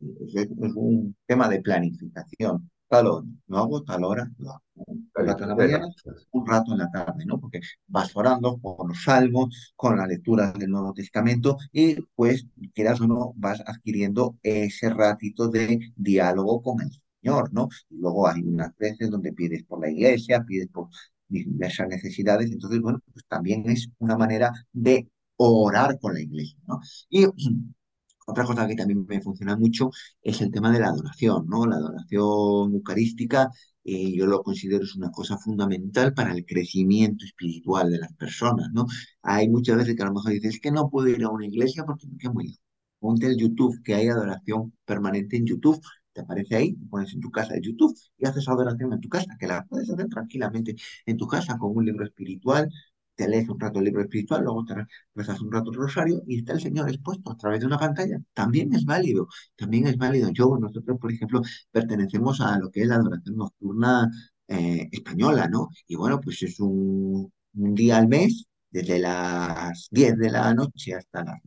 es, 0.00 0.48
un 0.74 1.16
tema 1.26 1.48
de 1.48 1.60
planificación. 1.60 2.70
Tal 2.88 3.08
hora, 3.08 3.26
no 3.48 3.58
hago 3.58 3.82
tal 3.82 4.04
hora, 4.04 4.30
Un 4.76 5.10
rato 5.12 5.42
en 5.42 5.48
la 5.48 5.56
mañana, 5.56 5.88
un 6.30 6.46
rato 6.46 6.72
en 6.72 6.78
la 6.78 6.90
tarde, 6.90 7.26
¿no? 7.26 7.40
Porque 7.40 7.60
vas 7.88 8.14
orando 8.14 8.58
con 8.58 8.88
los 8.88 9.02
salmos, 9.02 9.72
con 9.74 9.96
la 9.96 10.06
lectura 10.06 10.52
del 10.52 10.70
Nuevo 10.70 10.92
Testamento 10.92 11.56
y 11.72 11.96
pues, 12.14 12.46
quieras 12.74 13.00
o 13.00 13.08
no, 13.08 13.32
vas 13.36 13.60
adquiriendo 13.66 14.36
ese 14.42 14.90
ratito 14.90 15.48
de 15.48 15.80
diálogo 15.96 16.62
con 16.62 16.80
el 16.80 16.90
Señor, 17.26 17.52
¿no? 17.52 17.68
Y 17.90 17.96
luego 17.98 18.28
hay 18.28 18.42
unas 18.42 18.76
veces 18.76 19.10
donde 19.10 19.32
pides 19.32 19.64
por 19.64 19.80
la 19.80 19.90
iglesia, 19.90 20.44
pides 20.46 20.68
por 20.68 20.88
diversas 21.28 21.88
necesidades, 21.88 22.52
entonces, 22.52 22.80
bueno, 22.80 23.00
pues 23.12 23.24
también 23.26 23.68
es 23.68 23.88
una 23.98 24.16
manera 24.16 24.52
de 24.72 25.08
orar 25.36 25.98
con 26.00 26.14
la 26.14 26.20
iglesia, 26.20 26.58
¿no? 26.68 26.80
Y 27.10 27.26
otra 28.26 28.44
cosa 28.44 28.66
que 28.66 28.74
también 28.76 29.04
me 29.06 29.20
funciona 29.20 29.56
mucho 29.56 29.90
es 30.22 30.40
el 30.40 30.50
tema 30.50 30.70
de 30.72 30.80
la 30.80 30.88
adoración, 30.88 31.46
¿no? 31.48 31.66
La 31.66 31.76
adoración 31.76 32.74
eucarística, 32.74 33.50
eh, 33.84 34.12
yo 34.14 34.26
lo 34.26 34.42
considero 34.42 34.84
es 34.84 34.94
una 34.96 35.10
cosa 35.10 35.36
fundamental 35.38 36.14
para 36.14 36.32
el 36.32 36.44
crecimiento 36.44 37.24
espiritual 37.24 37.90
de 37.90 37.98
las 37.98 38.12
personas, 38.14 38.68
¿no? 38.72 38.86
Hay 39.22 39.48
muchas 39.48 39.76
veces 39.78 39.96
que 39.96 40.02
a 40.02 40.06
lo 40.06 40.14
mejor 40.14 40.32
dices, 40.32 40.60
que 40.60 40.70
no 40.70 40.88
puedo 40.90 41.08
ir 41.08 41.24
a 41.24 41.30
una 41.30 41.46
iglesia 41.46 41.84
porque 41.84 42.06
me 42.08 42.18
quedo 42.18 42.34
muy 42.34 42.44
lejos. 42.46 42.60
Ponte 42.98 43.26
el 43.26 43.36
YouTube, 43.36 43.82
que 43.84 43.94
hay 43.94 44.08
adoración 44.08 44.72
permanente 44.84 45.36
en 45.36 45.46
YouTube, 45.46 45.80
te 46.16 46.22
aparece 46.22 46.56
ahí, 46.56 46.74
pones 46.90 47.12
en 47.14 47.20
tu 47.20 47.30
casa 47.30 47.54
el 47.54 47.62
YouTube 47.62 47.94
y 48.18 48.26
haces 48.26 48.48
adoración 48.48 48.92
en 48.92 49.00
tu 49.00 49.08
casa, 49.08 49.36
que 49.38 49.46
la 49.46 49.64
puedes 49.66 49.90
hacer 49.90 50.08
tranquilamente 50.08 50.74
en 51.06 51.16
tu 51.16 51.26
casa 51.26 51.58
con 51.58 51.76
un 51.76 51.84
libro 51.84 52.04
espiritual, 52.04 52.70
te 53.16 53.28
lees 53.28 53.48
un 53.48 53.58
rato 53.60 53.78
el 53.78 53.86
libro 53.86 54.02
espiritual, 54.02 54.44
luego 54.44 54.64
te 54.64 54.74
rezas 55.14 55.40
un 55.40 55.50
rato 55.52 55.70
el 55.70 55.76
rosario 55.78 56.22
y 56.26 56.38
está 56.38 56.52
el 56.52 56.60
Señor 56.60 56.88
expuesto 56.88 57.30
a 57.32 57.36
través 57.36 57.60
de 57.60 57.66
una 57.66 57.78
pantalla. 57.78 58.18
También 58.34 58.74
es 58.74 58.84
válido, 58.84 59.28
también 59.56 59.86
es 59.86 59.96
válido. 59.96 60.30
Yo, 60.32 60.56
nosotros, 60.60 60.98
por 60.98 61.12
ejemplo, 61.12 61.40
pertenecemos 61.70 62.40
a 62.40 62.58
lo 62.58 62.70
que 62.70 62.82
es 62.82 62.88
la 62.88 62.96
adoración 62.96 63.36
nocturna 63.36 64.10
eh, 64.48 64.88
española, 64.92 65.48
¿no? 65.48 65.68
Y 65.86 65.96
bueno, 65.96 66.20
pues 66.20 66.42
es 66.42 66.60
un, 66.60 67.32
día 67.52 67.96
al 67.98 68.08
mes, 68.08 68.44
desde 68.70 68.98
las 68.98 69.88
10 69.90 70.16
de 70.18 70.30
la 70.30 70.52
noche 70.54 70.94
hasta 70.94 71.24
las, 71.24 71.40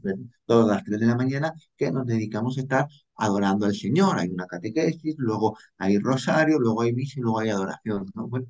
todas 0.46 0.68
las 0.68 0.84
3 0.84 1.00
de 1.00 1.06
la 1.06 1.16
mañana, 1.16 1.54
que 1.78 1.92
nos 1.92 2.06
dedicamos 2.06 2.58
a 2.58 2.62
estar 2.62 2.88
adorando 3.20 3.66
al 3.66 3.76
Señor. 3.76 4.20
Hay 4.20 4.30
una 4.30 4.48
catequesis, 4.48 5.16
luego 5.18 5.58
hay 5.78 5.98
rosario, 6.00 6.60
luego 6.60 6.82
hay 6.82 6.94
misa 6.94 7.20
y 7.20 7.24
luego 7.24 7.40
hay 7.40 7.50
adoración, 7.50 8.06
¿no? 8.16 8.28
Bueno, 8.28 8.48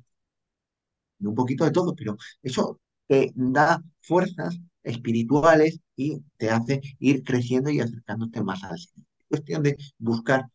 un 1.20 1.34
poquito 1.34 1.64
de 1.64 1.70
todo, 1.72 1.94
pero 1.94 2.16
eso 2.42 2.80
te 3.06 3.32
da 3.34 3.82
fuerzas 4.00 4.58
espirituales 4.82 5.80
y 5.96 6.22
te 6.36 6.50
hace 6.50 6.80
ir 6.98 7.22
creciendo 7.24 7.70
y 7.70 7.80
acercándote 7.80 8.42
más 8.42 8.62
al 8.64 8.78
Señor. 8.78 9.06
Es 9.18 9.26
cuestión 9.28 9.62
de 9.62 9.76
buscar 9.98 10.46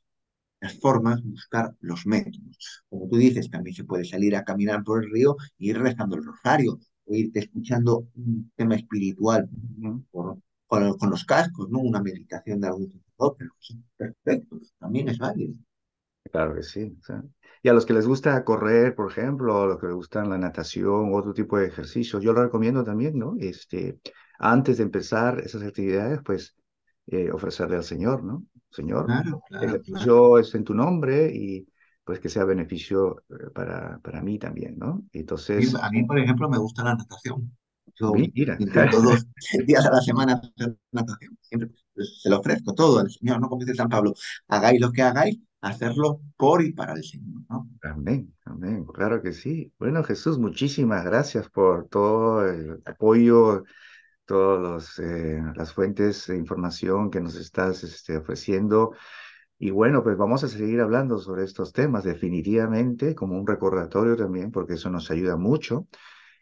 las 0.61 0.74
formas, 0.80 1.22
buscar 1.24 1.76
los 1.82 2.05
métodos. 2.05 2.84
Como 2.89 3.07
tú 3.07 3.18
dices, 3.18 3.49
también 3.49 3.76
se 3.76 3.84
puede 3.84 4.05
salir 4.05 4.36
a 4.36 4.43
caminar 4.43 4.84
por 4.84 5.03
el 5.03 5.11
río 5.11 5.36
y 5.57 5.70
ir 5.72 5.80
rezando 5.80 6.16
el 6.16 6.26
rosario, 6.26 6.80
o 7.05 7.13
irte 7.13 7.39
escuchando 7.39 8.07
un 8.16 8.51
tema 8.55 8.76
espiritual 8.76 9.47
con, 10.68 11.09
los 11.09 11.26
cascos, 11.26 11.70
¿no? 11.70 11.80
Una 11.80 12.01
meditación 12.01 12.59
de 12.61 12.68
algún 12.68 13.04
Perfecto, 13.97 14.59
también 14.80 15.09
es 15.09 15.18
válido. 15.18 15.53
Claro 16.32 16.55
que 16.55 16.63
sí. 16.63 16.97
Y 17.61 17.70
a 17.70 17.74
los 17.74 17.86
que 17.86 17.93
les 17.93 18.07
gusta 18.07 18.43
correr, 18.43 18.95
por 18.95 19.11
ejemplo, 19.11 19.61
a 19.61 19.68
los 19.68 19.80
que 19.80 19.88
les 19.88 19.95
gustan 19.95 20.30
la 20.30 20.38
natación, 20.38 21.13
otro 21.13 21.34
tipo 21.34 21.57
de 21.57 21.68
ejercicios, 21.68 22.22
yo 22.24 22.34
lo 22.34 22.43
recomiendo 22.43 22.84
también, 22.84 23.18
¿no? 23.18 23.36
Este, 23.39 23.99
antes 24.39 24.78
de 24.78 24.84
empezar 24.84 25.39
esas 25.39 25.63
actividades, 25.63 26.20
pues 26.24 26.55
eh, 27.07 27.32
ofrecerle 27.32 27.78
al 27.78 27.84
Señor, 27.84 28.24
¿no? 28.24 28.43
Señor, 28.70 29.07
el 29.51 29.63
ejercicio 29.63 30.39
es 30.39 30.53
en 30.55 30.63
tu 30.63 30.74
nombre 30.74 31.32
y 31.34 31.68
pues 32.03 32.20
que 32.20 32.30
sea 32.30 32.45
beneficio 32.45 33.24
eh, 33.30 33.49
para, 33.53 33.99
para 33.99 34.22
mí 34.22 34.38
también, 34.38 34.78
¿no? 34.78 35.03
Entonces... 35.11 35.74
A 35.76 35.89
mí, 35.89 36.03
por 36.03 36.20
ejemplo, 36.20 36.49
me 36.49 36.57
gusta 36.57 36.84
la 36.84 36.95
natación. 36.95 37.55
Yo 37.99 38.13
Mira. 38.13 38.57
intento 38.59 39.01
dos 39.01 39.25
días 39.65 39.85
a 39.85 39.91
la 39.91 40.01
semana 40.01 40.33
hacer 40.33 40.77
natación. 40.91 41.37
Siempre 41.41 41.69
pues, 41.93 42.21
se 42.21 42.29
lo 42.29 42.39
ofrezco 42.39 42.73
todo 42.73 42.99
al 42.99 43.09
Señor, 43.09 43.39
¿no? 43.39 43.49
Como 43.49 43.63
dice 43.63 43.75
San 43.75 43.89
Pablo, 43.89 44.13
hagáis 44.47 44.81
lo 44.81 44.91
que 44.91 45.01
hagáis, 45.01 45.39
hacerlo 45.61 46.21
por 46.37 46.61
y 46.61 46.73
para 46.73 46.93
el 46.93 47.03
Señor, 47.03 47.41
¿no? 47.49 47.69
Amén, 47.83 48.33
amén, 48.43 48.85
claro 48.85 49.21
que 49.21 49.31
sí. 49.31 49.71
Bueno, 49.79 50.03
Jesús, 50.03 50.37
muchísimas 50.37 51.05
gracias 51.05 51.49
por 51.49 51.87
todo 51.87 52.45
el 52.47 52.81
apoyo, 52.85 53.63
todas 54.25 54.99
eh, 54.99 55.41
las 55.55 55.73
fuentes 55.73 56.27
de 56.27 56.37
información 56.37 57.09
que 57.09 57.21
nos 57.21 57.35
estás 57.35 57.83
este, 57.83 58.17
ofreciendo. 58.17 58.91
Y 59.57 59.69
bueno, 59.69 60.03
pues 60.03 60.17
vamos 60.17 60.43
a 60.43 60.49
seguir 60.49 60.81
hablando 60.81 61.17
sobre 61.17 61.45
estos 61.45 61.71
temas 61.71 62.03
definitivamente, 62.03 63.15
como 63.15 63.37
un 63.37 63.47
recordatorio 63.47 64.17
también, 64.17 64.51
porque 64.51 64.73
eso 64.73 64.89
nos 64.89 65.09
ayuda 65.11 65.37
mucho. 65.37 65.87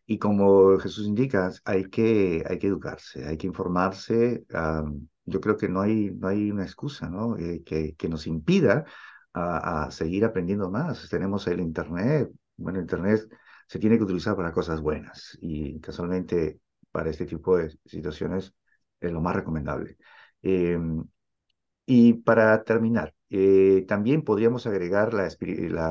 Y 0.05 0.17
como 0.19 0.77
Jesús 0.79 1.07
indica, 1.07 1.51
hay 1.65 1.85
que, 1.85 2.43
hay 2.47 2.59
que 2.59 2.67
educarse, 2.67 3.25
hay 3.25 3.37
que 3.37 3.47
informarse. 3.47 4.45
yo 5.25 5.39
creo 5.41 5.57
que 5.57 5.69
no 5.69 5.81
hay, 5.81 6.11
no 6.11 6.27
hay 6.27 6.51
una 6.51 6.63
excusa 6.63 7.09
¿no? 7.09 7.37
Eh, 7.37 7.63
que, 7.65 7.95
que 7.95 8.09
nos 8.09 8.27
impida 8.27 8.85
a, 9.33 9.89
seguir 9.91 10.25
aprendiendo 10.25 10.69
más. 10.69 11.09
Tenemos 11.09 11.47
el 11.47 11.59
Internet. 11.59 12.29
Bueno, 12.57 12.79
Internet 12.79 13.21
se 13.67 13.79
tiene 13.79 13.97
que 13.97 14.03
utilizar 14.03 14.35
para 14.35 14.51
cosas 14.51 14.81
buenas 14.81 15.37
y 15.41 15.79
casualmente 15.79 16.59
para 16.91 17.09
este 17.09 17.25
tipo 17.25 17.57
de 17.57 17.69
situaciones 17.85 18.53
es 18.99 19.11
lo 19.11 19.21
más 19.21 19.35
recomendable. 19.35 19.97
Em, 20.41 21.03
y 21.85 22.13
para 22.13 22.63
terminar, 22.63 23.13
eh, 23.29 23.85
también 23.87 24.23
podríamos 24.23 24.67
agregar 24.67 25.13
la, 25.13 25.29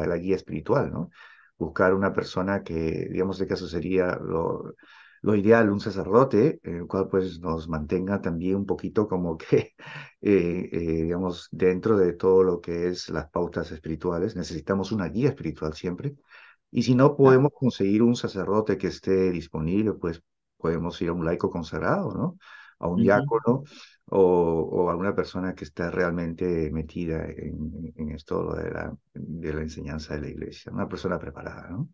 la, 0.06 0.16
guía 0.16 0.36
espiritual, 0.36 0.90
¿no? 0.92 1.10
Buscar 1.58 1.94
una 1.94 2.12
persona 2.12 2.62
que, 2.62 3.08
digamos, 3.10 3.38
de 3.38 3.46
caso 3.46 3.68
sería 3.68 4.16
lo, 4.16 4.74
lo 5.22 5.34
ideal, 5.36 5.70
un 5.70 5.80
sacerdote, 5.80 6.60
el 6.64 6.86
cual 6.86 7.08
pues 7.08 7.38
nos 7.40 7.68
mantenga 7.68 8.20
también 8.20 8.56
un 8.56 8.66
poquito 8.66 9.06
como 9.08 9.36
que, 9.38 9.74
eh, 10.20 10.68
eh, 10.72 10.78
digamos, 11.04 11.48
dentro 11.52 11.96
de 11.96 12.12
todo 12.14 12.42
lo 12.42 12.60
que 12.60 12.88
es 12.88 13.08
las 13.10 13.30
pautas 13.30 13.70
espirituales. 13.70 14.36
Necesitamos 14.36 14.92
una 14.92 15.08
guía 15.08 15.28
espiritual 15.30 15.74
siempre. 15.74 16.16
Y 16.70 16.82
si 16.82 16.94
no 16.94 17.16
podemos 17.16 17.52
conseguir 17.54 18.02
un 18.02 18.16
sacerdote 18.16 18.78
que 18.78 18.88
esté 18.88 19.30
disponible, 19.30 19.92
pues 19.94 20.22
podemos 20.56 21.00
ir 21.02 21.10
a 21.10 21.12
un 21.12 21.24
laico 21.24 21.50
consagrado, 21.50 22.12
¿no? 22.14 22.38
A 22.78 22.88
un 22.88 23.00
diácono 23.02 23.62
o, 24.06 24.20
o, 24.20 24.90
a 24.90 24.96
una 24.96 25.14
persona 25.14 25.54
que 25.54 25.64
está 25.64 25.90
realmente 25.90 26.70
metida 26.70 27.24
en, 27.26 27.92
en 27.96 28.10
esto 28.10 28.54
de 28.54 28.70
la, 28.70 28.96
de 29.14 29.54
la 29.54 29.62
enseñanza 29.62 30.14
de 30.14 30.20
la 30.22 30.28
iglesia, 30.28 30.72
una 30.72 30.88
persona 30.88 31.18
preparada, 31.18 31.68
¿no? 31.70 31.88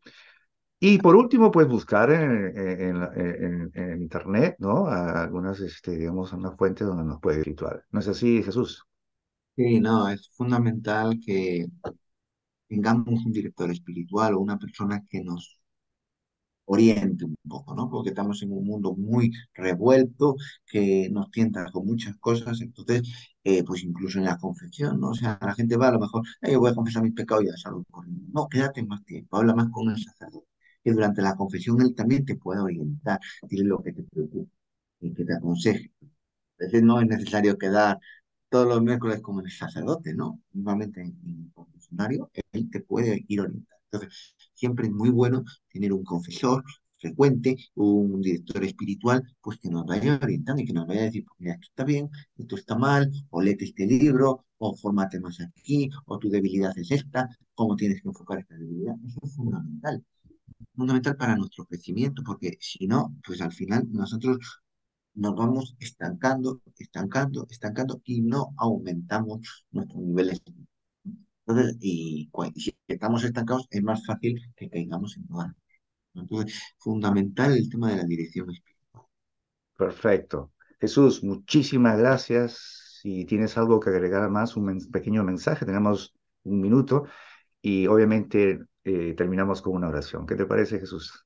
Y 0.80 0.98
por 0.98 1.16
último, 1.16 1.50
pues 1.50 1.66
buscar 1.66 2.10
en, 2.12 2.56
en, 2.56 3.70
en, 3.74 4.02
Internet, 4.02 4.56
¿no? 4.60 4.86
algunas, 4.86 5.58
este, 5.58 5.96
digamos, 5.96 6.32
una 6.32 6.52
fuente 6.52 6.84
donde 6.84 7.02
nos 7.02 7.20
puede 7.20 7.42
ritual. 7.42 7.82
¿No 7.90 7.98
es 7.98 8.06
así, 8.06 8.44
Jesús? 8.44 8.84
Sí, 9.56 9.80
no, 9.80 10.08
es 10.08 10.30
fundamental 10.36 11.18
que 11.24 11.66
tengamos 12.68 13.24
un 13.24 13.32
director 13.32 13.70
espiritual 13.70 14.34
o 14.34 14.40
una 14.40 14.58
persona 14.58 15.04
que 15.08 15.22
nos 15.22 15.57
oriente 16.68 17.24
un 17.24 17.36
poco, 17.48 17.74
¿no? 17.74 17.88
Porque 17.90 18.10
estamos 18.10 18.42
en 18.42 18.52
un 18.52 18.64
mundo 18.66 18.94
muy 18.96 19.32
revuelto, 19.54 20.36
que 20.66 21.08
nos 21.10 21.30
tienta 21.30 21.70
con 21.72 21.86
muchas 21.86 22.16
cosas, 22.18 22.60
entonces, 22.60 23.02
eh, 23.44 23.64
pues 23.64 23.82
incluso 23.84 24.18
en 24.18 24.24
la 24.26 24.38
confesión, 24.38 25.00
¿no? 25.00 25.10
O 25.10 25.14
sea, 25.14 25.38
la 25.42 25.54
gente 25.54 25.76
va 25.76 25.88
a 25.88 25.92
lo 25.92 26.00
mejor, 26.00 26.22
yo 26.42 26.60
voy 26.60 26.70
a 26.70 26.74
confesar 26.74 27.02
mis 27.02 27.14
pecados 27.14 27.44
y 27.44 27.46
ya 27.48 27.56
salgo 27.56 27.84
corriendo. 27.90 28.24
No, 28.32 28.48
quédate 28.48 28.82
más 28.84 29.04
tiempo, 29.04 29.36
habla 29.36 29.54
más 29.54 29.68
con 29.70 29.90
el 29.90 29.98
sacerdote, 30.02 30.46
que 30.84 30.92
durante 30.92 31.22
la 31.22 31.34
confesión 31.36 31.80
él 31.80 31.94
también 31.94 32.24
te 32.24 32.36
puede 32.36 32.60
orientar, 32.60 33.18
dile 33.48 33.64
lo 33.64 33.82
que 33.82 33.92
te 33.92 34.02
preocupa 34.04 34.50
y 35.00 35.12
que 35.14 35.24
te 35.24 35.34
aconseje. 35.34 35.92
A 36.60 36.64
veces 36.64 36.82
no 36.82 37.00
es 37.00 37.06
necesario 37.08 37.58
quedar 37.58 37.98
todos 38.50 38.68
los 38.68 38.82
miércoles 38.82 39.20
como 39.22 39.40
el 39.40 39.50
sacerdote, 39.50 40.14
¿no? 40.14 40.40
Normalmente 40.52 41.00
en 41.02 41.16
el 41.46 41.52
confesionario, 41.54 42.30
él 42.52 42.70
te 42.70 42.80
puede 42.80 43.24
ir 43.28 43.40
orientando. 43.42 43.77
Entonces, 43.90 44.34
siempre 44.54 44.86
es 44.86 44.92
muy 44.92 45.10
bueno 45.10 45.44
tener 45.72 45.92
un 45.92 46.04
confesor 46.04 46.64
frecuente, 46.98 47.56
un 47.74 48.20
director 48.20 48.64
espiritual, 48.64 49.22
pues 49.40 49.58
que 49.58 49.70
nos 49.70 49.86
vaya 49.86 50.18
orientando 50.22 50.62
y 50.62 50.66
que 50.66 50.72
nos 50.72 50.86
vaya 50.86 51.02
a 51.02 51.04
decir, 51.04 51.24
pues 51.24 51.38
mira, 51.38 51.54
esto 51.54 51.66
está 51.68 51.84
bien, 51.84 52.10
esto 52.36 52.56
está 52.56 52.76
mal, 52.76 53.10
o 53.30 53.40
léete 53.40 53.64
este 53.66 53.86
libro, 53.86 54.44
o 54.58 54.76
fórmate 54.76 55.20
más 55.20 55.40
aquí, 55.40 55.88
o 56.06 56.18
tu 56.18 56.28
debilidad 56.28 56.76
es 56.76 56.90
esta, 56.90 57.28
cómo 57.54 57.76
tienes 57.76 58.02
que 58.02 58.08
enfocar 58.08 58.40
esta 58.40 58.56
debilidad. 58.56 58.94
Eso 59.06 59.20
es 59.22 59.34
fundamental. 59.34 60.04
Fundamental 60.74 61.16
para 61.16 61.36
nuestro 61.36 61.64
crecimiento, 61.66 62.22
porque 62.24 62.56
si 62.60 62.86
no, 62.86 63.14
pues 63.24 63.40
al 63.40 63.52
final 63.52 63.86
nosotros 63.90 64.38
nos 65.14 65.34
vamos 65.34 65.76
estancando, 65.80 66.60
estancando, 66.76 67.46
estancando 67.50 68.00
y 68.04 68.20
no 68.22 68.54
aumentamos 68.56 69.40
nuestros 69.70 70.02
niveles. 70.02 70.42
Entonces, 71.48 71.78
y, 71.80 72.30
si 72.56 72.76
estamos 72.86 73.24
estancados, 73.24 73.66
es 73.70 73.82
más 73.82 74.04
fácil 74.04 74.38
que 74.54 74.68
caigamos 74.68 75.16
en 75.16 75.24
lugar. 75.28 75.54
Entonces, 76.14 76.60
fundamental 76.78 77.56
el 77.56 77.70
tema 77.70 77.90
de 77.90 77.96
la 77.96 78.04
dirección 78.04 78.50
espiritual. 78.50 79.06
Perfecto. 79.74 80.52
Jesús, 80.78 81.24
muchísimas 81.24 81.96
gracias. 81.98 82.98
Si 83.00 83.24
tienes 83.24 83.56
algo 83.56 83.80
que 83.80 83.88
agregar 83.88 84.28
más, 84.28 84.56
un 84.56 84.78
pequeño 84.92 85.24
mensaje, 85.24 85.64
tenemos 85.64 86.14
un 86.42 86.60
minuto 86.60 87.04
y 87.62 87.86
obviamente 87.86 88.58
eh, 88.84 89.14
terminamos 89.16 89.62
con 89.62 89.74
una 89.74 89.88
oración. 89.88 90.26
¿Qué 90.26 90.34
te 90.34 90.44
parece, 90.44 90.78
Jesús? 90.78 91.24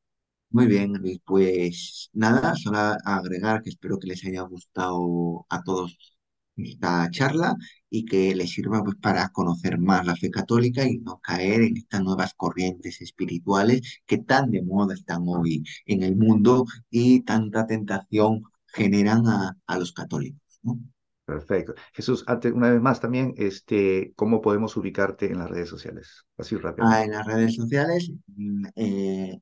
Muy 0.50 0.66
bien, 0.66 0.92
Pues 1.24 2.10
nada, 2.12 2.54
solo 2.54 2.78
agregar 3.04 3.62
que 3.62 3.70
espero 3.70 3.98
que 3.98 4.06
les 4.06 4.24
haya 4.24 4.42
gustado 4.42 5.46
a 5.48 5.62
todos 5.64 6.11
esta 6.56 7.10
charla 7.10 7.56
y 7.90 8.04
que 8.04 8.34
les 8.34 8.50
sirva 8.50 8.82
pues, 8.84 8.96
para 8.96 9.28
conocer 9.30 9.78
más 9.78 10.06
la 10.06 10.16
fe 10.16 10.30
católica 10.30 10.84
y 10.86 10.98
no 10.98 11.20
caer 11.20 11.62
en 11.62 11.76
estas 11.76 12.02
nuevas 12.02 12.34
corrientes 12.34 13.00
espirituales 13.00 14.00
que 14.06 14.18
tan 14.18 14.50
de 14.50 14.62
moda 14.62 14.94
están 14.94 15.22
hoy 15.26 15.64
en 15.86 16.02
el 16.02 16.16
mundo 16.16 16.64
y 16.90 17.20
tanta 17.22 17.66
tentación 17.66 18.42
generan 18.66 19.26
a, 19.26 19.56
a 19.66 19.78
los 19.78 19.92
católicos. 19.92 20.40
¿no? 20.62 20.78
Perfecto. 21.24 21.74
Jesús, 21.94 22.24
antes, 22.26 22.52
una 22.52 22.70
vez 22.70 22.80
más 22.80 23.00
también, 23.00 23.32
este, 23.36 24.12
¿cómo 24.16 24.40
podemos 24.40 24.76
ubicarte 24.76 25.26
en 25.26 25.38
las 25.38 25.48
redes 25.50 25.68
sociales? 25.68 26.26
Así 26.36 26.56
rápido. 26.56 26.88
Ah, 26.88 27.04
en 27.04 27.12
las 27.12 27.26
redes 27.26 27.54
sociales, 27.54 28.10
mm, 28.26 28.66
eh, 28.74 29.40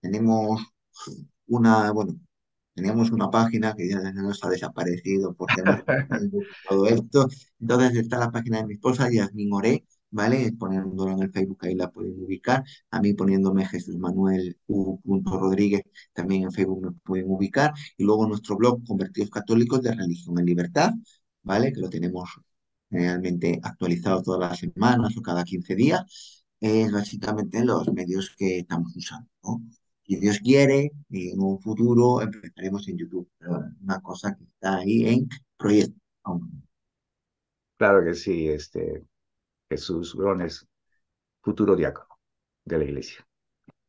tenemos 0.00 0.62
una, 1.46 1.92
bueno, 1.92 2.18
teníamos 2.78 3.10
una 3.10 3.30
página 3.30 3.74
que 3.74 3.88
ya 3.88 4.00
nos 4.12 4.42
ha 4.44 4.48
desaparecido 4.50 5.34
por 5.34 5.48
temas 5.54 5.84
de 5.84 5.86
todo 6.68 6.86
esto. 6.86 7.28
Entonces 7.60 7.96
está 7.96 8.18
la 8.18 8.30
página 8.30 8.58
de 8.58 8.66
mi 8.66 8.74
esposa, 8.74 9.10
Yasmin 9.10 9.52
Oré, 9.52 9.84
¿vale? 10.10 10.52
Poniéndolo 10.58 11.12
en 11.12 11.22
el 11.22 11.32
Facebook, 11.32 11.58
ahí 11.62 11.74
la 11.74 11.90
pueden 11.90 12.14
ubicar. 12.22 12.64
A 12.90 13.00
mí 13.00 13.14
poniéndome 13.14 13.66
Jesús 13.66 13.96
Manuel 13.98 14.56
U. 14.68 15.00
Rodríguez, 15.24 15.82
también 16.12 16.44
en 16.44 16.52
Facebook 16.52 16.82
me 16.82 16.92
pueden 17.04 17.26
ubicar. 17.30 17.72
Y 17.96 18.04
luego 18.04 18.26
nuestro 18.28 18.56
blog, 18.56 18.84
Convertidos 18.86 19.30
Católicos 19.30 19.82
de 19.82 19.92
Religión 19.94 20.38
en 20.38 20.46
Libertad, 20.46 20.92
¿vale? 21.42 21.72
Que 21.72 21.80
lo 21.80 21.90
tenemos 21.90 22.30
generalmente 22.90 23.58
actualizado 23.62 24.22
todas 24.22 24.40
las 24.50 24.58
semanas 24.60 25.16
o 25.16 25.22
cada 25.22 25.42
15 25.44 25.74
días. 25.74 26.44
Es 26.60 26.92
básicamente 26.92 27.64
los 27.64 27.92
medios 27.92 28.34
que 28.36 28.58
estamos 28.60 28.96
usando, 28.96 29.28
¿no? 29.42 29.62
Si 30.08 30.16
Dios 30.16 30.38
quiere, 30.40 30.90
en 31.10 31.40
un 31.40 31.60
futuro 31.60 32.22
empezaremos 32.22 32.88
en 32.88 32.96
YouTube. 32.96 33.28
Pero 33.38 33.60
una 33.82 34.00
cosa 34.00 34.34
que 34.34 34.44
está 34.44 34.78
ahí 34.78 35.06
en 35.06 35.28
proyecto. 35.58 36.00
Claro 37.76 38.02
que 38.02 38.14
sí, 38.14 38.48
este 38.48 39.04
Jesús 39.68 40.16
Grones, 40.16 40.66
futuro 41.42 41.76
diácono 41.76 42.18
de 42.64 42.78
la 42.78 42.84
iglesia. 42.84 43.26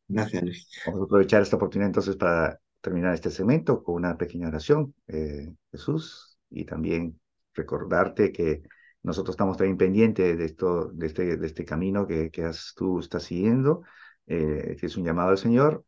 Gracias, 0.06 0.42
Luis. 0.42 0.68
Vamos 0.86 1.00
a 1.00 1.04
aprovechar 1.04 1.40
esta 1.40 1.56
oportunidad 1.56 1.88
entonces 1.88 2.16
para 2.16 2.60
terminar 2.82 3.14
este 3.14 3.30
segmento 3.30 3.82
con 3.82 3.94
una 3.94 4.18
pequeña 4.18 4.48
oración, 4.48 4.94
eh, 5.08 5.54
Jesús, 5.72 6.38
y 6.50 6.64
también 6.66 7.18
recordarte 7.54 8.30
que 8.30 8.62
nosotros 9.02 9.34
estamos 9.34 9.56
también 9.56 9.78
pendientes 9.78 10.36
de 10.36 10.44
esto, 10.44 10.90
de 10.92 11.06
este, 11.06 11.36
de 11.38 11.46
este 11.46 11.64
camino 11.64 12.06
que, 12.06 12.30
que 12.30 12.50
tú 12.76 13.00
estás 13.00 13.22
siguiendo, 13.22 13.82
eh, 14.26 14.76
que 14.78 14.86
es 14.86 14.96
un 14.96 15.04
llamado 15.04 15.30
del 15.30 15.38
Señor, 15.38 15.84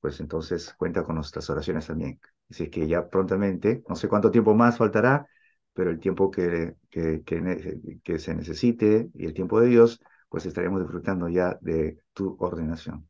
pues 0.00 0.20
entonces 0.20 0.74
cuenta 0.78 1.04
con 1.04 1.16
nuestras 1.16 1.48
oraciones 1.50 1.86
también. 1.86 2.20
Así 2.50 2.70
que 2.70 2.86
ya 2.86 3.08
prontamente, 3.08 3.82
no 3.88 3.96
sé 3.96 4.08
cuánto 4.08 4.30
tiempo 4.30 4.54
más 4.54 4.78
faltará, 4.78 5.26
pero 5.72 5.90
el 5.90 6.00
tiempo 6.00 6.30
que, 6.30 6.74
que, 6.90 7.22
que, 7.24 8.18
se 8.18 8.34
necesite 8.34 9.10
y 9.14 9.26
el 9.26 9.34
tiempo 9.34 9.60
de 9.60 9.68
Dios, 9.68 10.00
pues 10.28 10.46
estaremos 10.46 10.80
disfrutando 10.80 11.28
ya 11.28 11.56
de 11.60 12.00
tu 12.12 12.36
ordenación. 12.40 13.08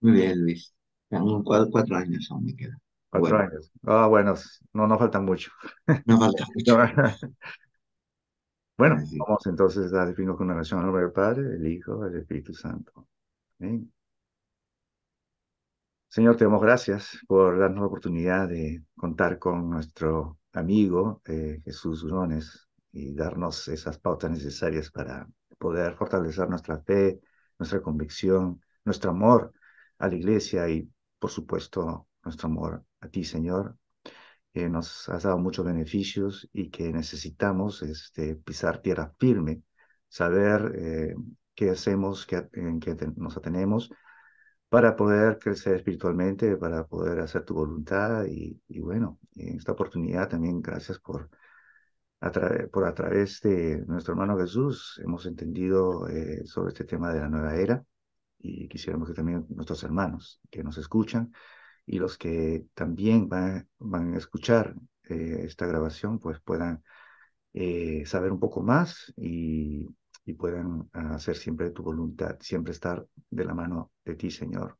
Muy 0.00 0.12
bien, 0.12 0.42
Luis. 0.42 0.74
Cuatro, 1.08 1.96
años 1.96 2.28
aún 2.30 2.44
me 2.46 2.56
quedan. 2.56 2.78
Cuatro 3.10 3.38
años. 3.38 3.70
Ah, 3.84 4.06
bueno, 4.06 4.34
no, 4.72 4.86
no 4.86 4.98
falta 4.98 5.20
mucho. 5.20 5.50
No 6.06 6.18
falta 6.18 6.44
mucho. 6.54 6.76
bueno, 8.76 8.96
vamos 9.18 9.46
entonces 9.46 9.92
a 9.92 10.06
definirnos 10.06 10.36
con 10.36 10.46
una 10.46 10.56
oración 10.56 10.80
al 10.80 10.86
nombre 10.86 11.04
del 11.04 11.12
Padre, 11.12 11.42
del 11.42 11.66
Hijo, 11.66 12.04
del 12.04 12.20
Espíritu 12.20 12.52
Santo. 12.54 13.06
Amén. 13.60 13.92
Señor, 16.12 16.36
te 16.36 16.44
damos 16.44 16.60
gracias 16.60 17.18
por 17.26 17.58
darnos 17.58 17.80
la 17.80 17.86
oportunidad 17.86 18.46
de 18.46 18.84
contar 18.94 19.38
con 19.38 19.70
nuestro 19.70 20.38
amigo 20.52 21.22
eh, 21.24 21.62
Jesús 21.64 22.04
Grones 22.04 22.68
y 22.92 23.14
darnos 23.14 23.66
esas 23.68 23.98
pautas 23.98 24.30
necesarias 24.30 24.90
para 24.90 25.26
poder 25.56 25.94
fortalecer 25.94 26.50
nuestra 26.50 26.82
fe, 26.82 27.18
nuestra 27.58 27.80
convicción, 27.80 28.60
nuestro 28.84 29.10
amor 29.12 29.54
a 29.96 30.08
la 30.08 30.14
iglesia 30.14 30.68
y, 30.68 30.86
por 31.18 31.30
supuesto, 31.30 32.06
nuestro 32.22 32.48
amor 32.48 32.84
a 33.00 33.08
ti, 33.08 33.24
Señor, 33.24 33.78
que 34.52 34.68
nos 34.68 35.08
has 35.08 35.22
dado 35.22 35.38
muchos 35.38 35.64
beneficios 35.64 36.46
y 36.52 36.68
que 36.68 36.92
necesitamos 36.92 37.80
este, 37.80 38.36
pisar 38.36 38.82
tierra 38.82 39.14
firme, 39.18 39.62
saber 40.10 40.72
eh, 40.76 41.14
qué 41.54 41.70
hacemos, 41.70 42.26
en 42.52 42.80
qué 42.80 42.94
nos 43.16 43.38
atenemos 43.38 43.90
para 44.72 44.96
poder 44.96 45.38
crecer 45.38 45.76
espiritualmente, 45.76 46.56
para 46.56 46.86
poder 46.86 47.20
hacer 47.20 47.44
tu 47.44 47.52
voluntad 47.52 48.24
y, 48.24 48.58
bueno, 48.80 49.18
en 49.36 49.58
esta 49.58 49.72
oportunidad 49.72 50.30
también 50.30 50.62
gracias 50.62 50.98
por 50.98 51.28
a, 52.22 52.30
por 52.72 52.86
a 52.86 52.94
través 52.94 53.42
de 53.42 53.84
nuestro 53.86 54.14
hermano 54.14 54.38
Jesús 54.38 54.98
hemos 55.04 55.26
entendido 55.26 56.08
eh, 56.08 56.46
sobre 56.46 56.70
este 56.70 56.84
tema 56.84 57.12
de 57.12 57.20
la 57.20 57.28
nueva 57.28 57.54
era 57.56 57.84
y 58.38 58.66
quisiéramos 58.66 59.08
que 59.08 59.14
también 59.14 59.44
nuestros 59.50 59.84
hermanos 59.84 60.40
que 60.50 60.64
nos 60.64 60.78
escuchan 60.78 61.34
y 61.84 61.98
los 61.98 62.16
que 62.16 62.64
también 62.72 63.28
van, 63.28 63.68
van 63.78 64.14
a 64.14 64.18
escuchar 64.18 64.74
eh, 65.10 65.42
esta 65.44 65.66
grabación 65.66 66.18
pues 66.18 66.40
puedan 66.40 66.82
eh, 67.52 68.04
saber 68.06 68.32
un 68.32 68.40
poco 68.40 68.62
más 68.62 69.12
y 69.18 69.86
y 70.24 70.34
puedan 70.34 70.88
hacer 70.92 71.36
siempre 71.36 71.70
tu 71.70 71.82
voluntad, 71.82 72.36
siempre 72.40 72.72
estar 72.72 73.06
de 73.30 73.44
la 73.44 73.54
mano 73.54 73.92
de 74.04 74.14
ti, 74.14 74.30
Señor, 74.30 74.78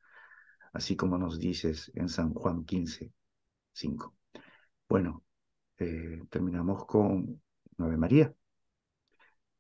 así 0.72 0.97
como 0.97 1.18
nos 1.18 1.38
dices 1.38 1.90
en 1.95 2.09
San 2.09 2.32
Juan 2.34 2.64
15, 2.64 3.12
5. 3.72 4.14
Bueno, 4.88 5.24
eh, 5.78 6.22
terminamos 6.30 6.86
con 6.86 7.43
Nueve 7.76 7.97
María. 7.97 8.34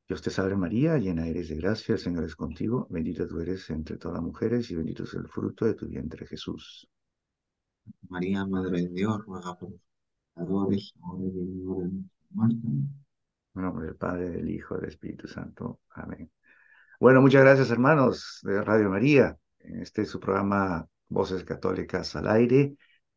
Dios 0.08 0.20
te 0.22 0.30
salve 0.30 0.56
María, 0.56 0.98
llena 0.98 1.26
eres 1.26 1.48
de 1.48 1.56
gracia, 1.56 1.94
el 1.94 1.98
Señor 1.98 2.24
es 2.24 2.36
contigo, 2.36 2.86
bendita 2.90 3.26
tú 3.26 3.40
eres 3.40 3.70
entre 3.70 3.96
todas 3.96 4.16
las 4.16 4.24
mujeres 4.24 4.70
y 4.70 4.76
bendito 4.76 5.04
es 5.04 5.14
el 5.14 5.26
fruto 5.26 5.64
de 5.64 5.74
tu 5.74 5.88
vientre 5.88 6.26
Jesús. 6.26 6.86
María, 8.08 8.46
Madre 8.46 8.82
de 8.82 8.88
Dios, 8.88 9.24
ruega 9.24 9.58
por 9.58 9.70
nosotros, 9.70 9.80
ahora 10.34 10.76
y 10.76 10.92
en 10.94 11.62
la 11.64 11.72
hora 11.72 11.82
de 11.82 11.88
nuestra 11.88 12.08
muerte. 12.30 12.68
En 13.54 13.62
nombre 13.62 13.86
del 13.86 13.96
Padre, 13.96 14.30
del 14.30 14.48
Hijo, 14.50 14.76
del 14.76 14.88
Espíritu 14.88 15.28
Santo. 15.28 15.80
Amén. 15.90 16.30
Bueno, 16.98 17.20
muchas 17.20 17.42
gracias, 17.42 17.70
hermanos 17.70 18.38
de 18.42 18.62
Radio 18.62 18.88
María. 18.88 19.36
Este 19.58 20.02
es 20.02 20.08
su 20.10 20.20
programa 20.20 20.86
Voces 21.08 21.44
Católicas 21.44 22.16
al 22.16 22.28
Aire, 22.28 22.76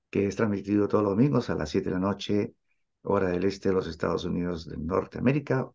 que 0.09 0.27
es 0.27 0.35
transmitido 0.35 0.87
todos 0.87 1.03
los 1.03 1.13
domingos 1.13 1.49
a 1.49 1.55
las 1.55 1.69
7 1.69 1.89
de 1.89 1.95
la 1.95 1.99
noche, 1.99 2.55
hora 3.03 3.29
del 3.29 3.45
este 3.45 3.69
de 3.69 3.75
los 3.75 3.87
Estados 3.87 4.25
Unidos 4.25 4.67
de 4.67 4.77
Norteamérica, 4.77 5.69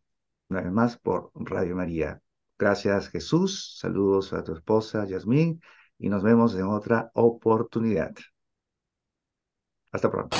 una 0.49 0.61
vez 0.61 0.73
más 0.73 0.99
por 0.99 1.31
Radio 1.35 1.77
María. 1.77 2.21
Gracias 2.59 3.09
Jesús, 3.09 3.79
saludos 3.79 4.33
a 4.33 4.45
tu 4.45 4.53
esposa 4.55 5.07
Yasmín 5.07 5.61
y 5.99 6.09
nos 6.09 6.23
vemos 6.23 6.55
en 6.57 6.65
otra 6.65 7.11
oportunidad. 7.15 8.13
Hasta 9.93 10.11
pronto. 10.11 10.37